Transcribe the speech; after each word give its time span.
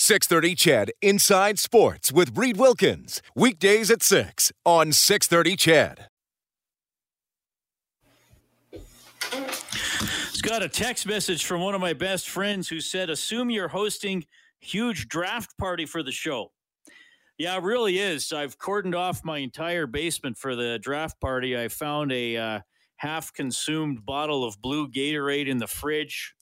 630 0.00 0.54
CHED 0.54 0.92
Inside 1.02 1.58
Sports 1.58 2.10
with 2.10 2.34
Reed 2.34 2.56
Wilkins. 2.56 3.20
Weekdays 3.36 3.90
at 3.90 4.02
6 4.02 4.50
on 4.64 4.92
630 4.92 5.56
CHED. 5.56 6.06
It's 8.72 10.40
got 10.40 10.62
a 10.62 10.70
text 10.70 11.06
message 11.06 11.44
from 11.44 11.60
one 11.60 11.74
of 11.74 11.82
my 11.82 11.92
best 11.92 12.30
friends 12.30 12.66
who 12.66 12.80
said, 12.80 13.10
Assume 13.10 13.50
you're 13.50 13.68
hosting 13.68 14.24
huge 14.60 15.06
draft 15.06 15.56
party 15.58 15.84
for 15.84 16.02
the 16.02 16.12
show. 16.12 16.50
Yeah, 17.36 17.58
it 17.58 17.62
really 17.62 17.98
is. 17.98 18.32
I've 18.32 18.58
cordoned 18.58 18.96
off 18.96 19.22
my 19.22 19.36
entire 19.36 19.86
basement 19.86 20.38
for 20.38 20.56
the 20.56 20.78
draft 20.78 21.20
party. 21.20 21.58
I 21.58 21.68
found 21.68 22.10
a 22.10 22.38
uh, 22.38 22.60
half 22.96 23.34
consumed 23.34 24.06
bottle 24.06 24.44
of 24.44 24.62
blue 24.62 24.88
Gatorade 24.88 25.46
in 25.46 25.58
the 25.58 25.66
fridge. 25.66 26.34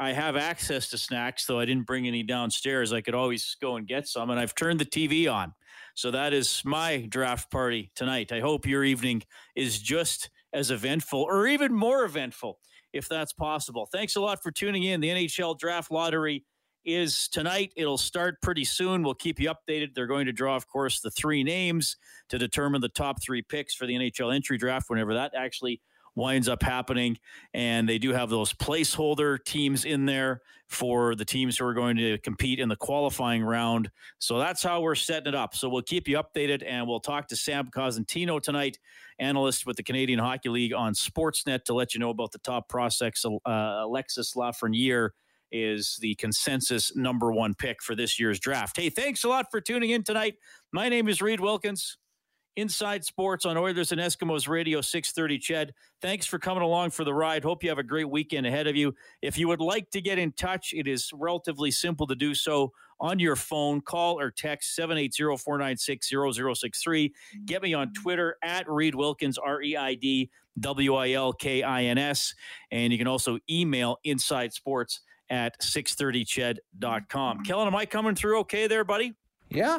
I 0.00 0.12
have 0.12 0.34
access 0.34 0.88
to 0.88 0.98
snacks, 0.98 1.44
though 1.44 1.60
I 1.60 1.66
didn't 1.66 1.86
bring 1.86 2.06
any 2.06 2.22
downstairs. 2.22 2.90
I 2.90 3.02
could 3.02 3.14
always 3.14 3.54
go 3.60 3.76
and 3.76 3.86
get 3.86 4.08
some, 4.08 4.30
and 4.30 4.40
I've 4.40 4.54
turned 4.54 4.80
the 4.80 4.86
TV 4.86 5.30
on. 5.30 5.52
So 5.94 6.10
that 6.10 6.32
is 6.32 6.62
my 6.64 7.04
draft 7.10 7.50
party 7.50 7.92
tonight. 7.94 8.32
I 8.32 8.40
hope 8.40 8.64
your 8.64 8.82
evening 8.82 9.22
is 9.54 9.78
just 9.78 10.30
as 10.54 10.70
eventful 10.70 11.20
or 11.20 11.46
even 11.46 11.74
more 11.74 12.04
eventful 12.04 12.58
if 12.94 13.10
that's 13.10 13.34
possible. 13.34 13.86
Thanks 13.92 14.16
a 14.16 14.22
lot 14.22 14.42
for 14.42 14.50
tuning 14.50 14.84
in. 14.84 15.02
The 15.02 15.10
NHL 15.10 15.58
Draft 15.58 15.90
Lottery 15.90 16.46
is 16.82 17.28
tonight. 17.28 17.74
It'll 17.76 17.98
start 17.98 18.40
pretty 18.40 18.64
soon. 18.64 19.02
We'll 19.02 19.12
keep 19.12 19.38
you 19.38 19.52
updated. 19.52 19.94
They're 19.94 20.06
going 20.06 20.24
to 20.26 20.32
draw, 20.32 20.56
of 20.56 20.66
course, 20.66 21.00
the 21.00 21.10
three 21.10 21.44
names 21.44 21.98
to 22.30 22.38
determine 22.38 22.80
the 22.80 22.88
top 22.88 23.22
three 23.22 23.42
picks 23.42 23.74
for 23.74 23.86
the 23.86 23.94
NHL 23.94 24.34
entry 24.34 24.56
draft 24.56 24.88
whenever 24.88 25.12
that 25.12 25.32
actually 25.36 25.82
winds 26.14 26.48
up 26.48 26.62
happening. 26.62 27.18
And 27.54 27.88
they 27.88 27.98
do 27.98 28.12
have 28.12 28.30
those 28.30 28.52
placeholder 28.52 29.42
teams 29.44 29.84
in 29.84 30.06
there 30.06 30.40
for 30.68 31.16
the 31.16 31.24
teams 31.24 31.58
who 31.58 31.66
are 31.66 31.74
going 31.74 31.96
to 31.96 32.16
compete 32.18 32.60
in 32.60 32.68
the 32.68 32.76
qualifying 32.76 33.42
round. 33.42 33.90
So 34.18 34.38
that's 34.38 34.62
how 34.62 34.80
we're 34.80 34.94
setting 34.94 35.26
it 35.26 35.34
up. 35.34 35.54
So 35.54 35.68
we'll 35.68 35.82
keep 35.82 36.06
you 36.06 36.16
updated 36.16 36.62
and 36.64 36.86
we'll 36.86 37.00
talk 37.00 37.26
to 37.28 37.36
Sam 37.36 37.70
Cosentino 37.74 38.40
tonight, 38.40 38.78
analyst 39.18 39.66
with 39.66 39.76
the 39.76 39.82
Canadian 39.82 40.20
Hockey 40.20 40.48
League 40.48 40.72
on 40.72 40.94
Sportsnet 40.94 41.64
to 41.64 41.74
let 41.74 41.92
you 41.92 41.98
know 41.98 42.10
about 42.10 42.30
the 42.30 42.38
top 42.38 42.68
prospects. 42.68 43.24
Uh, 43.24 43.50
Alexis 43.50 44.34
Lafreniere 44.34 45.10
is 45.52 45.98
the 46.00 46.14
consensus 46.14 46.94
number 46.94 47.32
one 47.32 47.54
pick 47.54 47.82
for 47.82 47.96
this 47.96 48.20
year's 48.20 48.38
draft. 48.38 48.76
Hey, 48.76 48.90
thanks 48.90 49.24
a 49.24 49.28
lot 49.28 49.46
for 49.50 49.60
tuning 49.60 49.90
in 49.90 50.04
tonight. 50.04 50.36
My 50.72 50.88
name 50.88 51.08
is 51.08 51.20
Reed 51.20 51.40
Wilkins. 51.40 51.96
Inside 52.56 53.04
Sports 53.04 53.46
on 53.46 53.56
Oilers 53.56 53.92
and 53.92 54.00
Eskimos 54.00 54.48
Radio 54.48 54.80
630 54.80 55.38
Ched. 55.38 55.70
Thanks 56.02 56.26
for 56.26 56.36
coming 56.38 56.62
along 56.62 56.90
for 56.90 57.04
the 57.04 57.14
ride. 57.14 57.44
Hope 57.44 57.62
you 57.62 57.68
have 57.68 57.78
a 57.78 57.82
great 57.82 58.10
weekend 58.10 58.46
ahead 58.46 58.66
of 58.66 58.74
you. 58.76 58.94
If 59.22 59.38
you 59.38 59.48
would 59.48 59.60
like 59.60 59.90
to 59.90 60.00
get 60.00 60.18
in 60.18 60.32
touch, 60.32 60.72
it 60.74 60.88
is 60.88 61.10
relatively 61.14 61.70
simple 61.70 62.06
to 62.08 62.14
do 62.14 62.34
so 62.34 62.72
on 62.98 63.18
your 63.18 63.36
phone. 63.36 63.80
Call 63.80 64.20
or 64.20 64.30
text 64.30 64.78
780-496-0063. 64.78 67.12
Get 67.46 67.62
me 67.62 67.72
on 67.74 67.92
Twitter 67.92 68.36
at 68.42 68.68
Reed 68.68 68.94
Wilkins, 68.94 69.38
R-E-I-D 69.38 70.30
W-I-L-K-I-N-S. 70.58 72.34
And 72.70 72.92
you 72.92 72.98
can 72.98 73.06
also 73.06 73.38
email 73.48 73.98
Inside 74.04 74.52
Sports 74.52 75.00
at 75.30 75.58
630ched.com. 75.60 77.44
Kellen, 77.44 77.68
am 77.68 77.76
I 77.76 77.86
coming 77.86 78.16
through 78.16 78.40
okay 78.40 78.66
there, 78.66 78.84
buddy? 78.84 79.14
Yeah. 79.48 79.78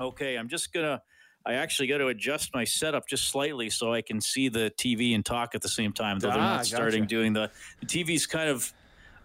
Okay, 0.00 0.36
I'm 0.36 0.48
just 0.48 0.72
going 0.72 0.86
to 0.86 1.00
I 1.46 1.54
actually 1.54 1.88
got 1.88 1.98
to 1.98 2.08
adjust 2.08 2.54
my 2.54 2.64
setup 2.64 3.06
just 3.08 3.30
slightly 3.30 3.70
so 3.70 3.92
I 3.92 4.02
can 4.02 4.20
see 4.20 4.48
the 4.48 4.72
TV 4.76 5.14
and 5.14 5.24
talk 5.24 5.54
at 5.54 5.62
the 5.62 5.68
same 5.68 5.92
time. 5.92 6.18
Though 6.18 6.28
ah, 6.28 6.32
they're 6.32 6.42
not 6.42 6.66
starting 6.66 7.06
doing 7.06 7.32
the 7.32 7.50
the 7.80 7.86
TV's 7.86 8.26
kind 8.26 8.50
of 8.50 8.72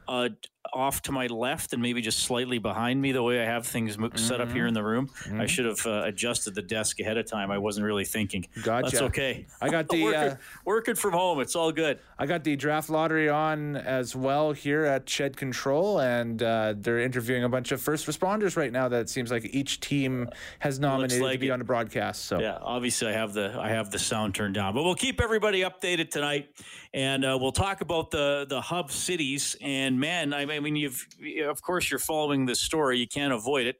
uh, 0.08 0.30
off 0.74 1.02
to 1.04 1.12
my 1.12 1.28
left 1.28 1.74
and 1.74 1.82
maybe 1.82 2.02
just 2.02 2.20
slightly 2.20 2.58
behind 2.58 3.02
me 3.02 3.12
the 3.12 3.24
way 3.24 3.42
I 3.42 3.46
have 3.46 3.66
things 3.66 3.98
mm-hmm. 3.98 4.18
set 4.18 4.42
up 4.42 4.52
here 4.52 4.62
mm-hmm. 4.62 4.68
in 4.70 4.74
the 4.74 4.84
room. 4.84 5.08
Mm-hmm. 5.08 5.42
I 5.42 5.46
should 5.46 5.66
have 5.66 5.86
uh, 5.86 6.04
adjusted 6.06 6.56
the 6.56 6.62
desk 6.62 7.00
ahead 7.00 7.18
of 7.18 7.30
time. 7.30 7.52
I 7.52 7.58
wasn't 7.58 7.86
really 7.86 8.06
thinking. 8.06 8.46
Gotcha. 8.64 8.90
That's 8.90 9.02
okay. 9.04 9.46
I 9.62 9.70
got 9.70 9.88
the 9.90 10.04
working, 10.04 10.20
uh, 10.20 10.38
working, 10.66 10.96
from 10.96 11.14
home. 11.14 11.40
It's 11.40 11.56
all 11.56 11.72
good. 11.72 12.00
I 12.18 12.26
got 12.26 12.44
the 12.44 12.56
draft 12.56 12.90
lottery 12.90 13.30
on 13.30 13.76
as 13.76 14.16
well 14.16 14.52
here 14.52 14.86
at 14.86 15.06
CHED 15.06 15.38
Control, 15.38 16.00
and 16.00 16.42
uh, 16.42 16.74
they're 16.78 17.00
interviewing 17.00 17.44
a 17.44 17.50
bunch 17.50 17.72
of 17.72 17.82
first 17.82 18.08
responders 18.08 18.56
right 18.56 18.72
now. 18.72 18.88
That 18.88 19.02
it 19.02 19.10
seems 19.10 19.32
like 19.32 19.46
each 19.54 19.80
team 19.80 20.30
has 20.60 20.80
nominated 20.80 21.22
like 21.22 21.34
to 21.34 21.40
be 21.40 21.48
it. 21.48 21.52
on 21.52 21.60
the 21.60 21.66
broadcast. 21.66 22.26
So 22.26 22.40
yeah, 22.40 22.58
obviously 22.62 23.10
I 23.10 23.14
have 23.14 23.34
the 23.34 23.58
I 23.60 23.70
have 23.70 23.92
the 23.92 24.00
sound 24.00 24.36
turned 24.36 24.56
down, 24.56 24.74
but 24.74 24.84
we'll 24.84 24.96
keep 24.96 25.22
everybody 25.22 25.62
updated 25.62 26.10
tonight, 26.10 26.50
and 26.94 27.26
uh, 27.26 27.38
we'll 27.40 27.52
talk 27.52 27.82
about 27.82 28.12
the 28.12 28.46
the 28.48 28.62
hub 28.62 28.92
cities. 28.92 29.56
And 29.62 30.00
man, 30.00 30.34
I 30.34 30.46
mean, 30.46 30.55
you've 30.76 31.08
of 31.44 31.62
course, 31.62 31.90
you're 31.90 32.00
following 32.00 32.46
this 32.46 32.62
story. 32.62 33.00
You 33.00 33.08
can't 33.08 33.34
avoid 33.34 33.68
it. 33.68 33.78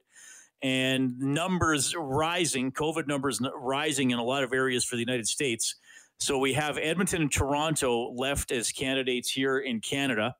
And 0.62 1.20
numbers 1.20 1.94
rising, 1.96 2.72
COVID 2.72 3.08
numbers 3.08 3.40
rising 3.56 4.12
in 4.12 4.20
a 4.20 4.24
lot 4.24 4.44
of 4.44 4.54
areas 4.54 4.84
for 4.84 4.96
the 4.96 5.02
United 5.02 5.28
States. 5.28 5.76
So 6.20 6.38
we 6.38 6.54
have 6.54 6.78
Edmonton 6.78 7.22
and 7.24 7.32
Toronto 7.32 8.12
left 8.14 8.52
as 8.52 8.72
candidates 8.72 9.30
here 9.30 9.60
in 9.60 9.82
Canada. 9.82 10.36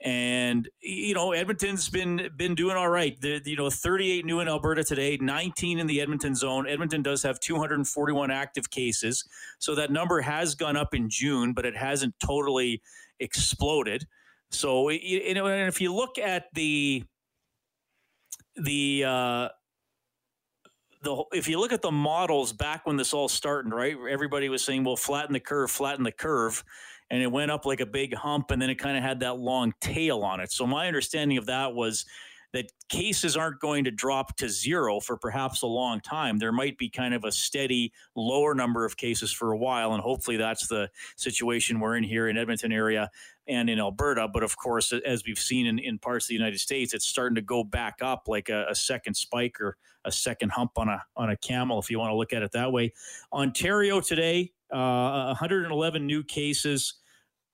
And 0.00 0.68
you 0.80 1.14
know, 1.14 1.32
Edmonton's 1.32 1.88
been 1.88 2.30
been 2.36 2.54
doing 2.54 2.76
all 2.76 2.88
right. 2.88 3.20
The, 3.20 3.40
you 3.44 3.56
know, 3.56 3.68
38 3.68 4.24
new 4.24 4.38
in 4.38 4.46
Alberta 4.46 4.84
today, 4.84 5.18
19 5.20 5.80
in 5.80 5.86
the 5.88 6.00
Edmonton 6.00 6.36
zone. 6.36 6.68
Edmonton 6.68 7.02
does 7.02 7.22
have 7.24 7.40
241 7.40 8.30
active 8.30 8.70
cases, 8.70 9.24
so 9.58 9.74
that 9.74 9.90
number 9.90 10.20
has 10.20 10.54
gone 10.54 10.76
up 10.76 10.94
in 10.94 11.10
June, 11.10 11.52
but 11.52 11.66
it 11.66 11.76
hasn't 11.76 12.14
totally 12.24 12.80
exploded. 13.18 14.06
So 14.50 14.88
you 14.90 15.34
know, 15.34 15.46
and 15.46 15.68
if 15.68 15.80
you 15.80 15.94
look 15.94 16.18
at 16.18 16.46
the 16.54 17.04
the 18.56 19.04
uh, 19.04 19.48
the 21.02 21.24
if 21.32 21.48
you 21.48 21.60
look 21.60 21.72
at 21.72 21.82
the 21.82 21.90
models 21.90 22.52
back 22.52 22.86
when 22.86 22.96
this 22.96 23.12
all 23.12 23.28
started, 23.28 23.72
right? 23.72 23.96
Everybody 24.10 24.48
was 24.48 24.64
saying, 24.64 24.84
"Well, 24.84 24.96
flatten 24.96 25.32
the 25.32 25.40
curve, 25.40 25.70
flatten 25.70 26.04
the 26.04 26.12
curve," 26.12 26.64
and 27.10 27.22
it 27.22 27.30
went 27.30 27.50
up 27.50 27.66
like 27.66 27.80
a 27.80 27.86
big 27.86 28.14
hump, 28.14 28.50
and 28.50 28.60
then 28.60 28.70
it 28.70 28.76
kind 28.76 28.96
of 28.96 29.02
had 29.02 29.20
that 29.20 29.38
long 29.38 29.74
tail 29.80 30.20
on 30.22 30.40
it. 30.40 30.50
So 30.50 30.66
my 30.66 30.86
understanding 30.86 31.36
of 31.38 31.46
that 31.46 31.74
was 31.74 32.04
that 32.52 32.72
cases 32.88 33.36
aren't 33.36 33.60
going 33.60 33.84
to 33.84 33.90
drop 33.90 34.36
to 34.36 34.48
zero 34.48 35.00
for 35.00 35.16
perhaps 35.16 35.62
a 35.62 35.66
long 35.66 36.00
time. 36.00 36.38
There 36.38 36.52
might 36.52 36.78
be 36.78 36.88
kind 36.88 37.12
of 37.12 37.24
a 37.24 37.32
steady 37.32 37.92
lower 38.16 38.54
number 38.54 38.84
of 38.84 38.96
cases 38.96 39.30
for 39.30 39.52
a 39.52 39.58
while, 39.58 39.92
and 39.92 40.02
hopefully 40.02 40.38
that's 40.38 40.66
the 40.66 40.90
situation 41.16 41.80
we're 41.80 41.96
in 41.96 42.04
here 42.04 42.28
in 42.28 42.38
Edmonton 42.38 42.72
area 42.72 43.10
and 43.46 43.68
in 43.68 43.78
Alberta. 43.78 44.28
But 44.28 44.42
of 44.42 44.56
course, 44.56 44.92
as 44.92 45.24
we've 45.26 45.38
seen 45.38 45.66
in, 45.66 45.78
in 45.78 45.98
parts 45.98 46.26
of 46.26 46.28
the 46.28 46.34
United 46.34 46.60
States, 46.60 46.94
it's 46.94 47.06
starting 47.06 47.34
to 47.34 47.42
go 47.42 47.64
back 47.64 47.98
up 48.02 48.28
like 48.28 48.48
a, 48.48 48.66
a 48.70 48.74
second 48.74 49.14
spike 49.14 49.60
or 49.60 49.76
a 50.04 50.12
second 50.12 50.50
hump 50.52 50.72
on 50.76 50.88
a 50.88 51.02
on 51.16 51.30
a 51.30 51.36
camel, 51.36 51.78
if 51.78 51.90
you 51.90 51.98
want 51.98 52.10
to 52.10 52.16
look 52.16 52.32
at 52.32 52.42
it 52.42 52.52
that 52.52 52.72
way. 52.72 52.92
Ontario 53.32 54.00
today, 54.00 54.52
uh, 54.72 55.26
111 55.26 56.06
new 56.06 56.22
cases. 56.24 56.94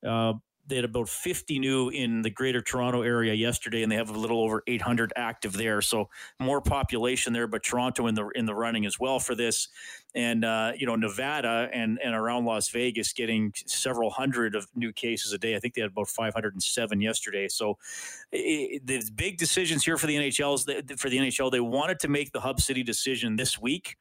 Uh, 0.07 0.35
they 0.67 0.77
had 0.77 0.85
about 0.85 1.09
50 1.09 1.59
new 1.59 1.91
in 1.91 2.23
the 2.23 2.31
greater 2.31 2.61
Toronto 2.61 3.03
area 3.03 3.35
yesterday, 3.35 3.83
and 3.83 3.93
they 3.93 3.97
have 3.97 4.11
a 4.11 4.19
little 4.19 4.41
over 4.41 4.63
800 4.67 5.13
active 5.17 5.53
there. 5.53 5.83
So 5.83 6.09
more 6.41 6.61
population 6.61 7.33
there, 7.33 7.47
but 7.47 7.63
Toronto 7.63 8.07
in 8.07 8.15
the 8.15 8.29
in 8.35 8.47
the 8.47 8.55
running 8.55 8.87
as 8.87 8.99
well 8.99 9.21
for 9.21 9.35
this. 9.35 9.69
And 10.15 10.45
uh, 10.45 10.73
you 10.77 10.87
know 10.87 10.97
Nevada 10.97 11.69
and 11.73 11.99
and 12.03 12.15
around 12.15 12.45
Las 12.45 12.71
Vegas 12.71 13.13
getting 13.13 13.53
several 13.67 14.11
hundred 14.11 14.55
of 14.55 14.67
new 14.75 14.93
cases 14.93 15.33
a 15.33 15.39
day. 15.39 15.55
I 15.57 15.59
think 15.59 15.75
they 15.75 15.83
had 15.83 15.91
about 15.91 16.09
507 16.09 17.01
yesterday. 17.01 17.49
So 17.49 17.79
it, 18.33 19.17
big 19.17 19.37
decisions 19.37 19.85
here 19.85 19.97
for 19.97 20.07
the 20.07 20.17
NHLs 20.17 20.99
for 20.99 21.11
the 21.11 21.19
NHL. 21.19 21.51
They 21.51 21.61
wanted 21.61 22.01
to 22.01 22.09
make 22.09 22.33
the 22.33 22.41
hub 22.41 22.61
city 22.61 22.83
decision 22.83 23.37
this 23.37 23.61
week, 23.61 23.97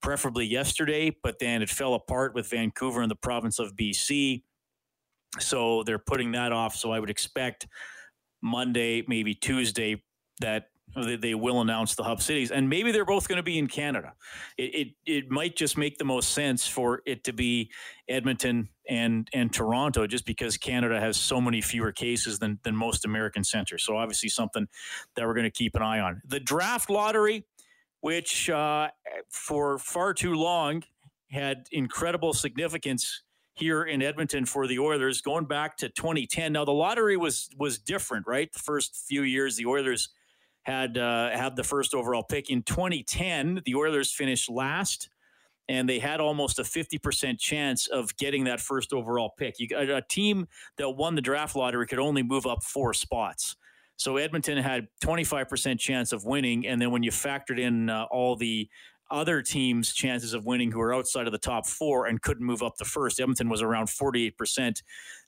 preferably 0.00 0.46
yesterday, 0.46 1.14
but 1.22 1.38
then 1.38 1.62
it 1.62 1.68
fell 1.68 1.94
apart 1.94 2.34
with 2.34 2.48
Vancouver 2.48 3.02
and 3.02 3.10
the 3.10 3.16
province 3.16 3.58
of 3.58 3.76
BC 3.76 4.42
so 5.38 5.82
they're 5.84 5.98
putting 5.98 6.32
that 6.32 6.52
off. 6.52 6.74
So 6.74 6.92
I 6.92 7.00
would 7.00 7.10
expect 7.10 7.66
Monday, 8.42 9.04
maybe 9.06 9.34
Tuesday, 9.34 10.02
that 10.40 10.68
they, 10.94 11.34
will 11.34 11.60
announce 11.60 11.94
the 11.94 12.04
hub 12.04 12.22
cities, 12.22 12.50
and 12.50 12.68
maybe 12.68 12.90
they're 12.92 13.04
both 13.04 13.28
going 13.28 13.36
to 13.36 13.42
be 13.42 13.58
in 13.58 13.66
Canada. 13.66 14.14
It, 14.56 14.62
it 14.74 14.88
it 15.04 15.30
might 15.30 15.56
just 15.56 15.76
make 15.76 15.98
the 15.98 16.04
most 16.04 16.30
sense 16.30 16.66
for 16.66 17.02
it 17.06 17.24
to 17.24 17.32
be 17.32 17.70
Edmonton 18.08 18.68
and 18.88 19.28
and 19.34 19.52
Toronto, 19.52 20.06
just 20.06 20.24
because 20.24 20.56
Canada 20.56 20.98
has 21.00 21.16
so 21.16 21.40
many 21.40 21.60
fewer 21.60 21.92
cases 21.92 22.38
than 22.38 22.58
than 22.62 22.74
most 22.74 23.04
American 23.04 23.44
centers. 23.44 23.84
So 23.84 23.96
obviously 23.96 24.28
something 24.28 24.66
that 25.16 25.26
we're 25.26 25.34
going 25.34 25.44
to 25.44 25.50
keep 25.50 25.74
an 25.74 25.82
eye 25.82 26.00
on. 26.00 26.22
The 26.26 26.40
draft 26.40 26.88
lottery, 26.88 27.44
which 28.00 28.48
uh, 28.48 28.88
for 29.28 29.78
far 29.78 30.14
too 30.14 30.34
long 30.34 30.84
had 31.30 31.66
incredible 31.72 32.32
significance 32.32 33.22
here 33.56 33.82
in 33.82 34.02
Edmonton 34.02 34.44
for 34.44 34.66
the 34.66 34.78
Oilers 34.78 35.20
going 35.20 35.46
back 35.46 35.76
to 35.78 35.88
2010. 35.88 36.52
Now 36.52 36.64
the 36.64 36.72
lottery 36.72 37.16
was 37.16 37.48
was 37.58 37.78
different, 37.78 38.26
right? 38.26 38.52
The 38.52 38.58
first 38.58 39.04
few 39.08 39.22
years 39.22 39.56
the 39.56 39.66
Oilers 39.66 40.10
had 40.62 40.98
uh, 40.98 41.30
had 41.30 41.56
the 41.56 41.64
first 41.64 41.94
overall 41.94 42.22
pick 42.22 42.50
in 42.50 42.62
2010. 42.62 43.62
The 43.64 43.74
Oilers 43.74 44.12
finished 44.12 44.50
last 44.50 45.08
and 45.68 45.88
they 45.88 45.98
had 45.98 46.20
almost 46.20 46.58
a 46.58 46.62
50% 46.62 47.38
chance 47.38 47.88
of 47.88 48.16
getting 48.16 48.44
that 48.44 48.60
first 48.60 48.92
overall 48.92 49.34
pick. 49.36 49.58
You, 49.58 49.68
a, 49.76 49.96
a 49.96 50.02
team 50.02 50.46
that 50.78 50.90
won 50.90 51.14
the 51.14 51.20
draft 51.20 51.56
lottery 51.56 51.86
could 51.86 51.98
only 51.98 52.22
move 52.22 52.46
up 52.46 52.62
four 52.62 52.94
spots. 52.94 53.56
So 53.96 54.18
Edmonton 54.18 54.58
had 54.58 54.88
25% 55.02 55.78
chance 55.78 56.12
of 56.12 56.24
winning, 56.24 56.66
and 56.66 56.80
then 56.80 56.90
when 56.90 57.02
you 57.02 57.10
factored 57.10 57.58
in 57.58 57.88
uh, 57.88 58.04
all 58.10 58.36
the 58.36 58.68
other 59.10 59.42
teams' 59.42 59.92
chances 59.92 60.32
of 60.32 60.44
winning 60.44 60.70
who 60.70 60.80
are 60.80 60.94
outside 60.94 61.26
of 61.26 61.32
the 61.32 61.38
top 61.38 61.66
four 61.66 62.06
and 62.06 62.20
couldn't 62.22 62.44
move 62.44 62.62
up 62.62 62.76
the 62.76 62.84
first. 62.84 63.20
Edmonton 63.20 63.48
was 63.48 63.62
around 63.62 63.86
48% 63.86 64.82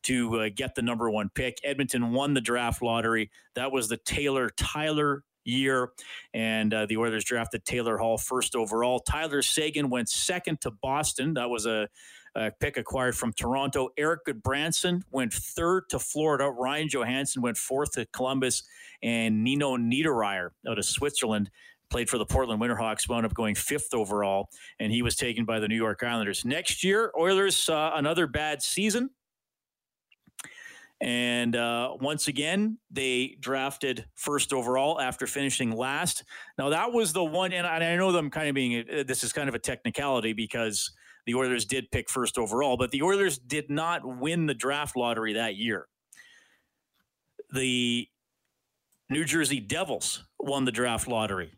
to 0.04 0.40
uh, 0.40 0.48
get 0.54 0.75
the 0.75 0.82
number 0.82 1.10
one 1.10 1.30
pick. 1.34 1.58
Edmonton 1.64 2.12
won 2.12 2.34
the 2.34 2.40
draft 2.40 2.82
lottery. 2.82 3.30
That 3.54 3.72
was 3.72 3.88
the 3.88 3.96
Taylor 3.98 4.50
Tyler 4.56 5.25
year. 5.44 5.92
And 6.34 6.72
uh, 6.72 6.86
the 6.86 6.96
Oilers 6.96 7.25
drafted 7.25 7.64
Taylor 7.64 7.96
Hall 7.98 8.19
first 8.19 8.54
overall. 8.54 9.00
Tyler 9.00 9.42
Seguin 9.42 9.90
went 9.90 10.08
second 10.08 10.60
to 10.60 10.70
Boston. 10.70 11.34
That 11.34 11.50
was 11.50 11.66
a, 11.66 11.88
a 12.34 12.50
pick 12.60 12.76
acquired 12.76 13.16
from 13.16 13.32
Toronto. 13.32 13.88
Erik 13.96 14.26
Gudbranson 14.26 15.02
went 15.10 15.32
third 15.32 15.84
to 15.90 15.98
Florida. 15.98 16.50
Ryan 16.50 16.88
Johansen 16.88 17.42
went 17.42 17.56
fourth 17.56 17.92
to 17.92 18.06
Columbus. 18.12 18.62
And 19.02 19.42
Nino 19.42 19.76
Niederreiter 19.76 20.50
out 20.69 20.78
of 20.78 20.84
Switzerland 20.84 21.50
played 21.90 22.08
for 22.08 22.19
the 22.19 22.26
Portland 22.26 22.61
Winterhawks, 22.61 23.08
wound 23.08 23.26
up 23.26 23.35
going 23.35 23.55
fifth 23.55 23.94
overall, 23.94 24.49
and 24.81 24.93
he 24.93 25.02
was 25.02 25.17
taken 25.17 25.44
by 25.44 25.58
the 25.58 25.69
New 25.69 25.76
York 25.76 26.02
Islanders. 26.02 26.44
Next 26.44 26.85
year, 26.85 27.12
Oilers 27.19 27.56
saw 27.56 27.96
another 27.96 28.26
bad 28.26 28.62
season. 28.62 29.11
And 31.00 31.55
uh, 31.55 31.96
once 32.00 32.26
again, 32.26 32.79
they 32.90 33.37
drafted 33.38 34.05
first 34.17 34.52
overall 34.52 35.00
after 35.00 35.29
finishing 35.29 35.70
last. 35.70 36.25
Now, 36.58 36.70
that 36.70 36.93
was 36.93 37.12
the 37.12 37.23
one, 37.23 37.52
and 37.52 37.67
I 37.67 37.94
know 37.94 38.11
them 38.11 38.31
kind 38.31 38.49
of 38.49 38.55
being 38.55 38.81
uh, 38.81 39.05
this 39.06 39.23
is 39.23 39.32
kind 39.32 39.49
of 39.49 39.55
a 39.55 39.61
technicality 39.61 40.32
because 40.32 40.90
the 41.25 41.37
Oilers 41.37 41.64
did 41.64 41.90
pick 41.93 42.11
first 42.11 42.37
overall, 42.37 42.76
but 42.76 42.90
the 42.90 43.02
Oilers 43.02 43.38
did 43.38 43.70
not 43.70 44.02
win 44.05 44.46
the 44.46 44.55
draft 44.55 44.96
lottery 44.96 45.35
that 45.35 45.55
year. 45.55 45.87
The 47.52 48.08
New 49.08 49.25
Jersey 49.25 49.61
Devils 49.61 50.25
won 50.40 50.64
the 50.64 50.73
draft 50.73 51.06
lottery 51.06 51.52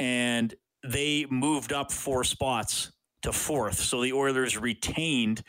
and 0.00 0.54
they 0.82 1.26
moved 1.30 1.72
up 1.72 1.92
four 1.92 2.24
spots 2.24 2.90
to 3.22 3.32
fourth. 3.32 3.78
So 3.78 4.02
the 4.02 4.14
Oilers 4.14 4.56
retained 4.56 5.42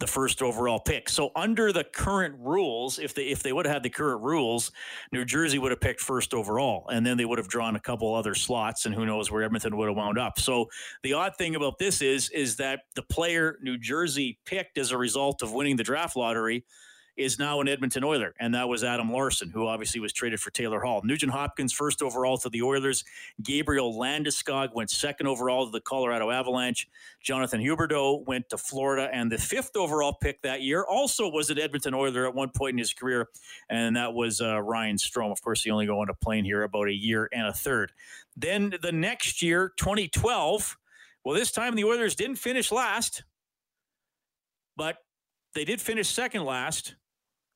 the 0.00 0.08
first 0.08 0.42
overall 0.42 0.80
pick. 0.80 1.08
So 1.08 1.30
under 1.36 1.72
the 1.72 1.84
current 1.84 2.34
rules, 2.40 2.98
if 2.98 3.14
they 3.14 3.26
if 3.26 3.44
they 3.44 3.52
would 3.52 3.64
have 3.64 3.74
had 3.74 3.82
the 3.84 3.90
current 3.90 4.20
rules, 4.20 4.72
New 5.12 5.24
Jersey 5.24 5.60
would 5.60 5.70
have 5.70 5.80
picked 5.80 6.00
first 6.00 6.34
overall, 6.34 6.88
and 6.88 7.06
then 7.06 7.16
they 7.16 7.24
would 7.24 7.38
have 7.38 7.46
drawn 7.46 7.76
a 7.76 7.80
couple 7.80 8.12
other 8.12 8.34
slots, 8.34 8.84
and 8.84 8.94
who 8.94 9.06
knows 9.06 9.30
where 9.30 9.44
Edmonton 9.44 9.76
would 9.76 9.86
have 9.86 9.96
wound 9.96 10.18
up. 10.18 10.40
So 10.40 10.66
the 11.04 11.12
odd 11.12 11.36
thing 11.36 11.54
about 11.54 11.78
this 11.78 12.02
is 12.02 12.28
is 12.30 12.56
that 12.56 12.80
the 12.96 13.02
player 13.04 13.58
New 13.62 13.78
Jersey 13.78 14.40
picked 14.44 14.76
as 14.76 14.90
a 14.90 14.98
result 14.98 15.42
of 15.42 15.52
winning 15.52 15.76
the 15.76 15.84
draft 15.84 16.16
lottery 16.16 16.64
is 17.16 17.38
now 17.38 17.60
an 17.60 17.68
Edmonton 17.68 18.04
Oiler, 18.04 18.34
and 18.40 18.54
that 18.54 18.68
was 18.68 18.82
Adam 18.82 19.12
Larsson, 19.12 19.50
who 19.50 19.66
obviously 19.66 20.00
was 20.00 20.12
traded 20.12 20.40
for 20.40 20.50
Taylor 20.50 20.80
Hall. 20.80 21.02
Nugent 21.04 21.32
Hopkins, 21.32 21.72
first 21.72 22.00
overall 22.00 22.38
to 22.38 22.48
the 22.48 22.62
Oilers. 22.62 23.04
Gabriel 23.42 23.94
Landeskog 23.94 24.74
went 24.74 24.90
second 24.90 25.26
overall 25.26 25.66
to 25.66 25.70
the 25.70 25.80
Colorado 25.80 26.30
Avalanche. 26.30 26.88
Jonathan 27.22 27.60
Huberdeau 27.60 28.26
went 28.26 28.48
to 28.48 28.56
Florida, 28.56 29.10
and 29.12 29.30
the 29.30 29.36
fifth 29.36 29.76
overall 29.76 30.14
pick 30.14 30.40
that 30.42 30.62
year 30.62 30.84
also 30.84 31.28
was 31.28 31.50
an 31.50 31.58
Edmonton 31.58 31.92
Oiler 31.92 32.26
at 32.26 32.34
one 32.34 32.48
point 32.48 32.72
in 32.72 32.78
his 32.78 32.94
career, 32.94 33.28
and 33.68 33.94
that 33.96 34.14
was 34.14 34.40
uh, 34.40 34.60
Ryan 34.62 34.96
Strome. 34.96 35.32
Of 35.32 35.42
course, 35.42 35.62
he 35.62 35.70
only 35.70 35.86
go 35.86 36.00
on 36.00 36.06
to 36.06 36.14
plane 36.14 36.44
here 36.44 36.62
about 36.62 36.88
a 36.88 36.94
year 36.94 37.28
and 37.32 37.46
a 37.46 37.52
third. 37.52 37.92
Then 38.36 38.74
the 38.80 38.92
next 38.92 39.42
year, 39.42 39.72
2012, 39.76 40.78
well, 41.24 41.34
this 41.34 41.52
time 41.52 41.74
the 41.74 41.84
Oilers 41.84 42.14
didn't 42.16 42.36
finish 42.36 42.72
last, 42.72 43.24
but 44.76 44.96
they 45.54 45.64
did 45.66 45.80
finish 45.80 46.08
second 46.08 46.44
last 46.44 46.94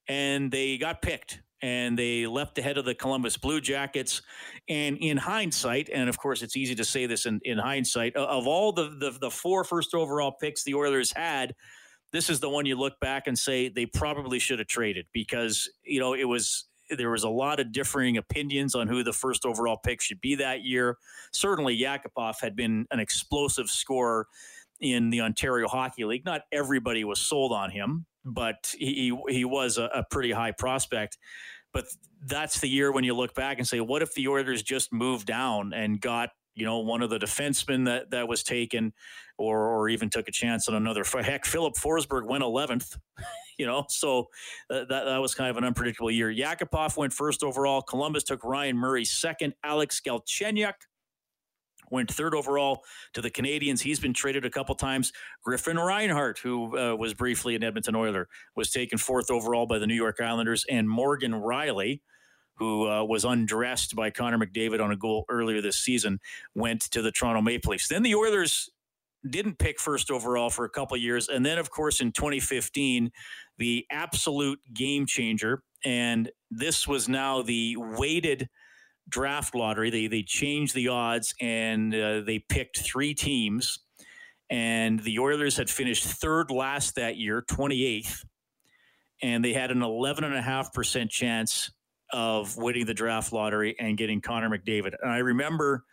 and 0.09 0.51
they 0.51 0.79
got 0.79 1.03
picked 1.03 1.41
and 1.63 1.99
they 1.99 2.27
left 2.27 2.59
ahead 2.59 2.79
of 2.79 2.85
the 2.85 2.95
Columbus 2.95 3.37
Blue 3.37 3.61
Jackets. 3.61 4.23
And 4.69 4.99
in 4.99 5.17
hindsight, 5.17 5.89
and 5.93 6.09
of 6.09 6.19
course, 6.19 6.43
it's 6.43 6.57
easy 6.57 6.75
to 6.75 6.85
say 6.85 7.07
this 7.07 7.27
in, 7.27 7.41
in 7.45 7.59
hindsight, 7.59 8.15
of 8.17 8.47
all 8.47 8.73
the, 8.73 8.91
the, 9.01 9.17
the 9.21 9.31
four 9.31 9.65
first 9.65 9.95
overall 9.95 10.33
picks 10.33 10.65
the 10.65 10.75
Oilers 10.75 11.13
had, 11.13 11.55
this 12.13 12.31
is 12.31 12.41
the 12.41 12.49
one 12.49 12.67
you 12.67 12.77
look 12.77 12.99
back 13.01 13.27
and 13.27 13.39
say 13.39 13.69
they 13.69 13.87
probably 13.87 14.39
should 14.39 14.59
have 14.59 14.69
traded 14.69 15.07
because, 15.13 15.69
you 15.83 15.99
know, 16.01 16.15
it 16.15 16.25
was 16.25 16.67
there 16.91 17.11
was 17.11 17.25
a 17.25 17.29
lot 17.29 17.59
of 17.59 17.73
differing 17.73 18.17
opinions 18.17 18.77
on 18.77 18.87
who 18.87 19.03
the 19.03 19.13
first 19.13 19.45
overall 19.45 19.77
pick 19.77 20.01
should 20.01 20.21
be 20.21 20.37
that 20.37 20.63
year. 20.63 20.97
Certainly, 21.33 21.79
Yakupov 21.79 22.37
had 22.41 22.55
been 22.55 22.87
an 22.93 23.01
explosive 23.01 23.69
scorer 23.69 24.29
in 24.81 25.11
the 25.11 25.21
Ontario 25.21 25.67
Hockey 25.67 26.05
League. 26.05 26.25
Not 26.25 26.43
everybody 26.53 27.03
was 27.03 27.21
sold 27.21 27.53
on 27.53 27.71
him, 27.71 28.07
but 28.27 28.75
he 28.77 29.17
he 29.29 29.45
was 29.45 29.79
a, 29.79 29.85
a 29.85 30.05
pretty 30.11 30.33
high 30.33 30.53
prospect. 30.53 31.17
But 31.73 31.87
that's 32.25 32.61
the 32.61 32.69
year 32.69 32.91
when 32.93 33.05
you 33.05 33.15
look 33.15 33.35
back 33.35 33.59
and 33.59 33.69
say, 33.69 33.81
what 33.81 34.03
if 34.03 34.15
the 34.15 34.29
Oilers 34.29 34.63
just 34.63 34.93
moved 34.93 35.27
down 35.27 35.73
and 35.73 36.01
got 36.01 36.31
you 36.55 36.65
know 36.65 36.81
one 36.81 37.03
of 37.03 37.11
the 37.11 37.19
defensemen 37.19 37.85
that 37.85 38.11
that 38.11 38.29
was 38.29 38.43
taken, 38.43 38.93
or 39.39 39.61
or 39.69 39.89
even 39.89 40.11
took 40.11 40.27
a 40.27 40.33
chance 40.33 40.69
on 40.69 40.75
another. 40.75 41.05
Heck, 41.05 41.47
Filip 41.47 41.75
Forsberg 41.75 42.27
went 42.27 42.43
11th. 42.43 42.99
you 43.59 43.67
know, 43.67 43.85
so 43.89 44.29
uh, 44.71 44.85
that 44.85 45.05
that 45.05 45.19
was 45.19 45.35
kind 45.35 45.51
of 45.51 45.57
an 45.57 45.65
unpredictable 45.65 46.11
year. 46.11 46.33
Yakupov 46.33 46.97
went 46.97 47.13
first 47.13 47.43
overall. 47.43 47.83
Columbus 47.83 48.25
took 48.25 48.43
Ryan 48.43 48.77
Murray 48.77 49.05
second. 49.05 49.55
Alex 49.63 50.01
Galchenyuk 50.05 50.75
went 51.91 52.11
third 52.13 52.35
overall 52.35 52.83
to 53.15 53.21
the 53.21 53.31
Canadiens. 53.31 53.81
He's 53.81 54.01
been 54.01 54.15
traded 54.15 54.45
a 54.45 54.51
couple 54.51 54.75
times. 54.75 55.13
Griffin 55.45 55.79
Reinhart, 55.79 56.39
who 56.39 56.77
uh, 56.79 56.95
was 56.97 57.15
briefly 57.15 57.55
an 57.55 57.65
Edmonton 57.65 57.97
Oiler, 57.97 58.29
was 58.55 58.71
taken 58.71 58.99
fourth 58.99 59.31
overall 59.31 59.67
by 59.67 59.79
the 59.79 59.87
New 59.87 59.95
York 59.95 60.21
Islanders, 60.21 60.65
and 60.71 60.89
Morgan 60.89 61.33
Rielly. 61.33 62.01
Who 62.59 62.89
uh, 62.89 63.05
was 63.05 63.27
undressed 63.27 63.95
by 63.95 64.09
Connor 64.09 64.39
McDavid 64.39 64.83
on 64.83 64.91
a 64.91 64.97
goal 64.97 65.27
earlier 65.29 65.61
this 65.61 65.77
season, 65.77 66.21
went 66.55 66.81
to 66.93 67.03
the 67.03 67.13
Toronto 67.13 67.43
Maple 67.43 67.73
Leafs. 67.73 67.89
Then 67.89 68.03
the 68.03 68.15
Oilers 68.15 68.71
didn't 69.29 69.59
pick 69.59 69.81
first 69.81 70.11
overall 70.11 70.51
for 70.51 70.65
a 70.65 70.71
couple 70.71 70.97
years. 70.97 71.29
And 71.29 71.45
then, 71.45 71.59
of 71.59 71.71
course, 71.71 72.01
in 72.01 72.13
2015, 72.13 73.11
the 73.59 73.87
absolute 73.91 74.61
game 74.73 75.07
changer. 75.07 75.63
And 75.85 76.31
this 76.51 76.87
was 76.87 77.09
now 77.09 77.43
the 77.43 77.77
weighted 77.79 78.49
draft 79.09 79.55
lottery. 79.55 79.91
They 79.91 80.07
they 80.07 80.23
changed 80.23 80.75
the 80.75 80.89
odds 80.89 81.35
and 81.41 81.95
uh, 81.95 82.21
they 82.21 82.39
picked 82.39 82.81
three 82.81 83.15
teams, 83.15 83.79
and 84.51 85.01
the 85.01 85.19
Oilers 85.19 85.57
had 85.57 85.71
finished 85.71 86.05
third 86.05 86.51
last 86.51 86.95
that 86.97 87.17
year, 87.17 87.43
twenty 87.43 87.85
eighth, 87.85 88.25
and 89.23 89.45
they 89.45 89.53
had 89.53 89.71
an 89.71 89.83
eleven 89.83 90.25
and 90.25 90.35
a 90.35 90.43
half 90.43 90.73
percent 90.73 91.11
chance 91.11 91.71
of 92.13 92.57
winning 92.57 92.87
the 92.87 92.95
draft 92.95 93.33
lottery 93.33 93.75
and 93.81 93.99
getting 93.99 94.21
Connor 94.21 94.49
McDavid. 94.49 94.95
And 95.03 95.11
I 95.11 95.19
remember 95.19 95.85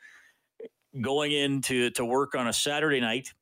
going 1.01 1.31
in 1.31 1.61
to, 1.61 1.89
to 1.89 2.05
work 2.05 2.35
on 2.35 2.47
a 2.47 2.53
Saturday 2.53 2.99
night, 2.99 3.33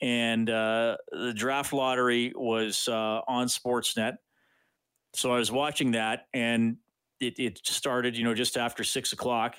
and 0.00 0.50
uh, 0.50 0.96
the 1.12 1.32
draft 1.32 1.72
lottery 1.72 2.32
was 2.34 2.88
uh, 2.88 3.20
on 3.28 3.46
Sportsnet. 3.46 4.14
So 5.14 5.30
I 5.32 5.38
was 5.38 5.52
watching 5.52 5.92
that, 5.92 6.26
and 6.34 6.78
it, 7.22 7.38
it 7.38 7.60
started, 7.64 8.16
you 8.16 8.24
know, 8.24 8.34
just 8.34 8.56
after 8.56 8.84
six 8.84 9.12
o'clock. 9.12 9.56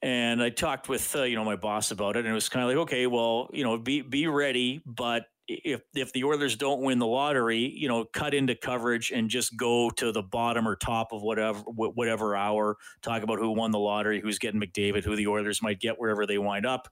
And 0.00 0.42
I 0.42 0.50
talked 0.50 0.88
with, 0.88 1.14
uh, 1.16 1.24
you 1.24 1.34
know, 1.34 1.44
my 1.44 1.56
boss 1.56 1.90
about 1.90 2.16
it, 2.16 2.20
and 2.20 2.28
it 2.28 2.32
was 2.32 2.48
kind 2.48 2.62
of 2.62 2.68
like, 2.68 2.78
okay, 2.84 3.06
well, 3.06 3.50
you 3.52 3.64
know, 3.64 3.76
be 3.78 4.00
be 4.00 4.28
ready, 4.28 4.80
but 4.86 5.24
if 5.48 5.80
if 5.94 6.12
the 6.12 6.24
Oilers 6.24 6.56
don't 6.56 6.82
win 6.82 6.98
the 6.98 7.06
lottery, 7.06 7.58
you 7.58 7.88
know, 7.88 8.04
cut 8.04 8.34
into 8.34 8.54
coverage 8.54 9.10
and 9.10 9.30
just 9.30 9.56
go 9.56 9.90
to 9.90 10.12
the 10.12 10.22
bottom 10.22 10.68
or 10.68 10.76
top 10.76 11.12
of 11.12 11.22
whatever 11.22 11.60
whatever 11.60 12.36
hour. 12.36 12.76
Talk 13.02 13.22
about 13.22 13.38
who 13.38 13.50
won 13.50 13.70
the 13.70 13.78
lottery, 13.78 14.20
who's 14.20 14.38
getting 14.38 14.60
McDavid, 14.60 15.04
who 15.04 15.16
the 15.16 15.26
Oilers 15.26 15.62
might 15.62 15.80
get 15.80 15.98
wherever 15.98 16.26
they 16.26 16.38
wind 16.38 16.66
up, 16.66 16.88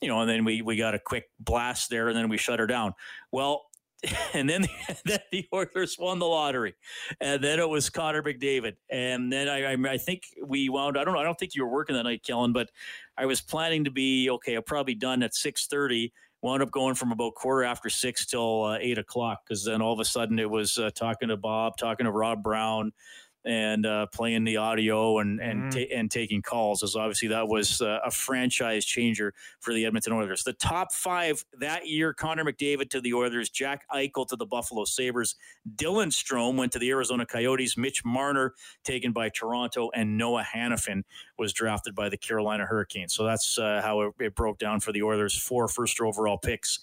you 0.00 0.08
know. 0.08 0.20
And 0.20 0.28
then 0.30 0.44
we 0.44 0.62
we 0.62 0.76
got 0.76 0.94
a 0.94 0.98
quick 0.98 1.24
blast 1.40 1.90
there, 1.90 2.08
and 2.08 2.16
then 2.16 2.28
we 2.28 2.36
shut 2.36 2.60
her 2.60 2.66
down. 2.66 2.92
Well, 3.32 3.64
and 4.34 4.48
then, 4.48 4.66
then 5.04 5.18
the 5.32 5.46
Oilers 5.52 5.96
won 5.98 6.18
the 6.18 6.26
lottery, 6.26 6.74
and 7.20 7.42
then 7.42 7.58
it 7.58 7.68
was 7.68 7.88
Connor 7.88 8.22
McDavid, 8.22 8.74
and 8.90 9.32
then 9.32 9.48
I, 9.48 9.72
I, 9.72 9.92
I 9.92 9.98
think 9.98 10.24
we 10.44 10.68
wound. 10.68 10.98
I 10.98 11.04
don't 11.04 11.14
know. 11.14 11.20
I 11.20 11.24
don't 11.24 11.38
think 11.38 11.54
you 11.54 11.64
were 11.64 11.72
working 11.72 11.96
that 11.96 12.02
night, 12.02 12.22
Kellen, 12.22 12.52
but 12.52 12.70
I 13.16 13.26
was 13.26 13.40
planning 13.40 13.84
to 13.84 13.90
be 13.90 14.28
okay. 14.30 14.54
I'm 14.54 14.62
probably 14.62 14.94
done 14.94 15.22
at 15.22 15.34
six 15.34 15.66
thirty. 15.66 16.12
Wound 16.42 16.62
up 16.62 16.70
going 16.70 16.94
from 16.94 17.12
about 17.12 17.34
quarter 17.34 17.64
after 17.64 17.88
six 17.88 18.26
till 18.26 18.64
uh, 18.64 18.78
eight 18.78 18.98
o'clock 18.98 19.40
because 19.44 19.64
then 19.64 19.80
all 19.80 19.94
of 19.94 20.00
a 20.00 20.04
sudden 20.04 20.38
it 20.38 20.48
was 20.48 20.76
uh, 20.76 20.90
talking 20.94 21.28
to 21.28 21.36
Bob, 21.36 21.78
talking 21.78 22.04
to 22.04 22.12
Rob 22.12 22.42
Brown, 22.42 22.92
and 23.46 23.86
uh, 23.86 24.06
playing 24.06 24.44
the 24.44 24.56
audio 24.56 25.18
and 25.18 25.40
and 25.40 25.64
mm. 25.64 25.70
ta- 25.70 25.94
and 25.94 26.10
taking 26.10 26.42
calls. 26.42 26.82
As 26.82 26.96
obviously 26.96 27.28
that 27.28 27.46
was 27.48 27.80
uh, 27.80 28.00
a 28.04 28.10
franchise 28.10 28.84
changer 28.84 29.32
for 29.60 29.72
the 29.72 29.86
Edmonton 29.86 30.12
Oilers. 30.12 30.42
The 30.42 30.52
top 30.52 30.92
five 30.92 31.44
that 31.60 31.86
year: 31.86 32.12
Connor 32.12 32.44
McDavid 32.44 32.90
to 32.90 33.00
the 33.00 33.14
Oilers, 33.14 33.48
Jack 33.48 33.84
Eichel 33.92 34.26
to 34.28 34.36
the 34.36 34.46
Buffalo 34.46 34.84
Sabres, 34.84 35.36
Dylan 35.76 36.08
Strome 36.08 36.56
went 36.56 36.72
to 36.72 36.78
the 36.78 36.90
Arizona 36.90 37.24
Coyotes, 37.24 37.76
Mitch 37.76 38.04
Marner 38.04 38.54
taken 38.84 39.12
by 39.12 39.28
Toronto, 39.28 39.90
and 39.94 40.18
Noah 40.18 40.44
Hanifin 40.54 41.02
was 41.38 41.52
drafted 41.52 41.94
by 41.94 42.08
the 42.08 42.16
Carolina 42.16 42.66
Hurricanes. 42.66 43.14
So 43.14 43.24
that's 43.24 43.58
uh, 43.58 43.80
how 43.82 44.00
it, 44.02 44.14
it 44.18 44.34
broke 44.34 44.58
down 44.58 44.80
for 44.80 44.90
the 44.92 45.02
Oilers. 45.02 45.38
Four 45.38 45.68
first 45.68 46.00
overall 46.00 46.38
picks 46.38 46.80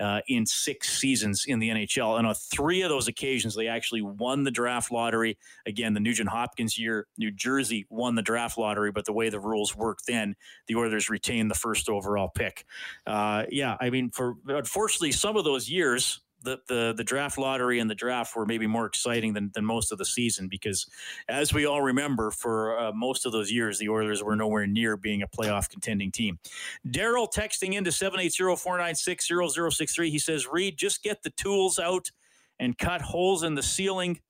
uh, 0.00 0.20
in 0.28 0.44
six 0.46 0.98
seasons 0.98 1.44
in 1.46 1.58
the 1.58 1.68
NHL. 1.68 2.18
And 2.18 2.26
on 2.26 2.34
three 2.34 2.82
of 2.82 2.88
those 2.88 3.08
occasions, 3.08 3.54
they 3.54 3.68
actually 3.68 4.02
won 4.02 4.44
the 4.44 4.50
draft 4.50 4.90
lottery. 4.90 5.38
Again, 5.66 5.94
the 5.94 6.00
Nugent 6.00 6.28
Hopkins 6.28 6.78
year, 6.78 7.06
New 7.16 7.30
Jersey 7.30 7.86
won 7.90 8.14
the 8.14 8.22
draft 8.22 8.58
lottery, 8.58 8.90
but 8.90 9.04
the 9.04 9.12
way 9.12 9.28
the 9.28 9.40
rules 9.40 9.76
worked 9.76 10.06
then, 10.06 10.34
the 10.66 10.76
Oilers 10.76 11.10
retained 11.10 11.50
the 11.50 11.54
first 11.54 11.88
overall 11.88 12.30
pick. 12.34 12.64
Uh, 13.06 13.44
yeah, 13.50 13.76
I 13.80 13.90
mean, 13.90 14.10
for 14.10 14.36
unfortunately, 14.46 15.12
some 15.12 15.36
of 15.36 15.44
those 15.44 15.68
years, 15.68 16.20
the, 16.44 16.58
the 16.68 16.94
the 16.96 17.04
draft 17.04 17.38
lottery 17.38 17.80
and 17.80 17.90
the 17.90 17.94
draft 17.94 18.36
were 18.36 18.46
maybe 18.46 18.66
more 18.66 18.86
exciting 18.86 19.32
than, 19.32 19.50
than 19.54 19.64
most 19.64 19.92
of 19.92 19.98
the 19.98 20.04
season 20.04 20.48
because, 20.48 20.86
as 21.28 21.52
we 21.52 21.66
all 21.66 21.82
remember, 21.82 22.30
for 22.30 22.78
uh, 22.78 22.92
most 22.92 23.26
of 23.26 23.32
those 23.32 23.50
years, 23.50 23.78
the 23.78 23.88
Oilers 23.88 24.22
were 24.22 24.36
nowhere 24.36 24.66
near 24.66 24.96
being 24.96 25.22
a 25.22 25.28
playoff 25.28 25.68
contending 25.68 26.12
team. 26.12 26.38
Daryl 26.86 27.28
texting 27.32 27.74
into 27.74 27.90
780-496-0063. 27.90 30.10
He 30.10 30.18
says, 30.18 30.46
Reed, 30.46 30.78
just 30.78 31.02
get 31.02 31.22
the 31.22 31.30
tools 31.30 31.78
out 31.78 32.10
and 32.58 32.76
cut 32.78 33.02
holes 33.02 33.42
in 33.42 33.54
the 33.54 33.62
ceiling. 33.62 34.20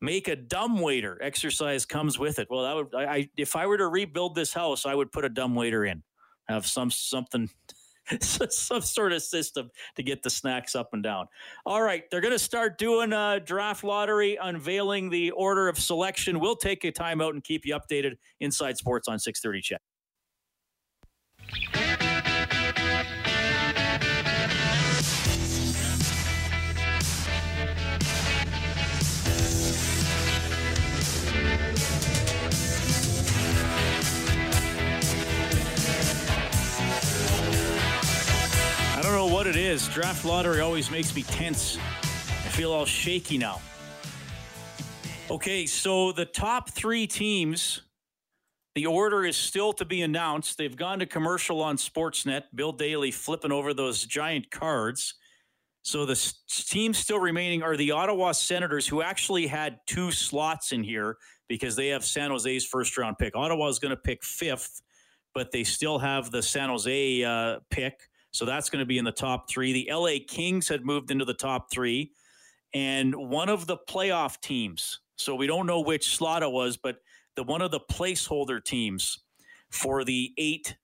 Make 0.00 0.28
a 0.28 0.36
dumb 0.36 0.80
waiter. 0.80 1.18
Exercise 1.22 1.84
comes 1.86 2.18
with 2.18 2.38
it. 2.38 2.48
Well, 2.50 2.62
that 2.62 2.76
would 2.76 2.94
I, 2.94 3.14
I 3.14 3.28
if 3.36 3.56
I 3.56 3.66
were 3.66 3.78
to 3.78 3.88
rebuild 3.88 4.34
this 4.34 4.52
house, 4.52 4.84
I 4.86 4.94
would 4.94 5.12
put 5.12 5.24
a 5.24 5.30
dumb 5.30 5.54
waiter 5.54 5.84
in. 5.84 6.02
Have 6.48 6.66
some 6.66 6.90
something 6.90 7.48
some 8.20 8.82
sort 8.82 9.12
of 9.12 9.22
system 9.22 9.70
to 9.96 10.02
get 10.02 10.22
the 10.22 10.30
snacks 10.30 10.74
up 10.74 10.90
and 10.92 11.02
down. 11.02 11.26
All 11.64 11.82
right, 11.82 12.04
they're 12.10 12.20
going 12.20 12.32
to 12.32 12.38
start 12.38 12.78
doing 12.78 13.12
a 13.12 13.40
draft 13.40 13.84
lottery, 13.84 14.38
unveiling 14.40 15.10
the 15.10 15.30
order 15.32 15.68
of 15.68 15.78
selection. 15.78 16.40
We'll 16.40 16.56
take 16.56 16.84
a 16.84 16.92
timeout 16.92 17.30
and 17.30 17.42
keep 17.42 17.64
you 17.64 17.78
updated. 17.78 18.14
Inside 18.40 18.76
Sports 18.76 19.08
on 19.08 19.18
630 19.18 19.78
CHED. 39.14 39.32
what 39.32 39.46
it 39.46 39.56
is. 39.56 39.88
Draft 39.88 40.24
lottery 40.24 40.60
always 40.60 40.90
makes 40.90 41.14
me 41.14 41.22
tense. 41.22 41.76
I 41.76 42.48
feel 42.48 42.72
all 42.72 42.84
shaky 42.84 43.38
now. 43.38 43.60
Okay, 45.30 45.66
so 45.66 46.10
the 46.10 46.24
top 46.24 46.70
three 46.70 47.06
teams, 47.06 47.82
the 48.74 48.86
order 48.86 49.24
is 49.24 49.36
still 49.36 49.72
to 49.74 49.84
be 49.84 50.02
announced. 50.02 50.58
They've 50.58 50.76
gone 50.76 50.98
to 50.98 51.06
commercial 51.06 51.62
on 51.62 51.76
Sportsnet. 51.76 52.42
Bill 52.54 52.72
Daly 52.72 53.12
flipping 53.12 53.52
over 53.52 53.72
those 53.72 54.04
giant 54.04 54.50
cards. 54.50 55.14
So 55.82 56.04
the 56.04 56.32
teams 56.48 56.98
still 56.98 57.20
remaining 57.20 57.62
are 57.62 57.76
the 57.76 57.92
Ottawa 57.92 58.32
Senators, 58.32 58.86
who 58.86 59.00
actually 59.00 59.46
had 59.46 59.78
two 59.86 60.10
slots 60.10 60.72
in 60.72 60.82
here 60.82 61.18
because 61.48 61.76
they 61.76 61.88
have 61.88 62.04
San 62.04 62.30
Jose's 62.30 62.66
first 62.66 62.98
round 62.98 63.18
pick. 63.18 63.36
Ottawa 63.36 63.68
is 63.68 63.78
going 63.78 63.90
to 63.90 63.96
pick 63.96 64.24
fifth, 64.24 64.82
but 65.34 65.52
they 65.52 65.62
still 65.62 65.98
have 65.98 66.32
the 66.32 66.42
San 66.42 66.68
Jose 66.68 67.22
uh, 67.22 67.60
pick. 67.70 68.08
So 68.34 68.44
that's 68.44 68.68
going 68.68 68.80
to 68.80 68.86
be 68.86 68.98
in 68.98 69.04
the 69.04 69.12
top 69.12 69.48
three. 69.48 69.72
The 69.72 69.92
LA 69.94 70.16
Kings 70.26 70.68
had 70.68 70.84
moved 70.84 71.12
into 71.12 71.24
the 71.24 71.34
top 71.34 71.70
three. 71.70 72.10
And 72.74 73.14
one 73.14 73.48
of 73.48 73.68
the 73.68 73.76
playoff 73.88 74.40
teams, 74.40 74.98
so 75.14 75.36
we 75.36 75.46
don't 75.46 75.66
know 75.66 75.80
which 75.80 76.16
slot 76.16 76.42
it 76.42 76.50
was, 76.50 76.76
but 76.76 76.96
the 77.36 77.44
one 77.44 77.62
of 77.62 77.70
the 77.70 77.78
placeholder 77.78 78.62
teams 78.62 79.20
for 79.70 80.02
the 80.02 80.32
eight 80.36 80.76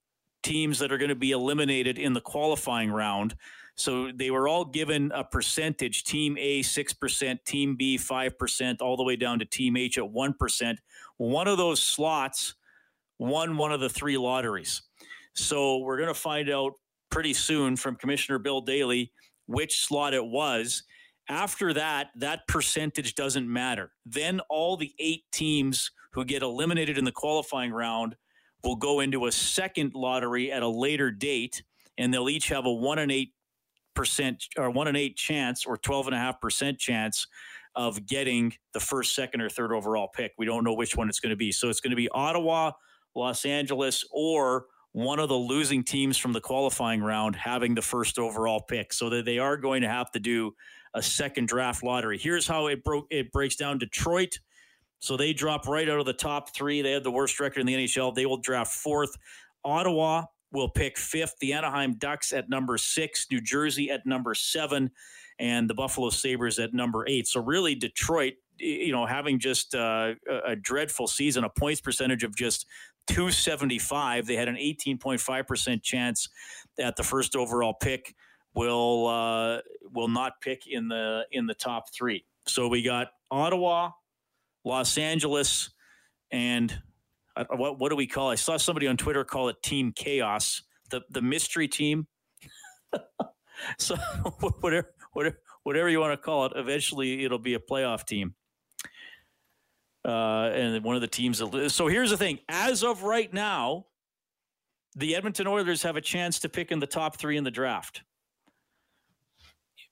teams 0.43 0.79
that 0.79 0.93
are 0.93 0.97
going 0.97 1.09
to 1.09 1.15
be 1.15 1.31
eliminated 1.31 1.99
in 1.99 2.13
the 2.13 2.21
qualifying 2.21 2.89
round. 2.89 3.35
So 3.75 4.13
they 4.13 4.31
were 4.31 4.47
all 4.47 4.63
given 4.63 5.11
a 5.13 5.25
percentage 5.25 6.05
Team 6.05 6.37
A, 6.39 6.61
6%, 6.61 7.43
Team 7.43 7.75
B, 7.75 7.97
5%, 7.97 8.81
all 8.81 8.95
the 8.95 9.03
way 9.03 9.17
down 9.17 9.39
to 9.39 9.45
Team 9.45 9.75
H 9.75 9.97
at 9.97 10.05
1%. 10.05 10.77
One 11.17 11.49
of 11.49 11.57
those 11.57 11.83
slots 11.83 12.55
won 13.19 13.57
one 13.57 13.73
of 13.73 13.81
the 13.81 13.89
three 13.89 14.17
lotteries. 14.17 14.83
So 15.33 15.79
we're 15.79 15.97
going 15.97 16.07
to 16.07 16.13
find 16.13 16.49
out 16.49 16.73
pretty 17.11 17.33
soon 17.33 17.75
from 17.75 17.95
Commissioner 17.95 18.39
Bill 18.39 18.61
Daly 18.61 19.11
which 19.51 19.85
slot 19.85 20.13
it 20.13 20.25
was. 20.25 20.83
After 21.29 21.73
that, 21.73 22.07
that 22.15 22.47
percentage 22.47 23.15
doesn't 23.15 23.51
matter. 23.51 23.91
Then 24.05 24.39
all 24.49 24.75
the 24.77 24.93
eight 24.99 25.23
teams 25.31 25.91
who 26.13 26.25
get 26.25 26.41
eliminated 26.41 26.97
in 26.97 27.05
the 27.05 27.11
qualifying 27.11 27.71
round 27.71 28.15
will 28.63 28.75
go 28.75 28.99
into 28.99 29.25
a 29.25 29.31
second 29.31 29.93
lottery 29.93 30.51
at 30.51 30.63
a 30.63 30.67
later 30.67 31.11
date, 31.11 31.63
and 31.97 32.13
they'll 32.13 32.29
each 32.29 32.49
have 32.49 32.65
a 32.65 32.73
one 32.73 32.99
and 32.99 33.11
eight 33.11 33.33
percent 33.93 34.45
or 34.57 34.69
one 34.69 34.87
and 34.87 34.97
eight 34.97 35.15
chance 35.15 35.65
or 35.65 35.77
twelve 35.77 36.07
and 36.07 36.15
a 36.15 36.19
half 36.19 36.39
percent 36.41 36.79
chance 36.79 37.27
of 37.75 38.05
getting 38.05 38.53
the 38.73 38.79
first, 38.79 39.15
second, 39.15 39.41
or 39.41 39.49
third 39.49 39.71
overall 39.71 40.09
pick. 40.13 40.33
We 40.37 40.45
don't 40.45 40.63
know 40.63 40.73
which 40.73 40.97
one 40.97 41.07
it's 41.07 41.21
going 41.21 41.29
to 41.29 41.37
be. 41.37 41.53
So 41.53 41.69
it's 41.69 41.79
going 41.79 41.91
to 41.91 41.95
be 41.95 42.09
Ottawa, 42.09 42.71
Los 43.15 43.45
Angeles, 43.45 44.05
or 44.11 44.65
one 44.93 45.19
of 45.19 45.29
the 45.29 45.35
losing 45.35 45.83
teams 45.83 46.17
from 46.17 46.33
the 46.33 46.41
qualifying 46.41 47.01
round 47.01 47.35
having 47.35 47.75
the 47.75 47.81
first 47.81 48.19
overall 48.19 48.61
pick 48.61 48.91
so 48.91 49.09
that 49.09 49.25
they 49.25 49.39
are 49.39 49.55
going 49.57 49.81
to 49.81 49.87
have 49.87 50.11
to 50.11 50.19
do 50.19 50.53
a 50.93 51.01
second 51.01 51.47
draft 51.47 51.83
lottery. 51.83 52.17
Here's 52.17 52.45
how 52.47 52.67
it 52.67 52.83
broke 52.83 53.07
it 53.09 53.31
breaks 53.31 53.55
down 53.55 53.77
Detroit. 53.77 54.39
So 54.99 55.17
they 55.17 55.33
drop 55.33 55.67
right 55.67 55.89
out 55.89 55.99
of 55.99 56.05
the 56.05 56.13
top 56.13 56.53
3. 56.53 56.81
They 56.81 56.91
had 56.91 57.03
the 57.03 57.11
worst 57.11 57.39
record 57.39 57.61
in 57.61 57.65
the 57.65 57.73
NHL. 57.73 58.13
They 58.13 58.25
will 58.25 58.37
draft 58.37 58.73
fourth. 58.73 59.15
Ottawa 59.63 60.25
will 60.51 60.69
pick 60.69 60.97
fifth. 60.97 61.35
The 61.39 61.53
Anaheim 61.53 61.95
Ducks 61.97 62.33
at 62.33 62.49
number 62.49 62.77
6, 62.77 63.27
New 63.31 63.41
Jersey 63.41 63.89
at 63.89 64.05
number 64.05 64.35
7, 64.35 64.91
and 65.39 65.69
the 65.69 65.73
Buffalo 65.73 66.09
Sabres 66.09 66.59
at 66.59 66.73
number 66.73 67.05
8. 67.07 67.25
So 67.27 67.41
really 67.41 67.73
Detroit 67.73 68.33
you 68.61 68.91
know, 68.91 69.05
having 69.05 69.39
just 69.39 69.75
uh, 69.75 70.13
a 70.45 70.55
dreadful 70.55 71.07
season, 71.07 71.43
a 71.43 71.49
points 71.49 71.81
percentage 71.81 72.23
of 72.23 72.35
just 72.35 72.65
275. 73.07 74.25
They 74.25 74.35
had 74.35 74.47
an 74.47 74.55
18.5% 74.55 75.83
chance 75.83 76.29
at 76.79 76.95
the 76.95 77.03
first 77.03 77.35
overall 77.35 77.73
pick 77.73 78.15
will 78.53 79.07
uh, 79.07 79.59
will 79.93 80.07
not 80.07 80.41
pick 80.41 80.67
in 80.67 80.87
the 80.87 81.25
in 81.31 81.47
the 81.47 81.53
top 81.53 81.93
three. 81.93 82.25
So 82.47 82.67
we 82.67 82.83
got 82.83 83.07
Ottawa, 83.29 83.91
Los 84.65 84.97
Angeles, 84.97 85.69
and 86.31 86.81
uh, 87.35 87.45
what 87.51 87.79
what 87.79 87.89
do 87.89 87.95
we 87.95 88.07
call? 88.07 88.29
It? 88.29 88.33
I 88.33 88.35
saw 88.35 88.57
somebody 88.57 88.87
on 88.87 88.97
Twitter 88.97 89.23
call 89.23 89.49
it 89.49 89.61
Team 89.63 89.93
Chaos, 89.95 90.63
the 90.89 91.01
the 91.09 91.21
mystery 91.21 91.67
team. 91.67 92.07
so 93.77 93.95
whatever 94.59 94.93
whatever 95.13 95.39
whatever 95.63 95.89
you 95.89 95.99
want 95.99 96.13
to 96.13 96.17
call 96.17 96.45
it, 96.45 96.53
eventually 96.55 97.23
it'll 97.23 97.39
be 97.39 97.53
a 97.53 97.59
playoff 97.59 98.05
team 98.05 98.35
uh, 100.05 100.51
and 100.53 100.83
one 100.83 100.95
of 100.95 101.01
the 101.01 101.07
teams. 101.07 101.39
That, 101.39 101.69
so 101.71 101.87
here's 101.87 102.09
the 102.09 102.17
thing: 102.17 102.39
as 102.49 102.83
of 102.83 103.03
right 103.03 103.31
now, 103.33 103.85
the 104.95 105.15
Edmonton 105.15 105.47
Oilers 105.47 105.83
have 105.83 105.95
a 105.95 106.01
chance 106.01 106.39
to 106.39 106.49
pick 106.49 106.71
in 106.71 106.79
the 106.79 106.87
top 106.87 107.17
three 107.17 107.37
in 107.37 107.43
the 107.43 107.51
draft. 107.51 108.03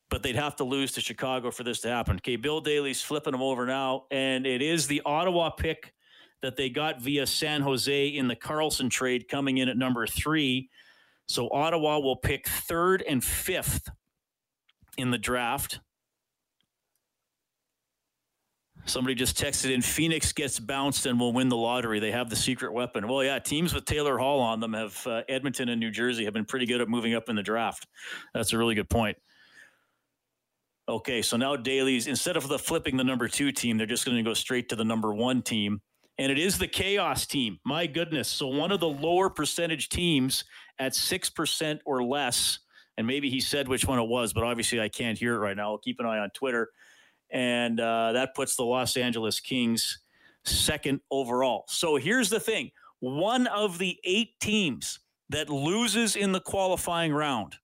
But 0.09 0.23
they'd 0.23 0.35
have 0.35 0.55
to 0.55 0.63
lose 0.63 0.91
to 0.93 1.01
Chicago 1.01 1.51
for 1.51 1.63
this 1.63 1.81
to 1.81 1.89
happen. 1.89 2.15
Okay, 2.15 2.35
Bill 2.35 2.61
Daly's 2.61 3.01
flipping 3.01 3.31
them 3.31 3.43
over 3.43 3.67
now, 3.67 4.05
and 4.09 4.47
it 4.47 4.61
is 4.61 4.87
the 4.87 5.01
Ottawa 5.05 5.51
pick 5.51 5.93
that 6.41 6.55
they 6.55 6.69
got 6.69 7.01
via 7.01 7.27
San 7.27 7.61
Jose 7.61 8.07
in 8.07 8.27
the 8.27 8.35
Karlsson 8.35 8.89
trade 8.89 9.27
coming 9.27 9.57
in 9.57 9.69
at 9.69 9.77
number 9.77 10.07
three. 10.07 10.69
So 11.27 11.49
Ottawa 11.51 11.99
will 11.99 12.15
pick 12.15 12.47
third 12.47 13.03
and 13.07 13.23
fifth 13.23 13.89
in 14.97 15.11
the 15.11 15.17
draft. 15.17 15.79
Somebody 18.89 19.13
just 19.15 19.37
texted 19.37 19.71
in 19.71 19.81
Phoenix 19.81 20.33
gets 20.33 20.59
bounced 20.59 21.05
and 21.05 21.19
will 21.19 21.31
win 21.31 21.47
the 21.47 21.55
lottery. 21.55 21.99
They 21.99 22.11
have 22.11 22.29
the 22.29 22.35
secret 22.35 22.73
weapon. 22.73 23.07
Well, 23.07 23.23
yeah, 23.23 23.37
teams 23.39 23.73
with 23.73 23.85
Taylor 23.85 24.17
Hall 24.17 24.39
on 24.39 24.59
them 24.59 24.73
have 24.73 25.05
uh, 25.05 25.21
Edmonton 25.29 25.69
and 25.69 25.79
New 25.79 25.91
Jersey 25.91 26.25
have 26.25 26.33
been 26.33 26.45
pretty 26.45 26.65
good 26.65 26.81
at 26.81 26.89
moving 26.89 27.13
up 27.13 27.29
in 27.29 27.35
the 27.35 27.43
draft. 27.43 27.87
That's 28.33 28.51
a 28.51 28.57
really 28.57 28.75
good 28.75 28.89
point. 28.89 29.17
Okay, 30.89 31.21
so 31.21 31.37
now 31.37 31.55
Daly's 31.55 32.07
instead 32.07 32.35
of 32.35 32.47
the 32.47 32.57
flipping 32.57 32.97
the 32.97 33.03
number 33.03 33.27
two 33.27 33.51
team, 33.51 33.77
they're 33.77 33.85
just 33.85 34.05
going 34.05 34.17
to 34.17 34.23
go 34.23 34.33
straight 34.33 34.69
to 34.69 34.75
the 34.75 34.83
number 34.83 35.13
one 35.13 35.43
team, 35.43 35.81
and 36.17 36.31
it 36.31 36.39
is 36.39 36.57
the 36.57 36.67
chaos 36.67 37.27
team. 37.27 37.59
My 37.63 37.85
goodness! 37.85 38.27
So 38.27 38.47
one 38.47 38.71
of 38.71 38.79
the 38.79 38.89
lower 38.89 39.29
percentage 39.29 39.89
teams 39.89 40.45
at 40.79 40.95
six 40.95 41.29
percent 41.29 41.79
or 41.85 42.03
less, 42.03 42.57
and 42.97 43.05
maybe 43.05 43.29
he 43.29 43.39
said 43.39 43.67
which 43.67 43.85
one 43.85 43.99
it 43.99 44.07
was, 44.07 44.33
but 44.33 44.43
obviously 44.43 44.81
I 44.81 44.89
can't 44.89 45.15
hear 45.15 45.35
it 45.35 45.39
right 45.39 45.55
now. 45.55 45.73
I'll 45.73 45.77
keep 45.77 45.99
an 45.99 46.07
eye 46.07 46.17
on 46.17 46.31
Twitter, 46.31 46.69
and 47.31 47.79
uh, 47.79 48.13
that 48.13 48.35
puts 48.35 48.55
the 48.55 48.63
Los 48.63 48.97
Angeles 48.97 49.39
Kings 49.39 49.99
second 50.45 51.01
overall. 51.11 51.65
So 51.67 51.95
here's 51.95 52.29
the 52.29 52.39
thing: 52.39 52.71
one 52.99 53.47
of 53.47 53.77
the 53.77 53.97
eight 54.03 54.39
teams 54.39 54.99
that 55.29 55.49
loses 55.49 56.15
in 56.15 56.31
the 56.31 56.41
qualifying 56.41 57.13
round 57.13 57.55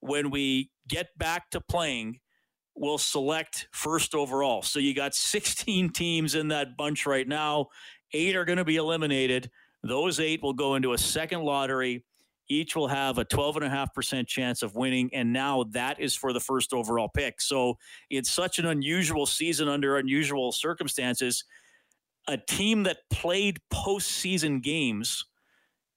when 0.00 0.30
we 0.30 0.70
get 0.88 1.16
back 1.16 1.50
to 1.50 1.60
playing 1.60 2.20
will 2.74 2.98
select 2.98 3.68
first 3.72 4.14
overall. 4.14 4.62
So 4.62 4.78
you 4.78 4.94
got 4.94 5.14
16 5.14 5.90
teams 5.90 6.34
in 6.34 6.48
that 6.48 6.76
bunch 6.76 7.06
right 7.06 7.26
now. 7.26 7.68
Eight 8.12 8.36
are 8.36 8.44
going 8.44 8.58
to 8.58 8.64
be 8.64 8.76
eliminated. 8.76 9.50
Those 9.82 10.20
eight 10.20 10.42
will 10.42 10.52
go 10.52 10.74
into 10.74 10.92
a 10.92 10.98
second 10.98 11.42
lottery. 11.42 12.04
Each 12.52 12.76
will 12.76 12.88
have 12.88 13.16
a 13.16 13.24
12.5% 13.24 14.26
chance 14.26 14.62
of 14.62 14.74
winning. 14.76 15.08
And 15.14 15.32
now 15.32 15.64
that 15.70 15.98
is 15.98 16.14
for 16.14 16.34
the 16.34 16.40
first 16.40 16.74
overall 16.74 17.08
pick. 17.08 17.40
So 17.40 17.78
it's 18.10 18.30
such 18.30 18.58
an 18.58 18.66
unusual 18.66 19.24
season 19.24 19.68
under 19.68 19.96
unusual 19.96 20.52
circumstances. 20.52 21.44
A 22.28 22.36
team 22.36 22.82
that 22.82 22.98
played 23.10 23.58
postseason 23.72 24.62
games 24.62 25.24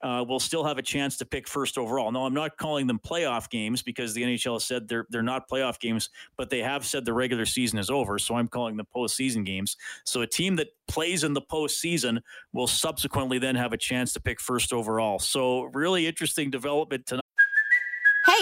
uh, 0.05 0.23
will 0.23 0.39
still 0.39 0.63
have 0.63 0.77
a 0.77 0.83
chance 0.83 1.17
to 1.17 1.25
pick 1.25 1.47
first 1.47 1.79
overall. 1.79 2.11
No, 2.11 2.27
I'm 2.27 2.33
not 2.33 2.57
calling 2.57 2.85
them 2.85 2.99
playoff 2.99 3.49
games 3.49 3.81
because 3.81 4.13
the 4.13 4.21
NHL 4.21 4.53
has 4.53 4.63
said 4.63 4.87
they're 4.87 5.07
they're 5.09 5.23
not 5.23 5.49
playoff 5.49 5.79
games, 5.79 6.09
but 6.37 6.51
they 6.51 6.59
have 6.59 6.85
said 6.85 7.05
the 7.05 7.13
regular 7.13 7.45
season 7.45 7.79
is 7.79 7.89
over. 7.89 8.19
So 8.19 8.35
I'm 8.35 8.47
calling 8.47 8.77
them 8.77 8.85
postseason 8.95 9.43
games. 9.43 9.77
So 10.03 10.21
a 10.21 10.27
team 10.27 10.57
that 10.57 10.67
plays 10.87 11.23
in 11.23 11.33
the 11.33 11.41
postseason 11.41 12.21
will 12.53 12.67
subsequently 12.67 13.39
then 13.39 13.55
have 13.55 13.73
a 13.73 13.77
chance 13.77 14.13
to 14.13 14.19
pick 14.19 14.39
first 14.39 14.71
overall. 14.71 15.17
So 15.17 15.63
really 15.73 16.05
interesting 16.05 16.51
development 16.51 17.07
tonight. 17.07 17.24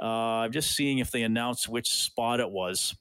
Uh, 0.00 0.44
I'm 0.44 0.52
just 0.52 0.74
seeing 0.74 0.98
if 0.98 1.10
they 1.10 1.22
announced 1.22 1.68
which 1.68 1.88
spot 1.88 2.40
it 2.40 2.50
was. 2.50 2.94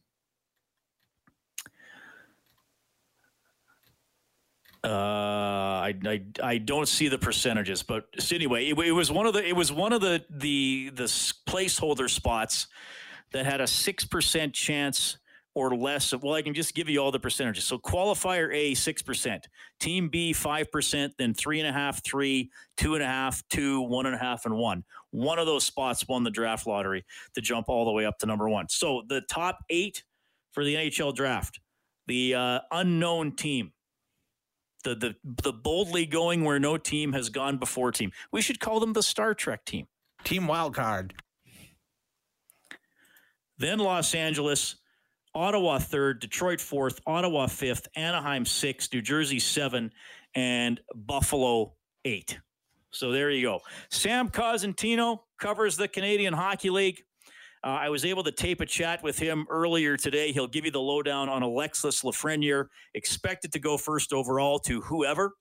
Uh, 4.83 4.87
I, 4.87 5.93
I 6.05 6.21
I 6.41 6.57
don't 6.57 6.87
see 6.87 7.09
the 7.09 7.17
percentages, 7.17 7.83
but 7.83 8.05
anyway, 8.31 8.69
it, 8.69 8.79
it, 8.79 8.91
was 8.91 9.11
one 9.11 9.25
of 9.25 9.33
the 9.33 9.45
it 9.45 9.55
was 9.55 9.73
one 9.73 9.91
of 9.91 9.99
the 9.99 10.23
the 10.29 10.89
the 10.93 11.03
placeholder 11.03 12.09
spots 12.09 12.67
that 13.33 13.45
had 13.45 13.59
a 13.59 13.67
six 13.67 14.05
percent 14.05 14.53
chance 14.53 15.17
or 15.55 15.75
less 15.75 16.13
of, 16.13 16.23
well, 16.23 16.33
I 16.33 16.41
can 16.41 16.53
just 16.53 16.75
give 16.75 16.89
you 16.89 16.99
all 16.99 17.11
the 17.11 17.19
percentages. 17.19 17.65
So 17.65 17.77
qualifier 17.77 18.53
A, 18.53 18.73
6%, 18.73 19.43
team 19.79 20.09
B, 20.09 20.33
5%, 20.33 21.11
then 21.17 21.33
three 21.33 21.59
and 21.59 21.67
a 21.67 21.71
half, 21.71 22.03
three, 22.03 22.51
two 22.77 22.93
and 22.93 23.03
a 23.03 23.07
half, 23.07 23.43
two, 23.49 23.81
one 23.81 24.05
and 24.05 24.15
a 24.15 24.17
half, 24.17 24.45
and 24.45 24.55
one. 24.55 24.83
One 25.11 25.39
of 25.39 25.45
those 25.45 25.63
spots 25.63 26.07
won 26.07 26.23
the 26.23 26.31
draft 26.31 26.67
lottery 26.67 27.05
to 27.35 27.41
jump 27.41 27.67
all 27.67 27.85
the 27.85 27.91
way 27.91 28.05
up 28.05 28.19
to 28.19 28.25
number 28.25 28.47
one. 28.47 28.69
So 28.69 29.03
the 29.07 29.21
top 29.29 29.59
eight 29.69 30.03
for 30.51 30.63
the 30.63 30.75
NHL 30.75 31.15
draft, 31.15 31.59
the 32.07 32.35
uh, 32.35 32.59
unknown 32.71 33.35
team, 33.35 33.73
the, 34.83 34.95
the, 34.95 35.15
the 35.43 35.53
boldly 35.53 36.05
going 36.05 36.43
where 36.43 36.59
no 36.59 36.77
team 36.77 37.13
has 37.13 37.29
gone 37.29 37.57
before 37.57 37.91
team. 37.91 38.11
We 38.31 38.41
should 38.41 38.59
call 38.59 38.79
them 38.79 38.93
the 38.93 39.03
Star 39.03 39.33
Trek 39.33 39.65
team. 39.65 39.87
Team 40.23 40.43
Wildcard. 40.43 41.11
Then 43.57 43.79
Los 43.79 44.15
Angeles, 44.15 44.77
Ottawa 45.35 45.77
third, 45.79 46.19
Detroit 46.19 46.59
fourth, 46.59 46.99
Ottawa 47.05 47.47
fifth, 47.47 47.87
Anaheim 47.95 48.45
sixth, 48.45 48.93
New 48.93 49.01
Jersey 49.01 49.39
seven, 49.39 49.91
and 50.35 50.79
Buffalo 50.95 51.73
eight. 52.05 52.39
So 52.91 53.11
there 53.11 53.29
you 53.29 53.43
go. 53.43 53.59
Sam 53.91 54.29
Cosentino 54.29 55.19
covers 55.39 55.77
the 55.77 55.87
Canadian 55.87 56.33
Hockey 56.33 56.69
League. 56.69 57.03
Uh, 57.63 57.67
I 57.67 57.89
was 57.89 58.05
able 58.05 58.23
to 58.23 58.31
tape 58.31 58.61
a 58.61 58.65
chat 58.65 59.03
with 59.03 59.19
him 59.19 59.45
earlier 59.49 59.97
today. 59.97 60.31
He'll 60.31 60.47
give 60.47 60.65
you 60.65 60.71
the 60.71 60.79
lowdown 60.81 61.29
on 61.29 61.43
Alexis 61.43 62.03
Lafreniere, 62.03 62.67
expected 62.93 63.51
to 63.51 63.59
go 63.59 63.77
first 63.77 64.13
overall 64.13 64.59
to 64.59 64.81
whoever 64.81 65.33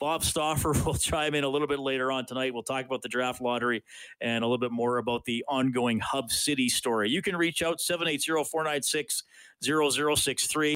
Bob 0.00 0.24
Stauffer 0.24 0.72
will 0.84 0.94
chime 0.94 1.34
in 1.34 1.44
a 1.44 1.48
little 1.48 1.68
bit 1.68 1.78
later 1.78 2.12
on 2.12 2.26
tonight. 2.26 2.54
We'll 2.54 2.62
talk 2.62 2.86
about 2.86 3.02
the 3.02 3.08
draft 3.08 3.40
lottery 3.40 3.82
and 4.20 4.44
a 4.44 4.46
little 4.46 4.58
bit 4.58 4.72
more 4.72 4.98
about 4.98 5.24
the 5.24 5.44
ongoing 5.48 5.98
Hub 5.98 6.30
City 6.30 6.68
story. 6.68 7.10
You 7.10 7.22
can 7.22 7.36
reach 7.36 7.62
out 7.62 7.80
780 7.80 8.44
496 8.44 9.22
0063. 9.62 10.74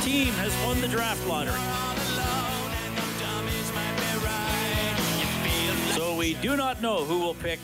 Team 0.00 0.32
has 0.34 0.54
won 0.66 0.80
the 0.80 0.88
draft 0.88 1.26
lottery. 1.26 1.60
So 5.94 6.16
we 6.16 6.34
do 6.34 6.56
not 6.56 6.80
know 6.80 7.04
who 7.04 7.20
will 7.20 7.34
pick 7.34 7.58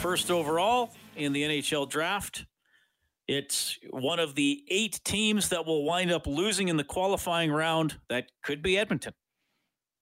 first 0.00 0.30
overall 0.30 0.92
in 1.16 1.32
the 1.32 1.42
NHL 1.42 1.88
draft. 1.88 2.44
It's 3.28 3.78
one 3.90 4.18
of 4.18 4.34
the 4.34 4.64
eight 4.68 5.00
teams 5.04 5.50
that 5.50 5.64
will 5.64 5.84
wind 5.84 6.10
up 6.10 6.26
losing 6.26 6.68
in 6.68 6.76
the 6.76 6.84
qualifying 6.84 7.52
round. 7.52 7.98
That 8.08 8.26
could 8.42 8.62
be 8.62 8.76
Edmonton, 8.76 9.14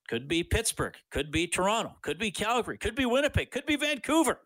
could 0.09 0.29
be 0.29 0.43
Pittsburgh, 0.43 0.97
could 1.11 1.31
be 1.31 1.47
Toronto, 1.47 1.97
could 2.03 2.19
be 2.19 2.31
Calgary, 2.31 2.79
could 2.79 2.95
be 2.95 3.05
Winnipeg, 3.05 3.51
could 3.51 3.67
be 3.67 3.77
Vancouver. 3.77 4.41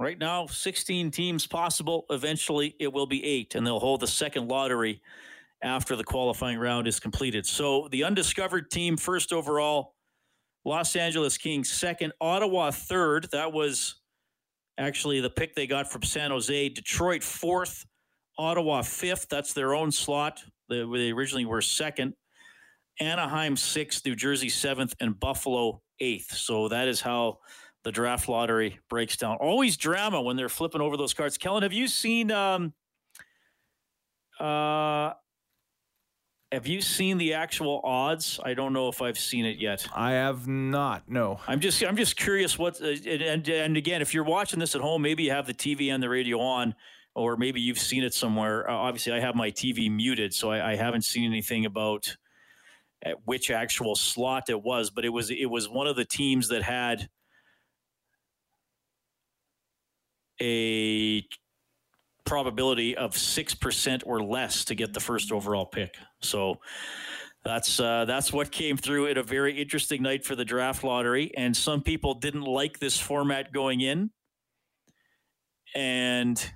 Right 0.00 0.18
now, 0.18 0.46
16 0.46 1.10
teams 1.10 1.46
possible. 1.46 2.06
Eventually, 2.08 2.74
it 2.80 2.90
will 2.90 3.06
be 3.06 3.22
eight, 3.22 3.54
and 3.54 3.66
they'll 3.66 3.78
hold 3.78 4.00
the 4.00 4.06
second 4.06 4.48
lottery 4.48 5.02
after 5.62 5.94
the 5.94 6.02
qualifying 6.02 6.58
round 6.58 6.88
is 6.88 6.98
completed. 6.98 7.44
So, 7.44 7.86
the 7.90 8.04
undiscovered 8.04 8.70
team, 8.70 8.96
first 8.96 9.30
overall, 9.30 9.92
Los 10.64 10.96
Angeles 10.96 11.36
Kings, 11.36 11.70
second, 11.70 12.14
Ottawa, 12.18 12.70
third. 12.70 13.28
That 13.32 13.52
was 13.52 13.96
actually 14.78 15.20
the 15.20 15.28
pick 15.28 15.54
they 15.54 15.66
got 15.66 15.92
from 15.92 16.02
San 16.02 16.30
Jose. 16.30 16.70
Detroit, 16.70 17.22
fourth, 17.22 17.84
Ottawa, 18.38 18.80
fifth. 18.80 19.28
That's 19.28 19.52
their 19.52 19.74
own 19.74 19.92
slot. 19.92 20.42
They, 20.70 20.78
they 20.78 21.10
originally 21.10 21.44
were 21.44 21.60
second. 21.60 22.14
Anaheim, 23.00 23.54
sixth, 23.54 24.06
New 24.06 24.16
Jersey, 24.16 24.48
seventh, 24.48 24.94
and 24.98 25.20
Buffalo, 25.20 25.82
eighth. 26.00 26.34
So, 26.34 26.68
that 26.68 26.88
is 26.88 27.02
how 27.02 27.40
the 27.82 27.92
draft 27.92 28.28
lottery 28.28 28.78
breaks 28.88 29.16
down. 29.16 29.36
Always 29.36 29.76
drama 29.76 30.20
when 30.20 30.36
they're 30.36 30.48
flipping 30.48 30.80
over 30.80 30.96
those 30.96 31.14
cards. 31.14 31.38
Kellen, 31.38 31.62
have 31.62 31.72
you 31.72 31.88
seen 31.88 32.30
um 32.30 32.72
uh 34.38 35.12
have 36.52 36.66
you 36.66 36.80
seen 36.80 37.16
the 37.18 37.34
actual 37.34 37.80
odds? 37.84 38.40
I 38.42 38.54
don't 38.54 38.72
know 38.72 38.88
if 38.88 39.00
I've 39.00 39.18
seen 39.18 39.44
it 39.44 39.58
yet. 39.58 39.86
I 39.94 40.12
have 40.12 40.48
not. 40.48 41.08
No. 41.08 41.38
I'm 41.46 41.60
just 41.60 41.82
I'm 41.84 41.96
just 41.96 42.16
curious 42.16 42.58
what 42.58 42.80
uh, 42.82 42.88
and 42.88 43.48
and 43.48 43.76
again, 43.76 44.02
if 44.02 44.12
you're 44.12 44.24
watching 44.24 44.58
this 44.58 44.74
at 44.74 44.80
home, 44.80 45.02
maybe 45.02 45.22
you 45.22 45.30
have 45.30 45.46
the 45.46 45.54
TV 45.54 45.92
and 45.92 46.02
the 46.02 46.08
radio 46.08 46.40
on 46.40 46.74
or 47.14 47.36
maybe 47.36 47.60
you've 47.60 47.78
seen 47.78 48.02
it 48.04 48.14
somewhere. 48.14 48.68
Uh, 48.68 48.74
obviously, 48.74 49.12
I 49.12 49.20
have 49.20 49.34
my 49.34 49.50
TV 49.50 49.90
muted, 49.90 50.32
so 50.32 50.50
I, 50.50 50.72
I 50.72 50.76
haven't 50.76 51.02
seen 51.02 51.24
anything 51.24 51.66
about 51.66 52.16
uh, 53.04 53.12
which 53.24 53.50
actual 53.50 53.94
slot 53.94 54.48
it 54.48 54.62
was, 54.62 54.90
but 54.90 55.04
it 55.04 55.08
was 55.08 55.30
it 55.30 55.50
was 55.50 55.68
one 55.68 55.86
of 55.86 55.96
the 55.96 56.04
teams 56.04 56.48
that 56.48 56.62
had 56.62 57.08
a 60.40 61.26
probability 62.24 62.96
of 62.96 63.12
6% 63.12 64.02
or 64.06 64.22
less 64.22 64.64
to 64.66 64.74
get 64.74 64.92
the 64.94 65.00
first 65.00 65.32
overall 65.32 65.66
pick. 65.66 65.96
So 66.20 66.58
that's 67.44 67.80
uh, 67.80 68.04
that's 68.04 68.32
what 68.32 68.52
came 68.52 68.76
through 68.76 69.08
at 69.08 69.16
a 69.16 69.22
very 69.22 69.60
interesting 69.60 70.02
night 70.02 70.24
for 70.24 70.36
the 70.36 70.44
draft 70.44 70.84
lottery. 70.84 71.32
And 71.36 71.56
some 71.56 71.82
people 71.82 72.14
didn't 72.14 72.42
like 72.42 72.78
this 72.78 72.98
format 72.98 73.52
going 73.52 73.80
in. 73.80 74.10
and 75.74 76.50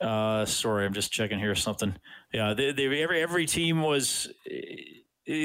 uh, 0.00 0.44
sorry, 0.44 0.84
I'm 0.84 0.92
just 0.92 1.12
checking 1.12 1.38
here 1.38 1.54
something. 1.54 1.94
Yeah, 2.32 2.54
they, 2.54 2.72
they, 2.72 3.02
every 3.02 3.22
every 3.22 3.46
team 3.46 3.82
was. 3.82 4.28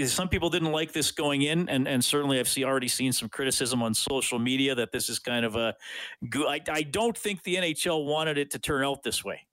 Some 0.05 0.27
people 0.27 0.49
didn't 0.49 0.73
like 0.73 0.91
this 0.91 1.11
going 1.11 1.43
in, 1.43 1.69
and, 1.69 1.87
and 1.87 2.03
certainly 2.03 2.37
I've 2.39 2.49
see, 2.49 2.65
already 2.65 2.89
seen 2.89 3.13
some 3.13 3.29
criticism 3.29 3.81
on 3.81 3.93
social 3.93 4.37
media 4.37 4.75
that 4.75 4.91
this 4.91 5.07
is 5.07 5.19
kind 5.19 5.45
of 5.45 5.55
a. 5.55 5.73
I, 6.35 6.59
I 6.69 6.81
don't 6.81 7.17
think 7.17 7.43
the 7.43 7.55
NHL 7.55 8.05
wanted 8.05 8.37
it 8.37 8.51
to 8.51 8.59
turn 8.59 8.83
out 8.83 9.03
this 9.03 9.23
way. 9.23 9.47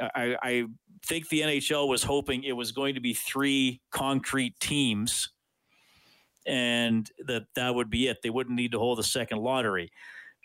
I, 0.00 0.36
I 0.42 0.64
think 1.06 1.28
the 1.28 1.40
NHL 1.40 1.88
was 1.88 2.02
hoping 2.02 2.44
it 2.44 2.52
was 2.52 2.72
going 2.72 2.94
to 2.94 3.00
be 3.00 3.14
three 3.14 3.80
concrete 3.90 4.60
teams, 4.60 5.30
and 6.46 7.10
that 7.26 7.46
that 7.54 7.74
would 7.74 7.90
be 7.90 8.08
it. 8.08 8.18
They 8.22 8.30
wouldn't 8.30 8.56
need 8.56 8.72
to 8.72 8.78
hold 8.78 8.98
a 8.98 9.04
second 9.04 9.38
lottery. 9.38 9.90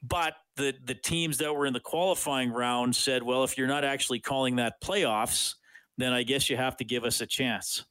But 0.03 0.35
the 0.55 0.73
the 0.85 0.95
teams 0.95 1.37
that 1.39 1.53
were 1.53 1.65
in 1.65 1.73
the 1.73 1.79
qualifying 1.79 2.51
round 2.51 2.95
said, 2.95 3.23
well, 3.23 3.43
if 3.43 3.57
you're 3.57 3.67
not 3.67 3.83
actually 3.83 4.19
calling 4.19 4.55
that 4.57 4.81
playoffs, 4.81 5.55
then 5.97 6.13
I 6.13 6.23
guess 6.23 6.49
you 6.49 6.57
have 6.57 6.77
to 6.77 6.85
give 6.85 7.03
us 7.03 7.21
a 7.21 7.25
chance. 7.25 7.85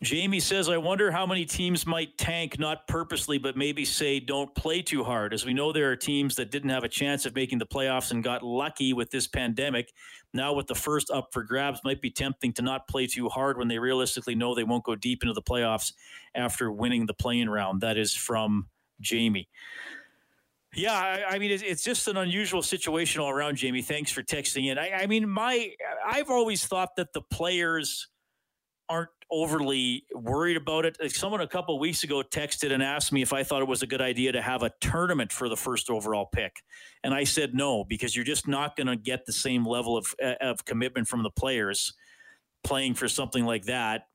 Jamie 0.00 0.38
says, 0.38 0.68
I 0.68 0.76
wonder 0.76 1.10
how 1.10 1.26
many 1.26 1.44
teams 1.44 1.84
might 1.84 2.16
tank, 2.18 2.56
not 2.56 2.86
purposely, 2.86 3.36
but 3.36 3.56
maybe 3.56 3.84
say 3.84 4.20
don't 4.20 4.54
play 4.54 4.80
too 4.80 5.02
hard. 5.02 5.34
As 5.34 5.44
we 5.44 5.52
know, 5.52 5.72
there 5.72 5.90
are 5.90 5.96
teams 5.96 6.36
that 6.36 6.52
didn't 6.52 6.70
have 6.70 6.84
a 6.84 6.88
chance 6.88 7.26
of 7.26 7.34
making 7.34 7.58
the 7.58 7.66
playoffs 7.66 8.12
and 8.12 8.22
got 8.22 8.44
lucky 8.44 8.92
with 8.92 9.10
this 9.10 9.26
pandemic. 9.26 9.92
Now, 10.32 10.52
with 10.52 10.68
the 10.68 10.74
first 10.76 11.10
up 11.10 11.30
for 11.32 11.42
grabs, 11.42 11.80
might 11.82 12.00
be 12.00 12.10
tempting 12.10 12.52
to 12.54 12.62
not 12.62 12.86
play 12.86 13.08
too 13.08 13.28
hard 13.28 13.58
when 13.58 13.66
they 13.66 13.80
realistically 13.80 14.36
know 14.36 14.54
they 14.54 14.62
won't 14.62 14.84
go 14.84 14.94
deep 14.94 15.24
into 15.24 15.34
the 15.34 15.42
playoffs 15.42 15.92
after 16.32 16.70
winning 16.70 17.06
the 17.06 17.14
playing 17.14 17.50
round. 17.50 17.80
That 17.80 17.98
is 17.98 18.14
from 18.14 18.68
Jamie. 19.00 19.48
Yeah, 20.76 20.92
I, 20.92 21.24
I 21.34 21.38
mean, 21.40 21.50
it's, 21.50 21.62
it's, 21.64 21.82
just 21.82 22.06
an 22.06 22.18
unusual 22.18 22.62
situation 22.62 23.20
all 23.20 23.30
around, 23.30 23.56
Jamie. 23.56 23.82
Thanks 23.82 24.12
for 24.12 24.22
texting 24.22 24.70
in. 24.70 24.78
I, 24.78 24.92
I 24.92 25.06
mean, 25.06 25.28
my 25.28 25.72
I've 26.06 26.30
always 26.30 26.66
thought 26.66 26.94
that 26.96 27.12
the 27.14 27.22
players 27.22 28.06
aren't 28.88 29.10
overly 29.30 30.04
worried 30.14 30.56
about 30.56 30.84
it. 30.84 30.96
Someone 31.12 31.40
a 31.40 31.46
couple 31.46 31.78
weeks 31.78 32.04
ago 32.04 32.22
texted 32.22 32.72
and 32.72 32.82
asked 32.82 33.12
me 33.12 33.22
if 33.22 33.32
I 33.32 33.42
thought 33.42 33.62
it 33.62 33.68
was 33.68 33.82
a 33.82 33.86
good 33.86 34.00
idea 34.00 34.32
to 34.32 34.42
have 34.42 34.62
a 34.62 34.70
tournament 34.80 35.32
for 35.32 35.48
the 35.48 35.56
first 35.56 35.90
overall 35.90 36.26
pick, 36.26 36.62
and 37.04 37.14
I 37.14 37.24
said 37.24 37.54
no 37.54 37.84
because 37.84 38.14
you're 38.16 38.24
just 38.24 38.48
not 38.48 38.76
going 38.76 38.86
to 38.86 38.96
get 38.96 39.26
the 39.26 39.32
same 39.32 39.66
level 39.66 39.96
of 39.96 40.14
uh, 40.22 40.34
of 40.40 40.64
commitment 40.64 41.08
from 41.08 41.22
the 41.22 41.30
players 41.30 41.94
playing 42.64 42.94
for 42.94 43.08
something 43.08 43.44
like 43.44 43.64
that 43.64 44.08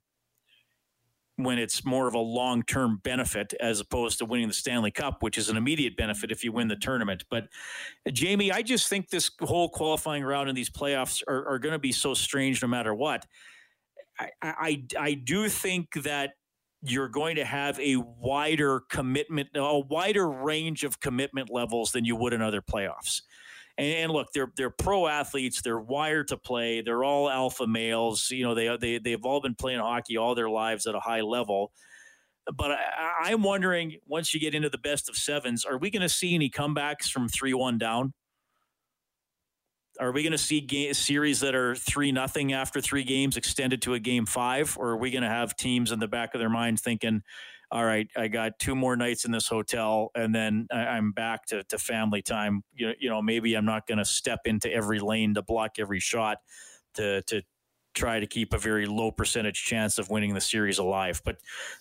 when 1.37 1.57
it's 1.57 1.83
more 1.83 2.07
of 2.07 2.13
a 2.13 2.19
long 2.19 2.63
term 2.63 2.99
benefit 3.03 3.53
as 3.59 3.79
opposed 3.79 4.19
to 4.19 4.25
winning 4.25 4.47
the 4.47 4.53
Stanley 4.53 4.91
Cup, 4.91 5.23
which 5.23 5.37
is 5.37 5.49
an 5.49 5.57
immediate 5.57 5.97
benefit 5.97 6.31
if 6.31 6.43
you 6.43 6.51
win 6.51 6.67
the 6.67 6.75
tournament. 6.75 7.23
But 7.29 7.45
uh, 8.07 8.11
Jamie, 8.11 8.51
I 8.51 8.61
just 8.61 8.87
think 8.87 9.09
this 9.09 9.31
whole 9.41 9.69
qualifying 9.69 10.23
round 10.23 10.49
and 10.49 10.57
these 10.57 10.69
playoffs 10.69 11.23
are, 11.27 11.47
are 11.47 11.59
going 11.59 11.73
to 11.73 11.79
be 11.79 11.91
so 11.91 12.13
strange 12.13 12.61
no 12.61 12.67
matter 12.67 12.93
what. 12.93 13.25
I, 14.19 14.29
I, 14.41 14.83
I 14.99 15.13
do 15.13 15.49
think 15.49 15.93
that 16.03 16.31
you're 16.81 17.09
going 17.09 17.37
to 17.37 17.45
have 17.45 17.79
a 17.79 17.95
wider 17.95 18.81
commitment, 18.89 19.49
a 19.55 19.79
wider 19.79 20.29
range 20.29 20.83
of 20.83 20.99
commitment 20.99 21.49
levels 21.49 21.91
than 21.91 22.05
you 22.05 22.15
would 22.15 22.33
in 22.33 22.41
other 22.41 22.61
playoffs. 22.61 23.21
And, 23.77 24.11
look, 24.11 24.27
they're 24.33 24.51
they're 24.55 24.69
pro 24.69 25.07
athletes. 25.07 25.61
They're 25.63 25.79
wired 25.79 26.27
to 26.27 26.37
play. 26.37 26.81
They're 26.81 27.03
all 27.03 27.27
alpha 27.27 27.65
males. 27.65 28.29
You 28.29 28.43
know, 28.43 28.53
they 28.53 28.77
they 28.77 28.99
they've 28.99 29.25
all 29.25 29.41
been 29.41 29.55
playing 29.55 29.79
hockey 29.79 30.15
all 30.15 30.35
their 30.35 30.49
lives 30.49 30.85
at 30.85 30.93
a 30.93 30.99
high 30.99 31.21
level. 31.21 31.71
But 32.53 32.71
I, 32.71 33.31
I'm 33.31 33.41
wondering, 33.41 33.97
once 34.05 34.33
you 34.33 34.39
get 34.39 34.53
into 34.53 34.69
the 34.69 34.77
best 34.77 35.09
of 35.09 35.15
sevens, 35.15 35.65
are 35.65 35.77
we 35.77 35.89
going 35.89 36.01
to 36.03 36.09
see 36.09 36.35
any 36.35 36.51
comebacks 36.51 37.09
from 37.09 37.27
three 37.27 37.53
one 37.55 37.79
down? 37.79 38.13
Are 39.99 40.11
we 40.11 40.23
going 40.23 40.31
to 40.31 40.37
see 40.37 40.61
game, 40.61 40.93
series 40.93 41.39
that 41.41 41.55
are 41.55 41.75
three 41.75 42.11
nothing 42.11 42.53
after 42.53 42.81
three 42.81 43.03
games 43.03 43.37
extended 43.37 43.81
to 43.83 43.93
a 43.93 43.99
game 43.99 44.25
five, 44.25 44.75
or 44.79 44.89
are 44.89 44.97
we 44.97 45.11
going 45.11 45.23
to 45.23 45.29
have 45.29 45.55
teams 45.55 45.91
in 45.91 45.99
the 45.99 46.07
back 46.07 46.33
of 46.33 46.39
their 46.39 46.49
minds 46.49 46.81
thinking, 46.81 47.21
all 47.71 47.85
right, 47.85 48.07
I 48.15 48.27
got 48.27 48.59
two 48.59 48.75
more 48.75 48.95
nights 48.95 49.25
in 49.25 49.31
this 49.31 49.47
hotel, 49.47 50.11
and 50.15 50.33
then 50.33 50.67
I'm 50.71 51.11
back 51.11 51.45
to, 51.47 51.63
to 51.63 51.77
family 51.79 52.21
time. 52.21 52.63
You 52.75 52.87
know, 52.87 52.93
you 52.99 53.09
know, 53.09 53.21
maybe 53.21 53.55
I'm 53.55 53.65
not 53.65 53.87
going 53.87 53.97
to 53.97 54.05
step 54.05 54.41
into 54.45 54.71
every 54.71 54.99
lane 54.99 55.33
to 55.35 55.41
block 55.41 55.79
every 55.79 55.99
shot 55.99 56.37
to 56.95 57.21
to 57.23 57.41
try 57.95 58.19
to 58.19 58.25
keep 58.25 58.53
a 58.53 58.57
very 58.57 58.85
low 58.85 59.11
percentage 59.11 59.63
chance 59.63 59.97
of 59.97 60.09
winning 60.09 60.33
the 60.33 60.41
series 60.41 60.79
alive. 60.79 61.21
But 61.23 61.37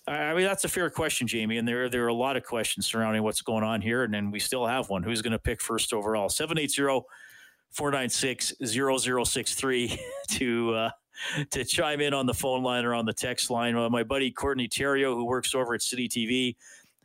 I 0.07 0.35
mean, 0.35 0.45
that's 0.45 0.65
a 0.65 0.69
fair 0.69 0.91
question, 0.91 1.27
Jamie. 1.27 1.59
And 1.59 1.67
there 1.67 1.89
there 1.89 2.05
are 2.05 2.09
a 2.09 2.15
lot 2.15 2.37
of 2.37 2.45
questions 2.45 2.87
surrounding 2.87 3.23
what's 3.23 3.43
going 3.43 3.65
on 3.65 3.83
here, 3.83 4.03
and 4.03 4.13
then 4.13 4.31
we 4.31 4.39
still 4.39 4.67
have 4.67 4.89
one. 4.89 5.03
Who's 5.03 5.23
going 5.23 5.33
to 5.33 5.39
pick 5.39 5.61
first 5.61 5.93
overall? 5.93 6.29
Seven 6.31 6.59
eight 6.59 6.71
zero. 6.71 7.05
496 7.73 8.55
0063 8.65 9.99
to 10.31 10.75
uh, 10.75 10.91
to 11.51 11.65
chime 11.65 12.01
in 12.01 12.15
on 12.15 12.27
the 12.27 12.35
phone 12.35 12.63
line 12.63 12.85
or 12.85 12.95
on 12.95 13.05
the 13.05 13.13
text 13.13 13.51
line. 13.51 13.77
Uh, 13.77 13.89
my 13.89 14.03
buddy 14.03 14.31
Courtney 14.31 14.69
Terrio, 14.69 15.15
who 15.15 15.25
works 15.25 15.55
over 15.55 15.75
at 15.75 15.83
City 15.83 16.09
TV, 16.09 16.57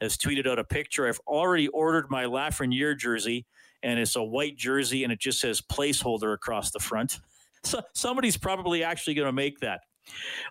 has 0.01 0.17
tweeted 0.17 0.47
out 0.47 0.59
a 0.59 0.63
picture. 0.63 1.07
I've 1.07 1.19
already 1.27 1.67
ordered 1.69 2.09
my 2.09 2.25
Lafreniere 2.25 2.97
jersey, 2.97 3.45
and 3.83 3.99
it's 3.99 4.15
a 4.15 4.23
white 4.23 4.57
jersey, 4.57 5.03
and 5.03 5.13
it 5.13 5.19
just 5.19 5.39
says 5.39 5.61
placeholder 5.61 6.33
across 6.33 6.71
the 6.71 6.79
front. 6.79 7.19
So 7.63 7.81
somebody's 7.93 8.37
probably 8.37 8.83
actually 8.83 9.15
going 9.15 9.25
to 9.25 9.33
make 9.33 9.59
that. 9.59 9.81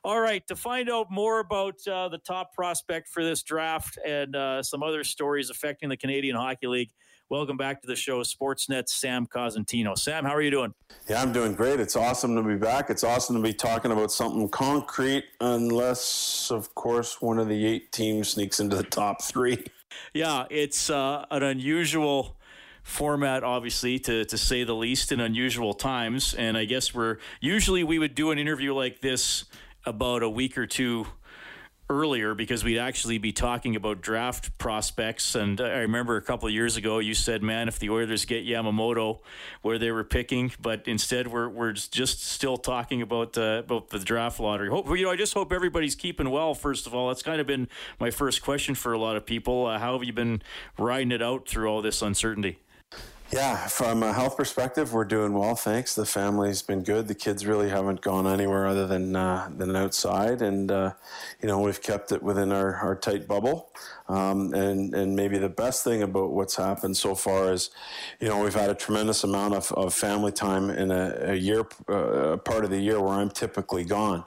All 0.05 0.21
right, 0.21 0.47
to 0.49 0.57
find 0.57 0.91
out 0.91 1.07
more 1.11 1.39
about 1.39 1.75
uh, 1.87 2.09
the 2.09 2.19
top 2.19 2.53
prospect 2.53 3.09
for 3.09 3.25
this 3.25 3.43
draft 3.43 3.97
and 4.05 4.37
uh, 4.37 4.63
some 4.63 4.83
other 4.83 5.05
stories 5.05 5.49
affecting 5.49 5.89
the 5.89 5.97
Canadian 5.97 6.37
Hockey 6.37 6.67
League, 6.67 6.91
Welcome 7.29 7.57
back 7.57 7.81
to 7.81 7.89
the 7.89 7.97
show, 7.97 8.21
Sportsnet 8.21 8.89
Sam 8.89 9.27
Cosentino. 9.27 9.99
Sam, 9.99 10.25
how 10.25 10.33
are 10.33 10.43
you 10.43 10.53
doing? 10.53 10.73
Yeah, 11.09 11.21
I'm 11.21 11.33
doing 11.33 11.55
great. 11.55 11.81
It's 11.81 11.97
awesome 11.97 12.37
to 12.37 12.43
be 12.43 12.55
back. 12.55 12.89
It's 12.89 13.03
awesome 13.03 13.35
to 13.35 13.43
be 13.43 13.53
talking 13.53 13.91
about 13.91 14.13
something 14.13 14.49
concrete, 14.49 15.25
unless, 15.41 16.53
of 16.53 16.73
course, 16.77 17.21
one 17.21 17.41
of 17.41 17.49
the 17.49 17.67
eight 17.67 17.91
teams 17.91 18.29
sneaks 18.29 18.61
into 18.61 18.77
the 18.77 18.85
top 18.85 19.23
three. 19.23 19.65
Yeah, 20.15 20.45
it's 20.51 20.89
uh, 20.89 21.25
an 21.33 21.43
unusual 21.43 22.37
format, 22.85 23.43
obviously, 23.43 23.99
to, 23.99 24.25
to 24.25 24.39
say 24.39 24.63
the 24.63 24.77
least, 24.77 25.11
in 25.11 25.19
unusual 25.19 25.75
times. 25.75 26.33
And 26.33 26.57
I 26.57 26.65
guess 26.65 26.95
we're 26.95 27.19
usually 27.41 27.83
we 27.83 27.99
would 27.99 28.15
do 28.15 28.31
an 28.31 28.39
interview 28.39 28.73
like 28.73 29.01
this 29.01 29.47
about 29.85 30.23
a 30.23 30.31
week 30.31 30.57
or 30.57 30.67
two 30.69 31.09
earlier 31.89 32.35
because 32.35 32.65
we'd 32.65 32.79
actually 32.79 33.19
be 33.19 33.33
talking 33.33 33.77
about 33.77 34.01
draft 34.01 34.57
prospects. 34.59 35.35
And 35.35 35.61
I 35.61 35.79
remember 35.79 36.17
a 36.17 36.23
couple 36.23 36.49
of 36.49 36.55
years 36.55 36.77
ago, 36.77 36.99
you 36.99 37.15
said, 37.15 37.43
"Man, 37.43 37.69
if 37.69 37.79
the 37.79 37.91
Oilers 37.91 38.25
get 38.25 38.47
Yamamoto, 38.47 39.21
where 39.63 39.79
they 39.79 39.91
were 39.91 40.05
picking," 40.05 40.53
but 40.61 40.87
instead 40.87 41.29
we're 41.29 41.49
we're 41.49 41.73
just 41.73 42.25
still 42.25 42.57
talking 42.57 43.03
about 43.03 43.37
uh, 43.39 43.63
about 43.65 43.89
the 43.91 43.99
draft 43.99 44.41
lottery. 44.41 44.69
Hope 44.69 44.89
you 44.89 45.05
know. 45.05 45.11
I 45.11 45.17
just 45.17 45.35
hope 45.35 45.53
everybody's 45.53 45.95
keeping 45.95 46.31
well. 46.31 46.55
First 46.55 46.87
of 46.87 46.95
all, 46.95 47.09
that's 47.09 47.23
kind 47.23 47.41
of 47.41 47.47
been 47.47 47.69
my 48.01 48.11
first 48.11 48.43
question 48.43 48.75
for 48.75 48.93
a 48.93 48.99
lot 48.99 49.17
of 49.17 49.25
people. 49.25 49.67
Uh, 49.67 49.79
how 49.79 49.93
have 49.93 50.05
you 50.05 50.13
been 50.13 50.43
riding 50.79 51.13
it 51.13 51.23
out 51.23 51.49
through 51.49 51.69
all 51.69 51.83
this 51.83 52.03
uncertainty? 52.03 52.59
Yeah, 53.33 53.67
from 53.67 54.05
a 54.05 54.13
health 54.13 54.37
perspective, 54.37 54.93
we're 54.93 55.05
doing 55.05 55.33
well. 55.33 55.57
Thanks. 55.57 55.97
The 55.97 56.07
family's 56.07 56.63
been 56.63 56.85
good. 56.85 57.09
The 57.09 57.15
kids 57.15 57.45
really 57.45 57.69
haven't 57.69 58.01
gone 58.01 58.25
anywhere 58.25 58.69
other 58.69 58.87
than 58.87 59.17
uh, 59.17 59.51
than 59.57 59.75
outside, 59.75 60.43
and 60.43 60.71
uh, 60.71 60.93
you 61.43 61.49
know 61.49 61.61
we've 61.61 61.83
kept 61.83 62.13
it 62.13 62.23
within 62.23 62.53
our, 62.53 62.77
our 62.77 62.95
tight 62.95 63.27
bubble. 63.27 63.73
Um, 64.09 64.55
and 64.55 64.95
and 64.95 65.17
maybe 65.17 65.39
the 65.39 65.49
best 65.49 65.83
thing 65.83 66.03
about 66.03 66.31
what's 66.31 66.55
happened 66.55 66.97
so 66.97 67.15
far 67.15 67.53
is, 67.53 67.71
you 68.21 68.29
know, 68.29 68.43
we've 68.43 68.55
had 68.55 68.71
a 68.71 68.75
tremendous 68.75 69.25
amount 69.25 69.55
of, 69.55 69.73
of 69.73 69.95
family 69.95 70.33
time 70.33 70.71
in 70.71 70.91
a, 70.91 71.33
a 71.33 71.35
year, 71.35 71.67
uh, 71.89 72.37
part 72.37 72.65
of 72.65 72.71
the 72.71 72.79
year 72.79 73.01
where 73.01 73.15
I'm 73.15 73.31
typically 73.31 73.85
gone. 73.85 74.25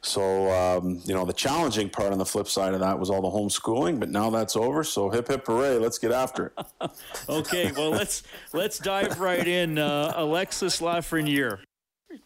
So, 0.00 0.50
um, 0.50 1.00
you 1.04 1.14
know, 1.14 1.24
the 1.24 1.32
challenging 1.32 1.90
part 1.90 2.12
on 2.12 2.18
the 2.18 2.24
flip 2.24 2.48
side 2.48 2.72
of 2.74 2.80
that 2.80 2.98
was 2.98 3.10
all 3.10 3.20
the 3.20 3.28
homeschooling, 3.28 4.00
but 4.00 4.08
now 4.08 4.30
that's 4.30 4.56
over. 4.56 4.82
So 4.84 5.10
hip 5.10 5.28
hip 5.28 5.46
hooray, 5.46 5.76
let's 5.78 5.98
get 5.98 6.12
after 6.12 6.46
it. 6.56 6.90
okay, 7.28 7.72
well 7.72 7.90
let's 7.90 8.22
let's 8.52 8.78
dive 8.78 9.20
right 9.20 9.46
in. 9.46 9.78
Uh, 9.78 10.12
Alexis 10.16 10.80
Lafreniere, 10.80 11.60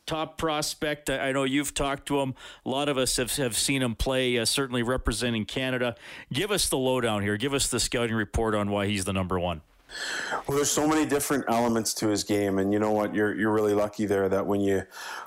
top 0.06 0.38
prospect. 0.38 1.10
I 1.10 1.32
know 1.32 1.44
you've 1.44 1.74
talked 1.74 2.06
to 2.06 2.20
him. 2.20 2.34
A 2.64 2.68
lot 2.68 2.88
of 2.88 2.98
us 2.98 3.16
have, 3.16 3.34
have 3.36 3.56
seen 3.56 3.82
him 3.82 3.94
play, 3.94 4.38
uh, 4.38 4.44
certainly 4.44 4.82
representing 4.82 5.44
Canada. 5.44 5.94
Give 6.32 6.50
us 6.50 6.68
the 6.68 6.78
lowdown 6.78 7.22
here. 7.22 7.36
Give 7.36 7.54
us 7.54 7.68
the 7.68 7.80
scouting 7.80 8.14
report 8.14 8.54
on 8.54 8.70
why 8.70 8.86
he's 8.86 9.04
the 9.04 9.12
number 9.12 9.38
one. 9.38 9.62
Well, 10.46 10.56
there's 10.56 10.70
so 10.70 10.86
many 10.86 11.06
different 11.06 11.44
elements 11.48 11.94
to 11.94 12.08
his 12.08 12.24
game, 12.24 12.58
and 12.58 12.72
you 12.72 12.78
know 12.78 12.90
what? 12.90 13.14
You're 13.14 13.34
you're 13.34 13.52
really 13.52 13.74
lucky 13.74 14.06
there 14.06 14.28
that 14.28 14.46
when 14.46 14.60
you 14.60 14.82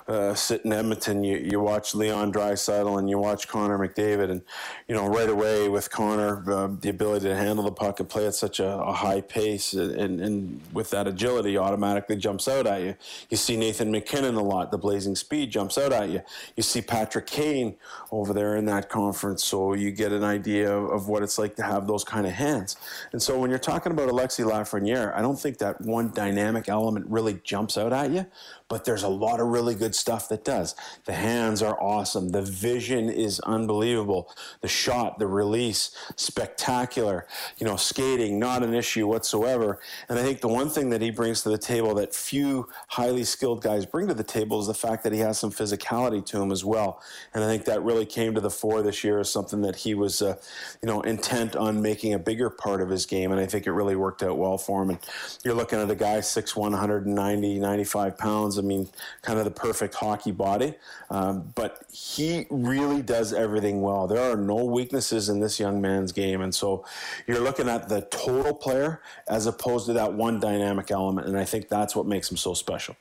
uh, 0.08 0.34
sit 0.34 0.64
in 0.64 0.72
Edmonton, 0.72 1.24
you, 1.24 1.38
you 1.38 1.60
watch 1.60 1.94
Leon 1.94 2.32
Draisaitl 2.32 2.98
and 2.98 3.08
you 3.08 3.18
watch 3.18 3.48
Connor 3.48 3.78
McDavid, 3.78 4.30
and 4.30 4.42
you 4.88 4.94
know 4.94 5.06
right 5.06 5.28
away 5.28 5.68
with 5.68 5.90
Connor, 5.90 6.44
uh, 6.52 6.68
the 6.80 6.90
ability 6.90 7.26
to 7.26 7.36
handle 7.36 7.64
the 7.64 7.72
puck 7.72 8.00
and 8.00 8.08
play 8.08 8.26
at 8.26 8.34
such 8.34 8.60
a, 8.60 8.78
a 8.78 8.92
high 8.92 9.20
pace, 9.20 9.72
and, 9.72 10.20
and 10.20 10.60
with 10.72 10.90
that 10.90 11.06
agility, 11.06 11.56
automatically 11.56 12.16
jumps 12.16 12.46
out 12.46 12.66
at 12.66 12.82
you. 12.82 12.94
You 13.30 13.36
see 13.36 13.56
Nathan 13.56 13.90
MacKinnon 13.90 14.34
a 14.34 14.42
lot. 14.42 14.70
The 14.70 14.78
blazing 14.78 15.16
speed 15.16 15.50
jumps 15.50 15.78
out 15.78 15.92
at 15.92 16.10
you. 16.10 16.22
You 16.56 16.62
see 16.62 16.82
Patrick 16.82 17.26
Kane 17.26 17.76
over 18.12 18.32
there 18.32 18.56
in 18.56 18.66
that 18.66 18.88
conference, 18.88 19.44
so 19.44 19.74
you 19.74 19.90
get 19.90 20.12
an 20.12 20.24
idea 20.24 20.70
of 20.76 21.08
what 21.08 21.22
it's 21.22 21.38
like 21.38 21.56
to 21.56 21.62
have 21.62 21.86
those 21.86 22.04
kind 22.04 22.26
of 22.26 22.32
hands. 22.32 22.76
And 23.12 23.22
so 23.22 23.38
when 23.38 23.50
you're 23.50 23.58
talking 23.58 23.92
about 23.92 24.08
Alexi 24.08 24.44
Lafreniere, 24.56 25.14
I 25.14 25.22
don't 25.22 25.38
think 25.38 25.58
that 25.58 25.80
one 25.80 26.10
dynamic 26.12 26.68
element 26.68 27.06
really 27.08 27.40
jumps 27.44 27.76
out 27.76 27.92
at 27.92 28.10
you, 28.10 28.26
but 28.68 28.84
there's 28.84 29.04
a 29.04 29.08
lot 29.08 29.40
of 29.40 29.46
really 29.46 29.74
good 29.74 29.94
stuff 29.94 30.28
that 30.28 30.44
does. 30.44 30.74
The 31.04 31.12
hands 31.12 31.62
are 31.62 31.80
awesome. 31.80 32.30
The 32.30 32.42
vision 32.42 33.08
is 33.08 33.38
unbelievable. 33.40 34.28
The 34.60 34.68
shot, 34.68 35.18
the 35.18 35.26
release, 35.26 35.96
spectacular. 36.16 37.26
You 37.58 37.66
know, 37.66 37.76
skating, 37.76 38.38
not 38.38 38.62
an 38.62 38.74
issue 38.74 39.06
whatsoever. 39.06 39.80
And 40.08 40.18
I 40.18 40.22
think 40.22 40.40
the 40.40 40.48
one 40.48 40.68
thing 40.68 40.90
that 40.90 41.00
he 41.00 41.10
brings 41.10 41.42
to 41.42 41.48
the 41.48 41.58
table 41.58 41.94
that 41.94 42.14
few 42.14 42.68
highly 42.88 43.24
skilled 43.24 43.62
guys 43.62 43.86
bring 43.86 44.08
to 44.08 44.14
the 44.14 44.24
table 44.24 44.60
is 44.60 44.66
the 44.66 44.74
fact 44.74 45.04
that 45.04 45.12
he 45.12 45.20
has 45.20 45.38
some 45.38 45.52
physicality 45.52 46.24
to 46.26 46.42
him 46.42 46.50
as 46.50 46.64
well. 46.64 47.00
And 47.34 47.44
I 47.44 47.46
think 47.46 47.66
that 47.66 47.82
really 47.82 48.06
came 48.06 48.34
to 48.34 48.40
the 48.40 48.50
fore 48.50 48.82
this 48.82 49.04
year 49.04 49.20
as 49.20 49.30
something 49.30 49.62
that 49.62 49.76
he 49.76 49.94
was, 49.94 50.22
uh, 50.22 50.36
you 50.82 50.88
know, 50.88 51.02
intent 51.02 51.54
on 51.54 51.82
making 51.82 52.14
a 52.14 52.18
bigger 52.18 52.50
part 52.50 52.80
of 52.80 52.90
his 52.90 53.06
game. 53.06 53.30
And 53.30 53.40
I 53.40 53.46
think 53.46 53.66
it 53.66 53.72
really 53.72 53.96
worked 53.96 54.22
out 54.22 54.38
well 54.38 54.58
for 54.58 54.82
him. 54.82 54.90
And 54.90 54.98
you're 55.44 55.54
looking 55.54 55.78
at 55.78 55.90
a 55.90 55.94
guy 55.94 56.18
6'1", 56.18 56.56
190, 56.56 57.58
95 57.58 58.18
pounds. 58.18 58.55
I 58.58 58.62
mean, 58.62 58.88
kind 59.22 59.38
of 59.38 59.44
the 59.44 59.50
perfect 59.50 59.94
hockey 59.94 60.32
body. 60.32 60.74
Um, 61.10 61.52
but 61.54 61.84
he 61.92 62.46
really 62.50 63.02
does 63.02 63.32
everything 63.32 63.82
well. 63.82 64.06
There 64.06 64.20
are 64.20 64.36
no 64.36 64.64
weaknesses 64.64 65.28
in 65.28 65.40
this 65.40 65.58
young 65.60 65.80
man's 65.80 66.12
game. 66.12 66.40
And 66.40 66.54
so 66.54 66.84
you're 67.26 67.40
looking 67.40 67.68
at 67.68 67.88
the 67.88 68.02
total 68.02 68.54
player 68.54 69.02
as 69.28 69.46
opposed 69.46 69.86
to 69.86 69.92
that 69.94 70.12
one 70.12 70.40
dynamic 70.40 70.90
element. 70.90 71.26
And 71.26 71.38
I 71.38 71.44
think 71.44 71.68
that's 71.68 71.94
what 71.94 72.06
makes 72.06 72.30
him 72.30 72.36
so 72.36 72.54
special. 72.54 72.96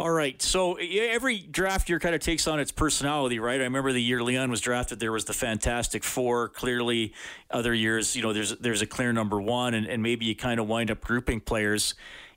All 0.00 0.10
right. 0.10 0.40
So 0.40 0.76
every 0.76 1.40
draft 1.40 1.90
year 1.90 2.00
kind 2.00 2.14
of 2.14 2.22
takes 2.22 2.48
on 2.48 2.58
its 2.58 2.72
personality, 2.72 3.38
right? 3.38 3.60
I 3.60 3.64
remember 3.64 3.92
the 3.92 4.00
year 4.00 4.22
Leon 4.22 4.50
was 4.50 4.62
drafted, 4.62 4.98
there 4.98 5.12
was 5.12 5.26
the 5.26 5.34
Fantastic 5.34 6.04
Four. 6.04 6.48
Clearly, 6.48 7.12
other 7.50 7.74
years, 7.74 8.16
you 8.16 8.22
know, 8.22 8.32
there's 8.32 8.56
there's 8.56 8.80
a 8.80 8.86
clear 8.86 9.12
number 9.12 9.38
one, 9.38 9.74
and, 9.74 9.86
and 9.86 10.02
maybe 10.02 10.24
you 10.24 10.34
kind 10.34 10.58
of 10.58 10.66
wind 10.66 10.90
up 10.90 11.02
grouping 11.02 11.38
players. 11.38 11.92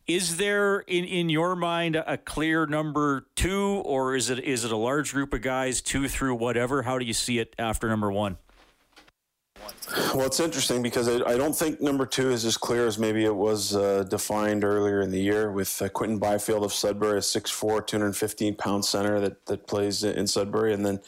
Is 0.05 0.35
there 0.35 0.79
in, 0.79 1.05
in 1.05 1.29
your 1.29 1.55
mind 1.55 1.95
a 1.95 2.17
clear 2.17 2.65
number 2.65 3.25
two, 3.35 3.81
or 3.85 4.15
is 4.15 4.29
it 4.29 4.39
is 4.39 4.65
it 4.65 4.71
a 4.71 4.77
large 4.77 5.13
group 5.13 5.33
of 5.33 5.41
guys, 5.41 5.81
two 5.81 6.09
through 6.09 6.35
whatever? 6.35 6.81
How 6.81 6.99
do 6.99 7.05
you 7.05 7.13
see 7.13 7.39
it 7.39 7.55
after 7.57 7.87
number 7.87 8.11
one? 8.11 8.37
Well, 10.13 10.25
it's 10.25 10.41
interesting 10.41 10.81
because 10.81 11.07
I, 11.07 11.23
I, 11.25 11.37
don't 11.37 11.55
think 11.55 11.79
number 11.79 12.05
two 12.05 12.31
is 12.31 12.43
as 12.45 12.57
clear 12.57 12.85
as 12.85 12.97
maybe 12.97 13.23
it 13.23 13.35
was 13.35 13.75
uh, 13.75 14.03
defined 14.03 14.63
earlier 14.63 15.01
in 15.01 15.09
the 15.09 15.19
year 15.19 15.51
with 15.51 15.81
uh, 15.81 15.87
Quinton 15.89 16.19
Byfield 16.19 16.63
of 16.63 16.73
Sudbury, 16.73 17.19
a 17.19 17.21
6'4", 17.21 17.85
215 17.85 18.55
pound 18.55 18.83
center 18.83 19.19
that, 19.19 19.45
that 19.45 19.67
plays 19.67 20.03
in 20.03 20.27
Sudbury, 20.27 20.73
and 20.73 20.85
then 20.85 20.99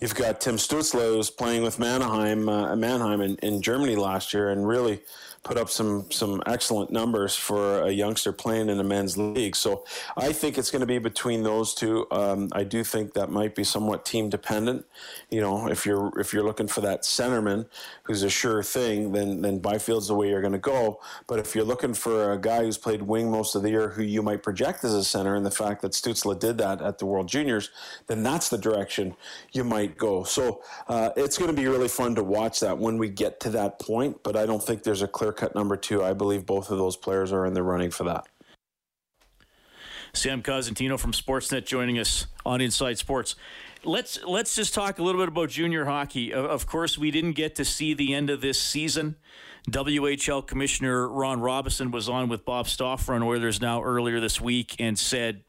you've 0.00 0.14
got 0.14 0.40
Tim 0.40 0.56
Stützle 0.56 1.14
who's 1.14 1.30
playing 1.30 1.62
with 1.62 1.78
Mannheim, 1.78 2.48
uh, 2.48 2.76
Mannheim 2.76 3.20
in, 3.20 3.36
in 3.36 3.62
Germany 3.62 3.96
last 3.96 4.32
year, 4.34 4.50
and 4.50 4.68
really 4.68 5.02
put 5.46 5.56
up 5.56 5.70
some 5.70 6.04
some 6.10 6.42
excellent 6.44 6.90
numbers 6.90 7.36
for 7.36 7.82
a 7.82 7.90
youngster 7.92 8.32
playing 8.32 8.68
in 8.68 8.80
a 8.80 8.84
men's 8.84 9.16
league. 9.16 9.54
So 9.54 9.84
I 10.16 10.32
think 10.32 10.58
it's 10.58 10.72
going 10.72 10.80
to 10.80 10.86
be 10.86 10.98
between 10.98 11.44
those 11.44 11.72
two. 11.72 12.04
Um, 12.10 12.48
I 12.50 12.64
do 12.64 12.82
think 12.82 13.12
that 13.12 13.30
might 13.30 13.54
be 13.54 13.62
somewhat 13.62 14.04
team 14.04 14.28
dependent. 14.28 14.84
You 15.30 15.40
know, 15.40 15.68
if 15.68 15.86
you're 15.86 16.10
if 16.18 16.32
you're 16.32 16.42
looking 16.42 16.66
for 16.66 16.80
that 16.80 17.02
centerman 17.02 17.66
who's 18.02 18.24
a 18.24 18.28
sure 18.28 18.64
thing, 18.64 19.12
then 19.12 19.40
then 19.40 19.60
Byfield's 19.60 20.08
the 20.08 20.16
way 20.16 20.30
you're 20.30 20.40
going 20.40 20.52
to 20.52 20.58
go. 20.58 20.98
But 21.28 21.38
if 21.38 21.54
you're 21.54 21.64
looking 21.64 21.94
for 21.94 22.32
a 22.32 22.40
guy 22.40 22.64
who's 22.64 22.76
played 22.76 23.02
wing 23.02 23.30
most 23.30 23.54
of 23.54 23.62
the 23.62 23.70
year, 23.70 23.90
who 23.90 24.02
you 24.02 24.24
might 24.24 24.42
project 24.42 24.82
as 24.82 24.94
a 24.94 25.04
center, 25.04 25.36
and 25.36 25.46
the 25.46 25.52
fact 25.52 25.80
that 25.82 25.92
Stützle 25.92 26.36
did 26.40 26.58
that 26.58 26.82
at 26.82 26.98
the 26.98 27.06
World 27.06 27.28
Juniors, 27.28 27.70
then 28.08 28.24
that's 28.24 28.48
the 28.48 28.58
direction 28.58 29.14
you 29.52 29.62
might 29.62 29.96
go. 29.96 30.24
So 30.24 30.62
uh, 30.88 31.10
it's 31.14 31.38
going 31.38 31.54
to 31.54 31.56
be 31.56 31.68
really 31.68 31.88
fun 31.88 32.16
to 32.16 32.24
watch 32.24 32.58
that 32.60 32.76
when 32.76 32.98
we 32.98 33.08
get 33.10 33.38
to 33.40 33.50
that 33.50 33.78
point. 33.78 34.24
But 34.24 34.34
I 34.34 34.44
don't 34.44 34.62
think 34.62 34.82
there's 34.82 35.02
a 35.02 35.08
clear 35.08 35.35
cut 35.36 35.54
number 35.54 35.76
two. 35.76 36.02
I 36.02 36.12
believe 36.12 36.46
both 36.46 36.70
of 36.70 36.78
those 36.78 36.96
players 36.96 37.32
are 37.32 37.46
in 37.46 37.54
the 37.54 37.62
running 37.62 37.90
for 37.90 38.04
that. 38.04 38.26
Sam 40.12 40.42
Cosentino 40.42 40.98
from 40.98 41.12
Sportsnet 41.12 41.66
joining 41.66 41.98
us 41.98 42.26
on 42.44 42.60
Inside 42.60 42.98
Sports. 42.98 43.36
Let's 43.84 44.18
let's 44.24 44.54
just 44.56 44.74
talk 44.74 44.98
a 44.98 45.02
little 45.02 45.20
bit 45.20 45.28
about 45.28 45.50
junior 45.50 45.84
hockey. 45.84 46.32
Of 46.32 46.66
course, 46.66 46.96
we 46.96 47.10
didn't 47.10 47.32
get 47.32 47.54
to 47.56 47.64
see 47.64 47.94
the 47.94 48.14
end 48.14 48.30
of 48.30 48.40
this 48.40 48.60
season. 48.60 49.16
WHL 49.70 50.46
Commissioner 50.46 51.08
Ron 51.08 51.40
Robison 51.40 51.90
was 51.90 52.08
on 52.08 52.28
with 52.28 52.44
Bob 52.44 52.68
Stauffer 52.68 53.14
on 53.14 53.22
Oilers 53.22 53.60
Now 53.60 53.82
earlier 53.82 54.20
this 54.20 54.40
week 54.40 54.76
and 54.78 54.98
said 54.98 55.42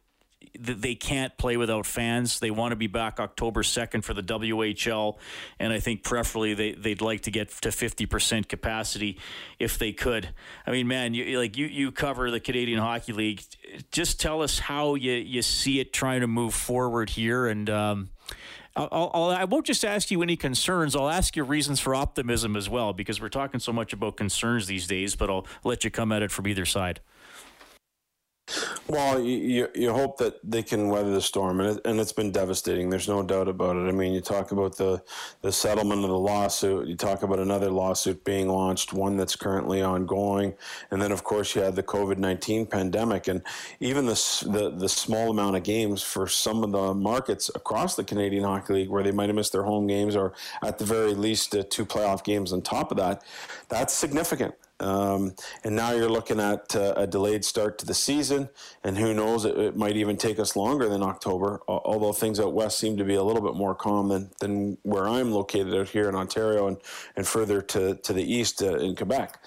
they 0.60 0.96
can't 0.96 1.38
play 1.38 1.58
without 1.58 1.86
fans. 1.86 2.40
They 2.40 2.52
want 2.52 2.72
to 2.72 2.76
be 2.76 2.88
back 2.88 3.20
October 3.20 3.64
2nd 3.64 4.04
for 4.04 4.14
the 4.14 4.24
WHL, 4.24 5.18
and 5.60 5.72
I 5.72 5.80
think 5.80 6.04
preferably 6.04 6.54
they, 6.54 6.72
they'd 6.74 7.02
like 7.02 7.22
to 7.22 7.32
get 7.32 7.50
to 7.62 7.70
50% 7.70 8.48
capacity 8.48 9.20
if 9.60 9.78
they 9.78 9.92
could. 9.92 10.30
I 10.66 10.72
mean, 10.72 10.88
man, 10.88 11.14
you 11.14 11.40
like 11.40 11.58
you 11.58 11.68
you 11.68 11.92
cover 11.92 12.32
the 12.32 12.40
Canadian 12.40 12.80
Hockey 12.80 13.14
League. 13.14 13.44
Just 13.92 14.20
tell 14.20 14.42
us 14.42 14.60
how 14.60 14.96
you 14.96 15.14
you 15.14 15.42
see 15.42 15.80
it 15.80 15.94
trying 15.94 16.22
to 16.22 16.28
move 16.28 16.54
forward 16.54 17.12
here, 17.12 17.48
and 17.48 17.70
um, 17.70 18.10
I'll, 18.76 19.12
I'll, 19.14 19.30
I 19.32 19.44
won't 19.46 19.66
just 19.66 19.84
ask 19.84 20.12
you 20.12 20.22
any 20.22 20.36
concerns. 20.36 20.96
I'll 20.96 21.10
ask 21.10 21.36
you 21.36 21.44
reasons 21.44 21.80
for 21.80 21.96
optimism 21.96 22.56
as 22.56 22.70
well, 22.70 22.94
because 22.94 23.20
we're 23.20 23.30
talking 23.30 23.60
so 23.60 23.74
much 23.74 23.92
about 23.94 24.18
concerns 24.18 24.68
these 24.68 24.88
days. 24.88 25.16
But 25.16 25.30
I'll 25.30 25.48
let 25.64 25.84
you 25.84 25.92
come 25.92 26.12
at 26.12 26.22
it 26.22 26.32
from 26.32 26.48
either 26.48 26.66
side. 26.66 27.00
Well, 28.88 29.20
you, 29.20 29.68
you 29.76 29.92
hope 29.92 30.18
that 30.20 30.40
they 30.42 30.64
can 30.64 30.88
weather 30.88 31.12
the 31.12 31.22
storm, 31.22 31.60
and, 31.60 31.78
it, 31.78 31.86
and 31.86 32.00
it's 32.00 32.14
been 32.14 32.32
devastating. 32.32 32.90
There's 32.90 33.10
no 33.10 33.22
doubt 33.22 33.50
about 33.50 33.76
it. 33.76 33.88
I 33.88 33.92
mean, 33.92 34.14
you 34.14 34.22
talk 34.22 34.52
about 34.54 34.78
the, 34.78 35.04
the 35.42 35.52
settlement 35.52 36.04
of 36.04 36.10
the 36.10 36.18
lawsuit, 36.18 36.88
you 36.88 36.96
talk 36.96 37.24
about 37.24 37.40
another 37.40 37.70
lawsuit 37.70 38.24
being 38.24 38.48
launched, 38.48 38.94
one 38.94 39.18
that's 39.18 39.36
currently 39.36 39.82
ongoing, 39.82 40.54
and 40.92 41.02
then, 41.02 41.12
of 41.12 41.26
course, 41.26 41.54
you 41.56 41.62
had 41.62 41.76
the 41.76 41.84
COVID 41.84 42.18
19 42.18 42.68
pandemic. 42.68 43.28
And 43.28 43.42
even 43.82 44.06
the, 44.06 44.46
the, 44.50 44.74
the 44.78 44.90
small 44.90 45.32
amount 45.32 45.58
of 45.58 45.64
games 45.64 46.02
for 46.02 46.28
some 46.28 46.64
of 46.64 46.72
the 46.72 46.94
markets 46.94 47.52
across 47.54 47.96
the 47.96 48.04
Canadian 48.06 48.46
Hockey 48.46 48.74
League 48.74 48.90
where 48.90 49.04
they 49.04 49.12
might 49.12 49.28
have 49.28 49.36
missed 49.36 49.52
their 49.52 49.64
home 49.64 49.88
games, 49.88 50.16
or 50.16 50.34
at 50.64 50.78
the 50.78 50.86
very 50.86 51.14
least, 51.14 51.54
uh, 51.54 51.64
two 51.70 51.86
playoff 51.86 52.24
games 52.24 52.54
on 52.54 52.62
top 52.62 52.92
of 52.92 52.98
that, 52.98 53.24
that's 53.68 53.94
significant. 53.94 54.56
Um, 54.80 55.34
and 55.64 55.76
now 55.76 55.92
you're 55.92 56.10
looking 56.10 56.40
at 56.40 56.76
uh, 56.76 56.94
a 56.96 57.08
delayed 57.08 57.44
start 57.44 57.80
to 57.80 57.86
the 57.86 57.94
season, 57.94 58.50
and 58.84 58.98
who 58.98 59.14
knows, 59.14 59.46
it, 59.46 59.58
it, 59.58 59.76
might 59.76 59.96
even 59.98 60.18
take 60.18 60.40
us 60.40 60.56
longer 60.56 60.88
than 60.88 61.02
October, 61.02 61.62
although 61.68 62.14
things 62.14 62.40
out 62.40 62.54
west 62.54 62.78
seem 62.78 62.96
to 62.98 63.04
be 63.04 63.16
a 63.16 63.24
little 63.24 63.42
bit 63.42 63.56
more 63.56 63.74
calm 63.74 64.10
than, 64.10 64.30
than 64.40 64.78
where 64.84 65.08
I'm 65.08 65.32
located 65.32 65.74
out 65.74 65.90
here 65.90 66.08
in 66.10 66.16
Ontario 66.16 66.68
and, 66.68 66.78
and 67.16 67.28
further 67.28 67.62
to, 67.62 67.96
to 67.96 68.14
the 68.14 68.24
east 68.24 68.62
uh, 68.62 68.78
in 68.78 68.96
Quebec. 68.96 69.40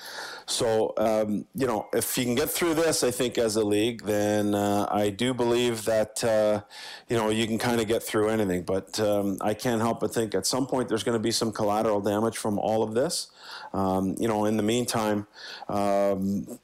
So, 0.47 0.95
um, 0.97 1.47
you 1.55 1.66
know, 1.69 1.88
if 1.93 2.19
you 2.19 2.25
can 2.25 2.35
get 2.35 2.51
through 2.51 2.75
this, 2.75 3.05
I 3.05 3.12
think 3.12 3.38
as 3.38 3.55
a 3.55 3.64
league, 3.64 4.03
then 4.03 4.55
uh, 4.55 4.88
I 4.90 5.11
do 5.11 5.33
believe 5.33 5.85
that, 5.85 6.25
uh, 6.25 6.62
you 7.09 7.16
know, 7.16 7.29
you 7.29 7.47
can 7.47 7.57
kind 7.57 7.81
of 7.81 7.87
get 7.87 8.03
through 8.03 8.31
anything. 8.31 8.62
But 8.62 8.99
um, 8.99 9.38
I 9.40 9.55
can't 9.55 9.81
help 9.81 10.01
but 10.01 10.12
think 10.12 10.35
at 10.35 10.47
some 10.47 10.66
point 10.66 10.88
there's 10.88 11.05
going 11.05 11.16
to 11.16 11.23
be 11.23 11.31
some 11.31 11.53
collateral 11.53 12.01
damage 12.01 12.37
from 12.37 12.59
all 12.59 12.83
of 12.83 12.95
this. 12.95 13.29
Um, 13.72 14.16
you 14.18 14.26
know, 14.26 14.46
in 14.46 14.56
the 14.56 14.62
meantime, 14.62 15.26
um, 15.68 16.59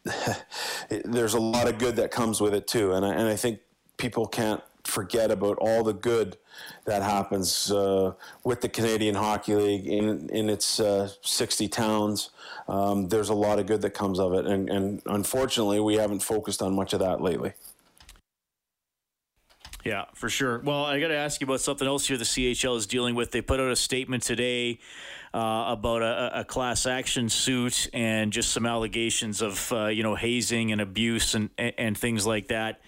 there's 1.05 1.35
a 1.35 1.41
lot 1.41 1.69
of 1.69 1.79
good 1.79 1.97
that 1.97 2.11
comes 2.11 2.41
with 2.41 2.55
it 2.55 2.67
too, 2.67 2.93
and 2.93 3.05
I, 3.07 3.15
and 3.15 3.29
I 3.29 3.37
think 3.37 3.61
people 3.97 4.27
can't 4.27 4.63
forget 4.85 5.31
about 5.31 5.59
all 5.59 5.83
the 5.83 5.93
good 5.93 6.37
that 6.85 7.03
happens 7.03 7.71
uh, 7.71 8.13
with 8.45 8.61
the 8.61 8.69
Canadian 8.69 9.15
Hockey 9.15 9.55
League 9.55 9.87
in 9.87 10.29
in 10.31 10.49
its 10.49 10.81
uh, 10.81 11.09
60 11.23 11.69
towns. 11.69 12.31
Um, 12.69 13.09
there's 13.09 13.29
a 13.29 13.35
lot 13.35 13.59
of 13.59 13.67
good 13.67 13.83
that 13.83 13.91
comes 13.91 14.19
of 14.19 14.33
it, 14.35 14.47
and, 14.47 14.69
and 14.69 15.03
unfortunately, 15.07 15.81
we 15.81 15.95
haven't 15.95 16.21
focused 16.21 16.63
on 16.63 16.75
much 16.75 16.93
of 16.93 17.01
that 17.01 17.21
lately. 17.21 17.53
Yeah, 19.85 20.07
for 20.15 20.29
sure. 20.29 20.59
Well, 20.65 20.85
I 20.85 20.99
got 20.99 21.09
to 21.09 21.15
ask 21.15 21.41
you 21.41 21.45
about 21.45 21.61
something 21.61 21.87
else 21.87 22.09
here 22.09 22.17
the 22.17 22.25
CHL 22.25 22.77
is 22.77 22.89
dealing 22.89 23.15
with. 23.15 23.31
They 23.31 23.41
put 23.41 23.61
out 23.61 23.71
a 23.71 23.77
statement 23.77 24.25
today 24.25 24.81
uh, 25.37 25.73
about 25.73 26.01
a, 26.01 26.41
a, 26.41 26.45
class 26.45 26.87
action 26.87 27.29
suit 27.29 27.91
and 27.93 28.33
just 28.33 28.53
some 28.53 28.65
allegations 28.65 29.43
of 29.43 29.71
uh, 29.71 29.87
you 29.89 30.03
know 30.03 30.15
hazing 30.15 30.73
and 30.73 30.81
abuse 30.81 31.35
and 31.35 31.51
and 31.59 31.99
things 31.99 32.25
like 32.25 32.49
that. 32.49 32.81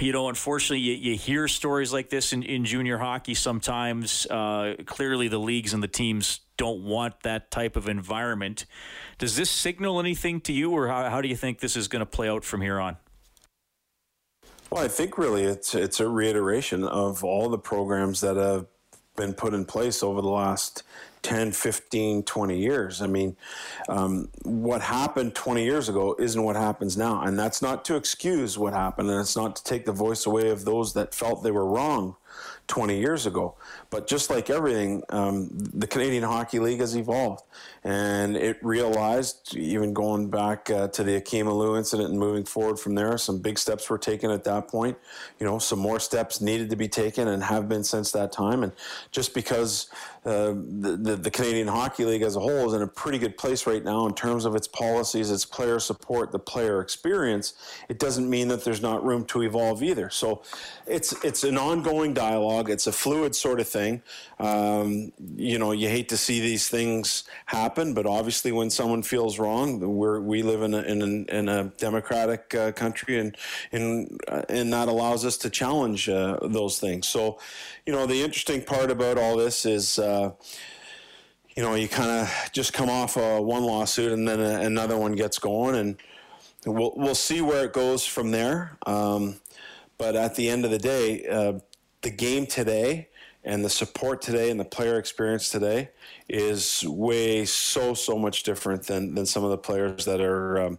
you 0.00 0.12
know, 0.12 0.28
unfortunately, 0.28 0.78
you, 0.78 0.92
you, 0.92 1.16
hear 1.16 1.48
stories 1.48 1.92
like 1.92 2.08
this 2.08 2.32
in, 2.32 2.44
in 2.44 2.64
junior 2.64 2.98
hockey 2.98 3.34
sometimes. 3.34 4.26
Uh, 4.26 4.76
clearly, 4.86 5.26
the 5.26 5.40
leagues 5.40 5.74
and 5.74 5.82
the 5.82 5.88
teams 5.88 6.42
don't 6.56 6.84
want 6.84 7.20
that 7.24 7.50
type 7.50 7.74
of 7.74 7.88
environment. 7.88 8.64
Does 9.18 9.34
this 9.34 9.50
signal 9.50 9.98
anything 9.98 10.40
to 10.42 10.52
you, 10.52 10.70
or 10.70 10.86
how, 10.86 11.10
how 11.10 11.20
do 11.20 11.26
you 11.26 11.34
think 11.34 11.58
this 11.58 11.76
is 11.76 11.88
going 11.88 11.98
to 11.98 12.06
play 12.06 12.28
out 12.28 12.44
from 12.44 12.60
here 12.60 12.78
on? 12.78 12.96
Well, 14.70 14.84
I 14.84 14.88
think 14.88 15.18
really 15.18 15.42
it's 15.42 15.74
it's 15.74 15.98
a 15.98 16.06
reiteration 16.06 16.84
of 16.84 17.24
all 17.24 17.48
the 17.48 17.58
programs 17.58 18.20
that 18.20 18.36
have 18.36 18.66
been 19.16 19.34
put 19.34 19.52
in 19.52 19.64
place 19.64 20.04
over 20.04 20.22
the 20.22 20.28
last 20.28 20.84
10, 21.22 21.52
15, 21.52 22.24
20 22.24 22.58
years. 22.58 23.00
I 23.00 23.06
mean, 23.06 23.36
um, 23.88 24.28
what 24.42 24.80
happened 24.80 25.34
20 25.34 25.64
years 25.64 25.88
ago 25.88 26.16
isn't 26.18 26.42
what 26.42 26.56
happens 26.56 26.96
now. 26.96 27.22
And 27.22 27.38
that's 27.38 27.62
not 27.62 27.84
to 27.86 27.96
excuse 27.96 28.58
what 28.58 28.72
happened, 28.72 29.10
and 29.10 29.20
it's 29.20 29.36
not 29.36 29.56
to 29.56 29.64
take 29.64 29.84
the 29.84 29.92
voice 29.92 30.26
away 30.26 30.50
of 30.50 30.64
those 30.64 30.92
that 30.94 31.14
felt 31.14 31.42
they 31.42 31.50
were 31.50 31.66
wrong 31.66 32.16
20 32.68 32.98
years 32.98 33.26
ago. 33.26 33.54
But 33.92 34.06
just 34.06 34.30
like 34.30 34.48
everything, 34.48 35.02
um, 35.10 35.50
the 35.52 35.86
Canadian 35.86 36.22
Hockey 36.22 36.58
League 36.58 36.80
has 36.80 36.96
evolved. 36.96 37.42
And 37.84 38.38
it 38.38 38.58
realized, 38.62 39.54
even 39.54 39.92
going 39.92 40.30
back 40.30 40.70
uh, 40.70 40.88
to 40.88 41.04
the 41.04 41.16
Akim 41.16 41.46
Aliu 41.46 41.76
incident 41.76 42.08
and 42.08 42.18
moving 42.18 42.44
forward 42.44 42.78
from 42.78 42.94
there, 42.94 43.18
some 43.18 43.40
big 43.40 43.58
steps 43.58 43.90
were 43.90 43.98
taken 43.98 44.30
at 44.30 44.44
that 44.44 44.68
point. 44.68 44.96
You 45.38 45.44
know, 45.44 45.58
some 45.58 45.78
more 45.78 46.00
steps 46.00 46.40
needed 46.40 46.70
to 46.70 46.76
be 46.76 46.88
taken 46.88 47.28
and 47.28 47.42
have 47.42 47.68
been 47.68 47.84
since 47.84 48.12
that 48.12 48.32
time. 48.32 48.62
And 48.62 48.72
just 49.10 49.34
because 49.34 49.90
uh, 50.24 50.54
the, 50.54 50.96
the, 50.98 51.16
the 51.16 51.30
Canadian 51.30 51.68
Hockey 51.68 52.06
League 52.06 52.22
as 52.22 52.36
a 52.36 52.40
whole 52.40 52.68
is 52.68 52.72
in 52.72 52.80
a 52.80 52.86
pretty 52.86 53.18
good 53.18 53.36
place 53.36 53.66
right 53.66 53.84
now 53.84 54.06
in 54.06 54.14
terms 54.14 54.46
of 54.46 54.54
its 54.54 54.68
policies, 54.68 55.30
its 55.30 55.44
player 55.44 55.80
support, 55.80 56.32
the 56.32 56.38
player 56.38 56.80
experience, 56.80 57.54
it 57.90 57.98
doesn't 57.98 58.30
mean 58.30 58.48
that 58.48 58.64
there's 58.64 58.80
not 58.80 59.04
room 59.04 59.26
to 59.26 59.42
evolve 59.42 59.82
either. 59.82 60.08
So 60.08 60.44
it's, 60.86 61.12
it's 61.24 61.44
an 61.44 61.58
ongoing 61.58 62.14
dialogue. 62.14 62.70
It's 62.70 62.86
a 62.86 62.92
fluid 62.92 63.34
sort 63.34 63.60
of 63.60 63.68
thing. 63.68 63.81
Um, 64.38 65.12
you 65.36 65.58
know, 65.58 65.72
you 65.72 65.88
hate 65.88 66.08
to 66.10 66.16
see 66.16 66.40
these 66.40 66.68
things 66.68 67.24
happen, 67.46 67.94
but 67.94 68.06
obviously, 68.06 68.52
when 68.52 68.70
someone 68.70 69.02
feels 69.02 69.38
wrong, 69.38 69.80
we 70.26 70.42
live 70.42 70.62
in 70.62 70.74
a, 70.74 70.82
in 70.82 71.02
a, 71.02 71.36
in 71.38 71.48
a 71.48 71.64
democratic 71.78 72.54
uh, 72.54 72.72
country, 72.72 73.18
and 73.18 73.36
and 73.72 74.20
uh, 74.28 74.42
and 74.48 74.72
that 74.72 74.88
allows 74.88 75.24
us 75.24 75.36
to 75.38 75.50
challenge 75.50 76.08
uh, 76.08 76.38
those 76.42 76.78
things. 76.78 77.06
So, 77.08 77.38
you 77.86 77.92
know, 77.92 78.06
the 78.06 78.22
interesting 78.22 78.62
part 78.62 78.90
about 78.90 79.18
all 79.18 79.36
this 79.36 79.64
is 79.64 79.98
uh, 79.98 80.32
you 81.56 81.62
know, 81.62 81.74
you 81.74 81.88
kind 81.88 82.10
of 82.10 82.52
just 82.52 82.72
come 82.72 82.88
off 82.88 83.16
a 83.16 83.40
one 83.40 83.62
lawsuit 83.62 84.12
and 84.12 84.26
then 84.26 84.40
a, 84.40 84.60
another 84.60 84.96
one 84.96 85.12
gets 85.12 85.38
going, 85.38 85.74
and 85.74 85.96
we'll 86.66 86.92
we'll 86.96 87.14
see 87.14 87.40
where 87.40 87.64
it 87.64 87.72
goes 87.72 88.06
from 88.06 88.30
there. 88.30 88.78
Um, 88.86 89.40
but 89.98 90.16
at 90.16 90.34
the 90.34 90.48
end 90.48 90.64
of 90.64 90.70
the 90.70 90.78
day, 90.78 91.26
uh, 91.26 91.58
the 92.00 92.10
game 92.10 92.46
today 92.46 93.08
and 93.44 93.64
the 93.64 93.70
support 93.70 94.22
today 94.22 94.50
and 94.50 94.58
the 94.58 94.64
player 94.64 94.98
experience 94.98 95.48
today 95.48 95.90
is 96.28 96.84
way 96.86 97.44
so 97.44 97.94
so 97.94 98.16
much 98.18 98.42
different 98.42 98.86
than 98.86 99.14
than 99.14 99.26
some 99.26 99.44
of 99.44 99.50
the 99.50 99.58
players 99.58 100.04
that 100.04 100.20
are 100.20 100.60
um, 100.60 100.78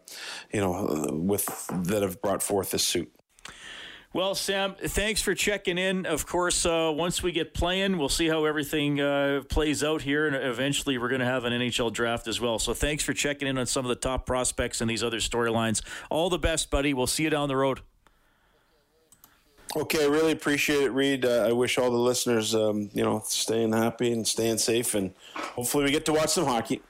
you 0.51 0.61
know 0.61 1.09
with 1.11 1.67
that 1.83 2.01
have 2.01 2.21
brought 2.21 2.41
forth 2.41 2.71
this 2.71 2.83
suit. 2.83 3.13
Well, 4.15 4.35
Sam, 4.35 4.75
thanks 4.75 5.23
for 5.23 5.33
checking 5.33 5.79
in. 5.79 6.05
Of 6.05 6.27
course, 6.27 6.67
uh, 6.67 6.93
once 6.95 7.23
we 7.23 7.31
get 7.31 7.55
playing, 7.55 7.97
we'll 7.97 8.09
see 8.09 8.27
how 8.27 8.45
everything 8.45 9.01
uh, 9.01 9.41
plays 9.49 9.83
out 9.83 10.03
here, 10.03 10.27
and 10.27 10.35
eventually 10.35 10.99
we're 10.99 11.09
going 11.09 11.21
to 11.21 11.25
have 11.25 11.45
an 11.45 11.53
NHL 11.53 11.91
draft 11.91 12.27
as 12.27 12.39
well. 12.39 12.59
So 12.59 12.75
thanks 12.75 13.03
for 13.03 13.13
checking 13.13 13.47
in 13.47 13.57
on 13.57 13.65
some 13.65 13.85
of 13.85 13.89
the 13.89 13.95
top 13.95 14.27
prospects 14.27 14.81
and 14.81 14.89
these 14.89 15.03
other 15.03 15.17
storylines. 15.17 15.81
All 16.11 16.29
the 16.29 16.37
best, 16.37 16.69
buddy. 16.69 16.93
We'll 16.93 17.07
see 17.07 17.23
you 17.23 17.31
down 17.31 17.47
the 17.47 17.57
road. 17.57 17.81
Okay, 19.75 20.03
I 20.03 20.07
really 20.07 20.33
appreciate 20.33 20.83
it, 20.83 20.91
Reed. 20.91 21.25
Uh, 21.25 21.47
I 21.47 21.51
wish 21.51 21.79
all 21.79 21.89
the 21.89 21.97
listeners, 21.97 22.53
um, 22.53 22.91
you 22.93 23.03
know, 23.03 23.23
staying 23.25 23.73
happy 23.73 24.11
and 24.11 24.27
staying 24.27 24.59
safe, 24.59 24.93
and 24.93 25.13
hopefully 25.35 25.85
we 25.85 25.91
get 25.91 26.05
to 26.05 26.13
watch 26.13 26.29
some 26.29 26.45
hockey. 26.45 26.81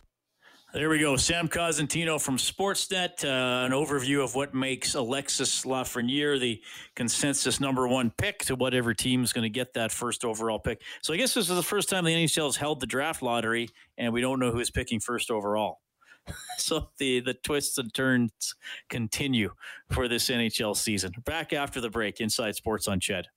There 0.74 0.90
we 0.90 0.98
go. 0.98 1.16
Sam 1.16 1.48
Cosentino 1.48 2.20
from 2.20 2.38
Sportsnet. 2.38 3.24
Uh, 3.24 3.66
an 3.66 3.74
overview 3.74 4.24
of 4.24 4.34
what 4.34 4.56
makes 4.56 4.96
Alexis 4.96 5.66
Lafreniere 5.66 6.40
the 6.40 6.64
consensus 6.96 7.60
number 7.60 7.88
one 7.88 8.10
pick 8.18 8.40
to 8.46 8.56
whatever 8.56 8.92
team 8.96 9.24
is 9.24 9.32
going 9.32 9.44
to 9.44 9.50
get 9.50 9.76
that 9.76 9.92
first 9.92 10.26
overall 10.26 10.58
pick. 10.58 10.82
So 11.04 11.14
I 11.14 11.18
guess 11.18 11.36
this 11.36 11.48
is 11.48 11.56
the 11.56 11.62
first 11.62 11.90
time 11.90 12.06
the 12.06 12.16
NHL 12.16 12.46
has 12.46 12.56
held 12.56 12.80
the 12.80 12.88
draft 12.88 13.22
lottery, 13.22 13.70
and 14.00 14.12
we 14.12 14.20
don't 14.20 14.40
know 14.40 14.52
who 14.52 14.60
is 14.60 14.72
picking 14.72 15.00
first 15.00 15.30
overall. 15.30 15.83
so 16.58 16.90
the 16.98 17.20
the 17.20 17.34
twists 17.34 17.78
and 17.78 17.94
turns 17.94 18.56
continue 18.90 19.52
for 19.92 20.08
this 20.08 20.30
NHL 20.30 20.76
season. 20.76 21.12
Back 21.26 21.54
after 21.54 21.82
the 21.82 21.90
break, 21.90 22.22
Inside 22.22 22.56
Sports 22.56 22.88
on 22.88 23.00
CHED. 23.00 23.28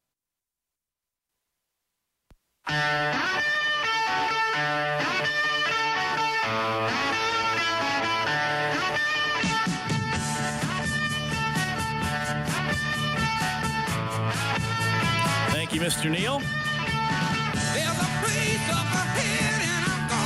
Thank 15.50 15.74
you, 15.74 15.80
Mr. 15.80 16.10
Neal. 16.10 16.40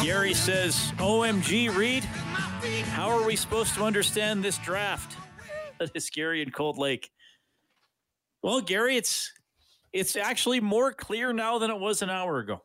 Gary 0.03 0.35
says, 0.35 0.93
OMG, 0.97 1.75
Reed. 1.75 2.05
How 2.61 3.09
are 3.09 3.27
we 3.27 3.37
supposed 3.37 3.75
to 3.77 3.85
understand 3.85 4.45
this 4.45 4.59
draft? 4.59 5.17
That 5.79 5.93
is 5.95 6.11
Gary 6.11 6.43
in 6.43 6.51
Cold 6.51 6.77
Lake. 6.77 7.11
Well, 8.43 8.61
Gary, 8.61 8.99
it's 8.99 9.33
it's 9.95 10.15
actually 10.15 10.61
more 10.61 10.93
clear 10.93 11.33
now 11.33 11.57
than 11.57 11.71
it 11.71 11.81
was 11.81 12.03
an 12.03 12.11
hour 12.11 12.39
ago. 12.39 12.65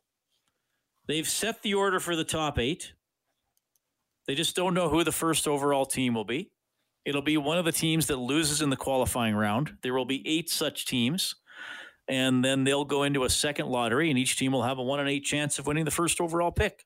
They've 1.08 1.27
set 1.27 1.62
the 1.62 1.75
order 1.75 2.01
for 2.01 2.17
the 2.17 2.25
top 2.25 2.60
eight. 2.60 2.91
They 4.27 4.36
just 4.36 4.53
don't 4.53 4.73
know 4.73 4.89
who 4.89 5.05
the 5.05 5.13
first 5.13 5.47
overall 5.47 5.86
team 5.86 6.13
will 6.13 6.25
be. 6.25 6.51
It'll 7.05 7.21
be 7.21 7.38
one 7.38 7.58
of 7.58 7.63
the 7.63 7.71
teams 7.71 8.08
that 8.08 8.17
loses 8.17 8.62
in 8.62 8.69
the 8.69 8.75
qualifying 8.75 9.34
round. 9.34 9.77
There 9.81 9.93
will 9.93 10.03
be 10.03 10.27
eight 10.27 10.49
such 10.49 10.86
teams. 10.86 11.36
And 12.10 12.43
then 12.43 12.65
they'll 12.65 12.84
go 12.84 13.03
into 13.03 13.23
a 13.23 13.29
second 13.29 13.67
lottery, 13.67 14.10
and 14.10 14.19
each 14.19 14.38
team 14.38 14.51
will 14.51 14.63
have 14.63 14.77
a 14.77 14.84
one 14.84 14.99
in 14.99 15.08
eight 15.08 15.23
chance 15.23 15.58
of 15.58 15.67
winning 15.67 15.86
the 15.86 15.91
first 15.91 16.19
overall 16.19 16.51
pick 16.51 16.86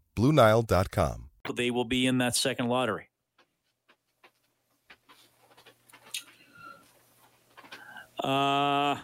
BlueNile.com. 0.15 1.29
They 1.55 1.71
will 1.71 1.85
be 1.85 2.05
in 2.05 2.19
that 2.19 2.35
second 2.35 2.67
lottery. 2.67 3.07
Uh, 8.23 8.97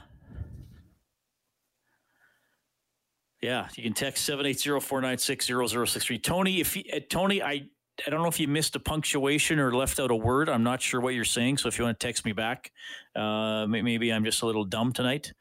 yeah, 3.42 3.68
you 3.76 3.84
can 3.84 3.94
text 3.94 4.30
780-496-0063. 4.30 6.22
Tony, 6.22 6.60
if 6.60 6.76
you, 6.76 6.84
uh, 6.94 7.00
Tony, 7.10 7.42
I 7.42 7.68
I 8.06 8.12
don't 8.12 8.22
know 8.22 8.28
if 8.28 8.40
you 8.40 8.48
missed 8.48 8.76
a 8.76 8.80
punctuation 8.80 9.58
or 9.58 9.74
left 9.74 10.00
out 10.00 10.12
a 10.12 10.16
word. 10.16 10.50
I'm 10.50 10.64
not 10.64 10.84
sure 10.84 11.02
what 11.02 11.16
you're 11.16 11.26
saying. 11.26 11.58
So 11.58 11.68
if 11.68 11.80
you 11.80 11.86
want 11.86 12.00
to 12.00 12.08
text 12.08 12.26
me 12.26 12.32
back, 12.32 12.72
uh, 13.16 13.66
maybe 13.68 14.14
I'm 14.14 14.24
just 14.24 14.44
a 14.44 14.46
little 14.46 14.66
dumb 14.66 14.94
tonight. 14.94 15.34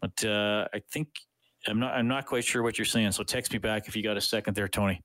But 0.00 0.22
uh, 0.22 0.68
I 0.72 0.80
think 0.90 1.08
I'm 1.68 1.78
not. 1.78 1.94
I'm 1.94 2.08
not 2.08 2.26
quite 2.26 2.44
sure 2.44 2.62
what 2.62 2.78
you're 2.78 2.84
saying. 2.84 3.12
So 3.12 3.22
text 3.22 3.52
me 3.52 3.58
back 3.58 3.88
if 3.88 3.96
you 3.96 4.02
got 4.02 4.16
a 4.16 4.20
second 4.20 4.54
there, 4.54 4.68
Tony. 4.68 5.02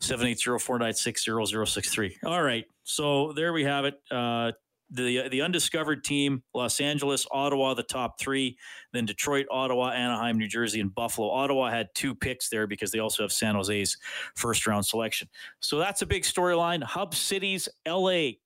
Seven 0.00 0.26
eight 0.26 0.40
zero 0.40 0.58
four 0.58 0.78
nine 0.78 0.94
six 0.94 1.24
zero 1.24 1.44
zero 1.44 1.64
six 1.64 1.90
three. 1.90 2.16
All 2.24 2.42
right. 2.42 2.64
So 2.84 3.32
there 3.32 3.52
we 3.52 3.64
have 3.64 3.84
it. 3.84 3.94
Uh, 4.10 4.52
the 4.90 5.28
the 5.28 5.42
undiscovered 5.42 6.04
team: 6.04 6.42
Los 6.54 6.80
Angeles, 6.80 7.26
Ottawa, 7.30 7.74
the 7.74 7.82
top 7.82 8.18
three. 8.20 8.56
Then 8.92 9.06
Detroit, 9.06 9.46
Ottawa, 9.50 9.90
Anaheim, 9.90 10.38
New 10.38 10.48
Jersey, 10.48 10.80
and 10.80 10.94
Buffalo. 10.94 11.30
Ottawa 11.30 11.70
had 11.70 11.88
two 11.94 12.14
picks 12.14 12.48
there 12.48 12.66
because 12.66 12.92
they 12.92 13.00
also 13.00 13.22
have 13.22 13.32
San 13.32 13.54
Jose's 13.54 13.96
first 14.36 14.66
round 14.66 14.86
selection. 14.86 15.28
So 15.60 15.78
that's 15.78 16.02
a 16.02 16.06
big 16.06 16.22
storyline. 16.22 16.82
Hub 16.82 17.14
cities: 17.14 17.68
L.A., 17.86 18.38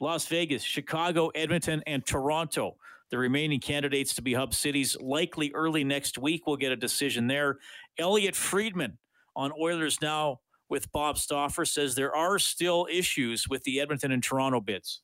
Las 0.00 0.26
Vegas, 0.26 0.62
Chicago, 0.62 1.28
Edmonton, 1.34 1.82
and 1.86 2.04
Toronto 2.06 2.76
the 3.10 3.18
remaining 3.18 3.60
candidates 3.60 4.14
to 4.14 4.22
be 4.22 4.34
hub 4.34 4.54
cities. 4.54 4.96
Likely 5.00 5.52
early 5.54 5.84
next 5.84 6.18
week, 6.18 6.46
we'll 6.46 6.56
get 6.56 6.72
a 6.72 6.76
decision 6.76 7.26
there. 7.26 7.58
Elliotte 7.98 8.36
Friedman 8.36 8.98
on 9.36 9.52
Oilers 9.60 10.00
Now 10.00 10.40
with 10.68 10.90
Bob 10.92 11.18
Stauffer 11.18 11.64
says 11.64 11.94
there 11.94 12.14
are 12.14 12.38
still 12.38 12.86
issues 12.90 13.48
with 13.48 13.62
the 13.64 13.80
Edmonton 13.80 14.10
and 14.12 14.22
Toronto 14.22 14.60
bids. 14.60 15.02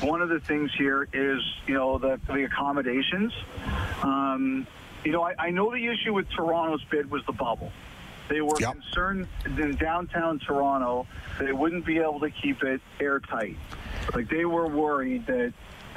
One 0.00 0.22
of 0.22 0.28
the 0.28 0.40
things 0.40 0.70
here 0.78 1.08
is, 1.12 1.42
you 1.66 1.74
know, 1.74 1.98
the, 1.98 2.18
the 2.28 2.44
accommodations. 2.44 3.32
Um, 4.02 4.66
you 5.04 5.12
know, 5.12 5.22
I, 5.22 5.34
I 5.38 5.50
know 5.50 5.70
the 5.70 5.86
issue 5.86 6.14
with 6.14 6.28
Toronto's 6.30 6.82
bid 6.90 7.10
was 7.10 7.22
the 7.26 7.32
bubble. 7.32 7.70
They 8.28 8.40
were 8.40 8.58
yep. 8.58 8.72
concerned 8.72 9.28
in 9.44 9.76
downtown 9.76 10.40
Toronto 10.40 11.06
they 11.38 11.52
wouldn't 11.52 11.84
be 11.84 11.98
able 11.98 12.18
to 12.20 12.30
keep 12.30 12.62
it 12.62 12.80
airtight. 12.98 13.56
Like 14.14 14.28
they 14.28 14.44
were 14.44 14.66
worried 14.66 15.26
that 15.26 15.52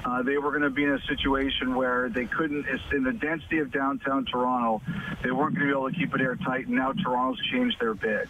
uh, 0.05 0.21
they 0.23 0.37
were 0.37 0.51
going 0.51 0.63
to 0.63 0.69
be 0.69 0.83
in 0.83 0.91
a 0.91 1.01
situation 1.01 1.75
where 1.75 2.09
they 2.09 2.25
couldn't, 2.25 2.65
in 2.93 3.03
the 3.03 3.13
density 3.13 3.59
of 3.59 3.71
downtown 3.71 4.25
Toronto, 4.25 4.81
they 5.23 5.31
weren't 5.31 5.55
going 5.55 5.67
to 5.67 5.73
be 5.73 5.77
able 5.77 5.89
to 5.89 5.95
keep 5.95 6.13
it 6.15 6.21
airtight, 6.21 6.67
and 6.67 6.75
now 6.75 6.93
Toronto's 6.93 7.43
changed 7.51 7.79
their 7.79 7.93
bid. 7.93 8.29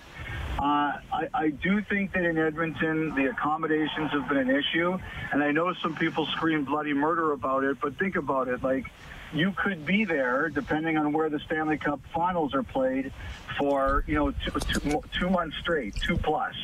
Uh, 0.58 1.00
I, 1.14 1.28
I, 1.34 1.50
do 1.52 1.82
think 1.82 2.12
that 2.14 2.26
in 2.26 2.38
Edmonton, 2.38 3.16
the 3.16 3.30
accommodations 3.30 4.12
have 4.12 4.28
been 4.28 4.38
an 4.38 4.50
issue, 4.50 4.98
and 5.32 5.42
I 5.42 5.52
know 5.52 5.74
some 5.82 5.96
people 5.96 6.26
scream 6.26 6.66
bloody 6.66 6.92
murder 6.92 7.32
about 7.32 7.64
it, 7.64 7.80
but 7.80 7.98
think 7.98 8.18
about 8.18 8.50
it. 8.50 8.62
Like, 8.62 8.86
you 9.32 9.54
could 9.54 9.86
be 9.86 10.04
there, 10.04 10.50
depending 10.50 10.98
on 10.98 11.14
where 11.14 11.30
the 11.30 11.40
Stanley 11.40 11.78
Cup 11.78 12.02
finals 12.14 12.54
are 12.54 12.64
played, 12.64 13.14
for, 13.58 14.04
you 14.06 14.16
know, 14.16 14.32
two, 14.32 14.60
two, 14.60 15.02
two 15.18 15.30
months 15.30 15.56
straight, 15.60 15.96
two 15.96 16.18
plus, 16.18 16.56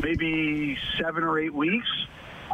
maybe 0.00 0.78
seven 1.00 1.24
or 1.24 1.40
eight 1.40 1.54
weeks 1.54 1.88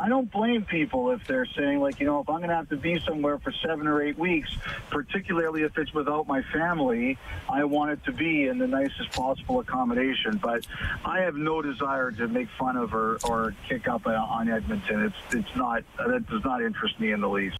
I 0.00 0.08
don't 0.08 0.30
blame 0.32 0.64
people 0.64 1.10
if 1.10 1.26
they're 1.26 1.44
saying, 1.44 1.80
like, 1.80 2.00
you 2.00 2.06
know, 2.06 2.20
if 2.20 2.28
I'm 2.30 2.38
going 2.38 2.48
to 2.48 2.54
have 2.54 2.70
to 2.70 2.76
be 2.76 2.98
somewhere 3.00 3.38
for 3.38 3.52
seven 3.52 3.86
or 3.86 4.00
eight 4.02 4.18
weeks, 4.18 4.50
particularly 4.88 5.62
if 5.62 5.76
it's 5.76 5.92
without 5.92 6.26
my 6.26 6.40
family, 6.54 7.18
I 7.50 7.64
want 7.64 7.90
it 7.90 8.02
to 8.04 8.12
be 8.12 8.46
in 8.46 8.56
the 8.56 8.66
nicest 8.66 9.12
possible 9.12 9.60
accommodation. 9.60 10.38
But 10.38 10.66
I 11.04 11.20
have 11.20 11.34
no 11.34 11.60
desire 11.60 12.10
to 12.12 12.28
make 12.28 12.48
fun 12.58 12.78
of 12.78 12.94
or, 12.94 13.18
or 13.24 13.54
kick 13.68 13.88
up 13.88 14.06
on 14.06 14.48
Edmonton. 14.48 15.04
It's, 15.04 15.34
it's 15.34 15.56
not, 15.56 15.84
that 15.98 16.26
does 16.30 16.44
not 16.44 16.62
interest 16.62 16.98
me 16.98 17.12
in 17.12 17.20
the 17.20 17.28
least. 17.28 17.58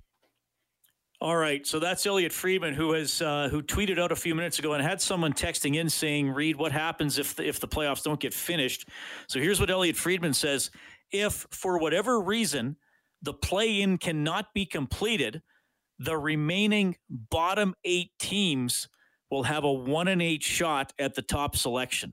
All 1.22 1.36
right, 1.36 1.66
so 1.66 1.78
that's 1.78 2.06
Elliotte 2.06 2.32
Friedman, 2.32 2.72
who 2.72 2.92
has 2.92 3.20
uh, 3.20 3.50
who 3.50 3.62
tweeted 3.62 3.98
out 3.98 4.10
a 4.10 4.16
few 4.16 4.34
minutes 4.34 4.58
ago 4.58 4.72
and 4.72 4.82
had 4.82 5.02
someone 5.02 5.34
texting 5.34 5.76
in 5.76 5.90
saying, 5.90 6.30
"Reed, 6.30 6.56
what 6.56 6.72
happens 6.72 7.18
if 7.18 7.36
the, 7.36 7.46
if 7.46 7.60
the 7.60 7.68
playoffs 7.68 8.02
don't 8.02 8.18
get 8.18 8.32
finished?" 8.32 8.88
So 9.26 9.38
here's 9.38 9.60
what 9.60 9.68
Elliotte 9.68 9.98
Friedman 9.98 10.32
says: 10.32 10.70
if 11.12 11.46
for 11.50 11.78
whatever 11.78 12.20
reason 12.20 12.76
the 13.22 13.34
play 13.34 13.80
in 13.80 13.98
cannot 13.98 14.54
be 14.54 14.64
completed, 14.66 15.42
the 15.98 16.16
remaining 16.16 16.96
bottom 17.08 17.74
eight 17.84 18.10
teams 18.18 18.88
will 19.30 19.42
have 19.44 19.64
a 19.64 19.72
one 19.72 20.08
and 20.08 20.22
eight 20.22 20.42
shot 20.42 20.92
at 20.98 21.14
the 21.14 21.22
top 21.22 21.56
selection. 21.56 22.12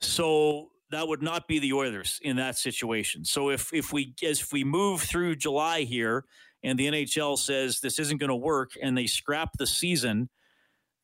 So 0.00 0.70
that 0.90 1.08
would 1.08 1.22
not 1.22 1.48
be 1.48 1.58
the 1.58 1.72
Oilers 1.72 2.18
in 2.22 2.36
that 2.36 2.56
situation. 2.56 3.24
So 3.24 3.50
if 3.50 3.72
if 3.72 3.92
we 3.92 4.14
as 4.22 4.40
if 4.40 4.52
we 4.52 4.64
move 4.64 5.02
through 5.02 5.36
July 5.36 5.82
here 5.82 6.24
and 6.62 6.78
the 6.78 6.86
NHL 6.86 7.38
says 7.38 7.80
this 7.80 7.98
isn't 7.98 8.18
going 8.18 8.30
to 8.30 8.36
work 8.36 8.70
and 8.80 8.96
they 8.96 9.06
scrap 9.06 9.50
the 9.58 9.66
season, 9.66 10.30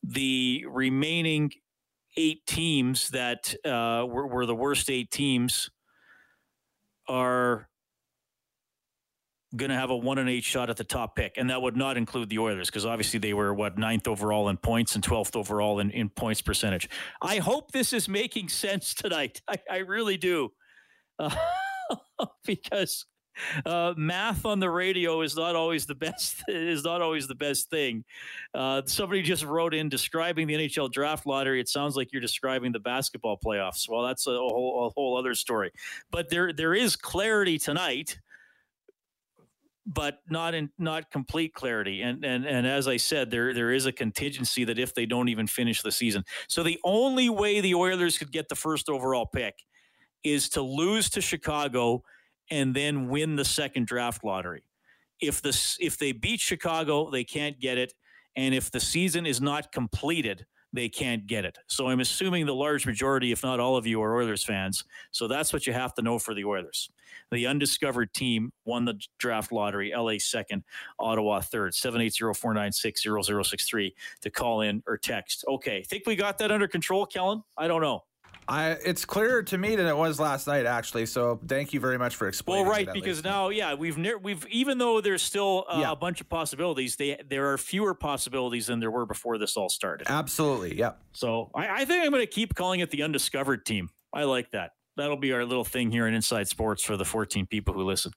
the 0.03 0.64
remaining 0.68 1.51
eight 2.16 2.47
teams 2.47 3.09
that 3.09 3.55
uh, 3.64 4.07
were, 4.07 4.26
were 4.28 4.47
the 4.47 4.55
worst 4.55 4.89
eight 4.89 5.11
teams 5.11 5.70
are 7.09 7.69
going 9.57 9.71
to 9.71 9.77
have 9.77 9.91
a 9.91 9.97
one 9.97 10.19
and 10.19 10.29
eight 10.29 10.45
shot 10.45 10.71
at 10.71 10.77
the 10.77 10.85
top 10.85 11.17
pick, 11.17 11.35
and 11.37 11.51
that 11.51 11.63
would 11.63 11.77
not 11.77 11.97
include 11.97 12.29
the 12.29 12.39
Oilers 12.39 12.69
because 12.69 12.85
obviously 12.85 13.19
they 13.19 13.35
were 13.35 13.55
what 13.55 13.79
ninth 13.79 14.09
overall 14.09 14.49
in 14.49 14.57
points 14.57 14.95
and 14.95 15.05
twelfth 15.05 15.37
overall 15.37 15.81
in, 15.81 15.91
in 15.91 16.09
points 16.09 16.43
percentage. 16.43 16.89
I 17.23 17.39
hope 17.39 17.73
this 17.73 17.93
is 17.93 18.09
making 18.09 18.49
sense 18.49 18.95
tonight. 18.95 19.41
I, 19.49 19.57
I 19.71 19.77
really 19.79 20.17
do, 20.17 20.51
uh, 21.19 21.35
because 22.47 23.07
uh, 23.66 23.95
math 23.97 24.45
on 24.45 24.61
the 24.61 24.70
radio 24.70 25.20
is 25.22 25.37
not 25.37 25.57
always 25.57 25.87
the 25.87 25.95
best. 25.95 26.43
Is 26.49 26.85
not 26.85 27.03
always 27.03 27.26
the 27.26 27.35
best 27.35 27.70
thing. 27.70 28.05
Uh, 28.55 28.82
somebody 28.87 29.22
just 29.22 29.45
wrote 29.45 29.74
in 29.74 29.89
describing 29.89 30.47
the 30.47 30.55
NHL 30.55 30.91
draft 30.91 31.26
lottery. 31.26 31.61
It 31.61 31.68
sounds 31.68 31.97
like 31.97 32.12
you're 32.12 32.20
describing 32.20 32.72
the 32.72 32.80
basketball 32.80 33.39
playoffs. 33.45 33.89
Well, 33.89 34.03
that's 34.03 34.26
a 34.26 34.30
whole, 34.30 34.87
a 34.87 34.91
whole 34.91 35.16
other 35.16 35.35
story. 35.35 35.72
But 36.11 36.28
there 36.30 36.53
there 36.53 36.74
is 36.74 36.97
clarity 36.97 37.59
tonight, 37.59 38.18
but 39.87 40.18
not 40.28 40.55
in 40.55 40.70
not 40.78 41.11
complete 41.11 41.55
clarity. 41.55 42.03
And 42.03 42.24
and 42.24 42.45
and 42.47 42.66
as 42.66 42.89
I 42.89 42.97
said, 42.97 43.30
there 43.30 43.55
there 43.55 43.72
is 43.72 43.87
a 43.87 43.93
contingency 43.93 44.64
that 44.64 44.78
if 44.78 44.95
they 44.95 45.07
don't 45.07 45.28
even 45.28 45.47
finish 45.47 45.82
the 45.82 45.93
season, 45.93 46.24
so 46.49 46.62
the 46.62 46.78
only 46.85 47.28
way 47.28 47.61
the 47.61 47.74
Oilers 47.74 48.18
could 48.18 48.32
get 48.32 48.49
the 48.49 48.57
first 48.57 48.89
overall 48.89 49.26
pick 49.26 49.55
is 50.22 50.49
to 50.51 50.62
lose 50.62 51.11
to 51.11 51.20
Chicago 51.20 52.03
and 52.51 52.75
then 52.75 53.09
win 53.09 53.37
the 53.37 53.45
second 53.45 53.87
draft 53.87 54.25
lottery. 54.25 54.65
If 55.21 55.43
the 55.43 55.77
if 55.81 55.97
they 55.97 56.13
beat 56.13 56.41
Chicago, 56.41 57.11
they 57.11 57.25
can't 57.25 57.59
get 57.61 57.79
it, 57.79 57.95
and 58.37 58.55
if 58.55 58.71
the 58.71 58.81
season 58.81 59.27
is 59.27 59.41
not 59.41 59.73
completed, 59.73 60.47
they 60.75 60.89
can't 60.89 61.27
get 61.27 61.45
it. 61.45 61.59
So 61.69 61.89
I'm 61.89 62.01
assuming 62.01 62.47
the 62.47 62.55
large 62.55 62.85
majority, 62.85 63.31
if 63.31 63.45
not 63.45 63.61
all 63.61 63.77
of 63.77 63.87
you, 63.87 64.03
are 64.03 64.17
Oilers 64.17 64.43
fans. 64.43 64.83
So 65.13 65.29
that's 65.29 65.53
what 65.53 65.69
you 65.69 65.73
have 65.73 65.95
to 65.95 66.03
know 66.03 66.19
for 66.19 66.35
the 66.35 66.45
Oilers. 66.45 66.91
The 67.31 67.47
undiscovered 67.47 68.13
team 68.13 68.53
won 68.65 68.85
the 68.85 69.01
draft 69.19 69.53
lottery. 69.53 69.93
LA 69.97 70.15
second, 70.19 70.65
Ottawa 70.99 71.39
third. 71.41 71.75
780-496-0063 71.75 73.93
to 74.23 74.31
call 74.31 74.63
in 74.63 74.83
or 74.89 74.99
text. 74.99 75.45
Okay, 75.47 75.85
think 75.85 76.03
we 76.07 76.17
got 76.17 76.39
that 76.39 76.51
under 76.51 76.67
control, 76.67 77.07
Kellen? 77.07 77.45
I 77.57 77.69
don't 77.69 77.83
know. 77.83 78.03
I 78.47 78.70
it's 78.70 79.05
clearer 79.05 79.43
to 79.45 79.59
me 79.59 79.76
than 79.76 79.87
it 79.87 79.97
was 79.97 80.20
last 80.20 80.47
night, 80.47 80.66
actually. 80.66 81.07
So 81.07 81.41
thank 81.47 81.72
you 81.72 81.80
very 81.80 81.99
much 81.99 82.16
for 82.16 82.28
explaining. 82.28 82.66
Well, 82.66 82.72
right, 82.72 82.89
because 82.93 83.18
least. 83.18 83.24
now, 83.24 83.49
yeah, 83.49 83.74
we've 83.74 83.97
ne- 83.97 84.16
we've 84.16 84.47
even 84.49 84.78
though 84.78 85.01
there's 85.01 85.22
still 85.22 85.64
uh, 85.68 85.78
yeah. 85.80 85.93
a 85.93 85.97
bunch 85.97 86.20
of 86.20 86.28
possibilities, 86.28 86.97
they 86.97 87.18
there 87.28 87.53
are 87.53 87.59
fewer 87.59 87.95
possibilities 87.95 88.66
than 88.66 88.80
there 88.80 88.91
were 88.91 89.07
before 89.07 89.39
this 89.39 89.57
all 89.57 89.68
started. 89.68 90.07
Absolutely, 90.11 90.76
yeah. 90.76 90.93
So 91.12 91.51
I, 91.55 91.82
I 91.82 91.85
think 91.85 92.05
I'm 92.05 92.11
going 92.11 92.22
to 92.22 92.26
keep 92.26 92.55
calling 92.55 92.80
it 92.80 92.91
the 92.91 93.03
undiscovered 93.03 93.64
team. 93.64 93.89
I 94.12 94.24
like 94.24 94.51
that. 94.53 94.72
That'll 94.97 95.16
be 95.16 95.32
our 95.32 95.45
little 95.45 95.64
thing 95.64 95.91
here 95.91 96.07
in 96.07 96.14
Inside 96.14 96.47
Sports 96.49 96.82
for 96.82 96.97
the 96.97 97.05
14 97.05 97.47
people 97.47 97.74
who 97.74 97.82
listen. 97.82 98.12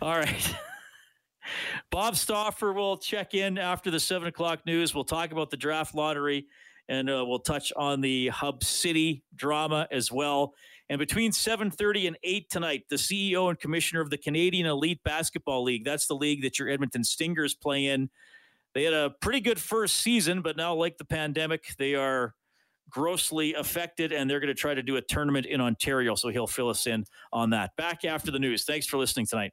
All 0.00 0.16
right. 0.16 0.54
Bob 1.90 2.16
Stauffer 2.16 2.72
will 2.72 2.96
check 2.96 3.34
in 3.34 3.58
after 3.58 3.90
the 3.90 4.00
seven 4.00 4.28
o'clock 4.28 4.64
news. 4.64 4.94
We'll 4.94 5.04
talk 5.04 5.32
about 5.32 5.50
the 5.50 5.56
draft 5.56 5.94
lottery 5.94 6.46
and 6.88 7.10
uh, 7.10 7.24
we'll 7.26 7.38
touch 7.38 7.72
on 7.76 8.00
the 8.00 8.28
Hub 8.28 8.64
City 8.64 9.22
drama 9.34 9.86
as 9.90 10.10
well. 10.10 10.54
And 10.90 10.98
between 10.98 11.32
7:30 11.32 12.06
and 12.08 12.18
8 12.22 12.50
tonight, 12.50 12.84
the 12.88 12.96
CEO 12.96 13.48
and 13.48 13.58
commissioner 13.58 14.00
of 14.00 14.10
the 14.10 14.18
Canadian 14.18 14.66
Elite 14.66 15.02
Basketball 15.04 15.62
League, 15.62 15.84
that's 15.84 16.06
the 16.06 16.14
league 16.14 16.42
that 16.42 16.58
your 16.58 16.68
Edmonton 16.68 17.04
Stingers 17.04 17.54
play 17.54 17.86
in. 17.86 18.08
They 18.74 18.84
had 18.84 18.94
a 18.94 19.10
pretty 19.20 19.40
good 19.40 19.60
first 19.60 19.96
season, 19.96 20.40
but 20.40 20.56
now 20.56 20.74
like 20.74 20.98
the 20.98 21.04
pandemic, 21.04 21.74
they 21.78 21.94
are 21.94 22.34
grossly 22.90 23.54
affected 23.54 24.12
and 24.12 24.30
they're 24.30 24.40
going 24.40 24.48
to 24.48 24.54
try 24.54 24.74
to 24.74 24.82
do 24.82 24.96
a 24.96 25.02
tournament 25.02 25.46
in 25.46 25.60
Ontario, 25.60 26.14
so 26.14 26.28
he'll 26.28 26.46
fill 26.46 26.70
us 26.70 26.86
in 26.86 27.04
on 27.32 27.50
that. 27.50 27.76
Back 27.76 28.04
after 28.04 28.30
the 28.30 28.38
news. 28.38 28.64
Thanks 28.64 28.86
for 28.86 28.96
listening 28.96 29.26
tonight. 29.26 29.52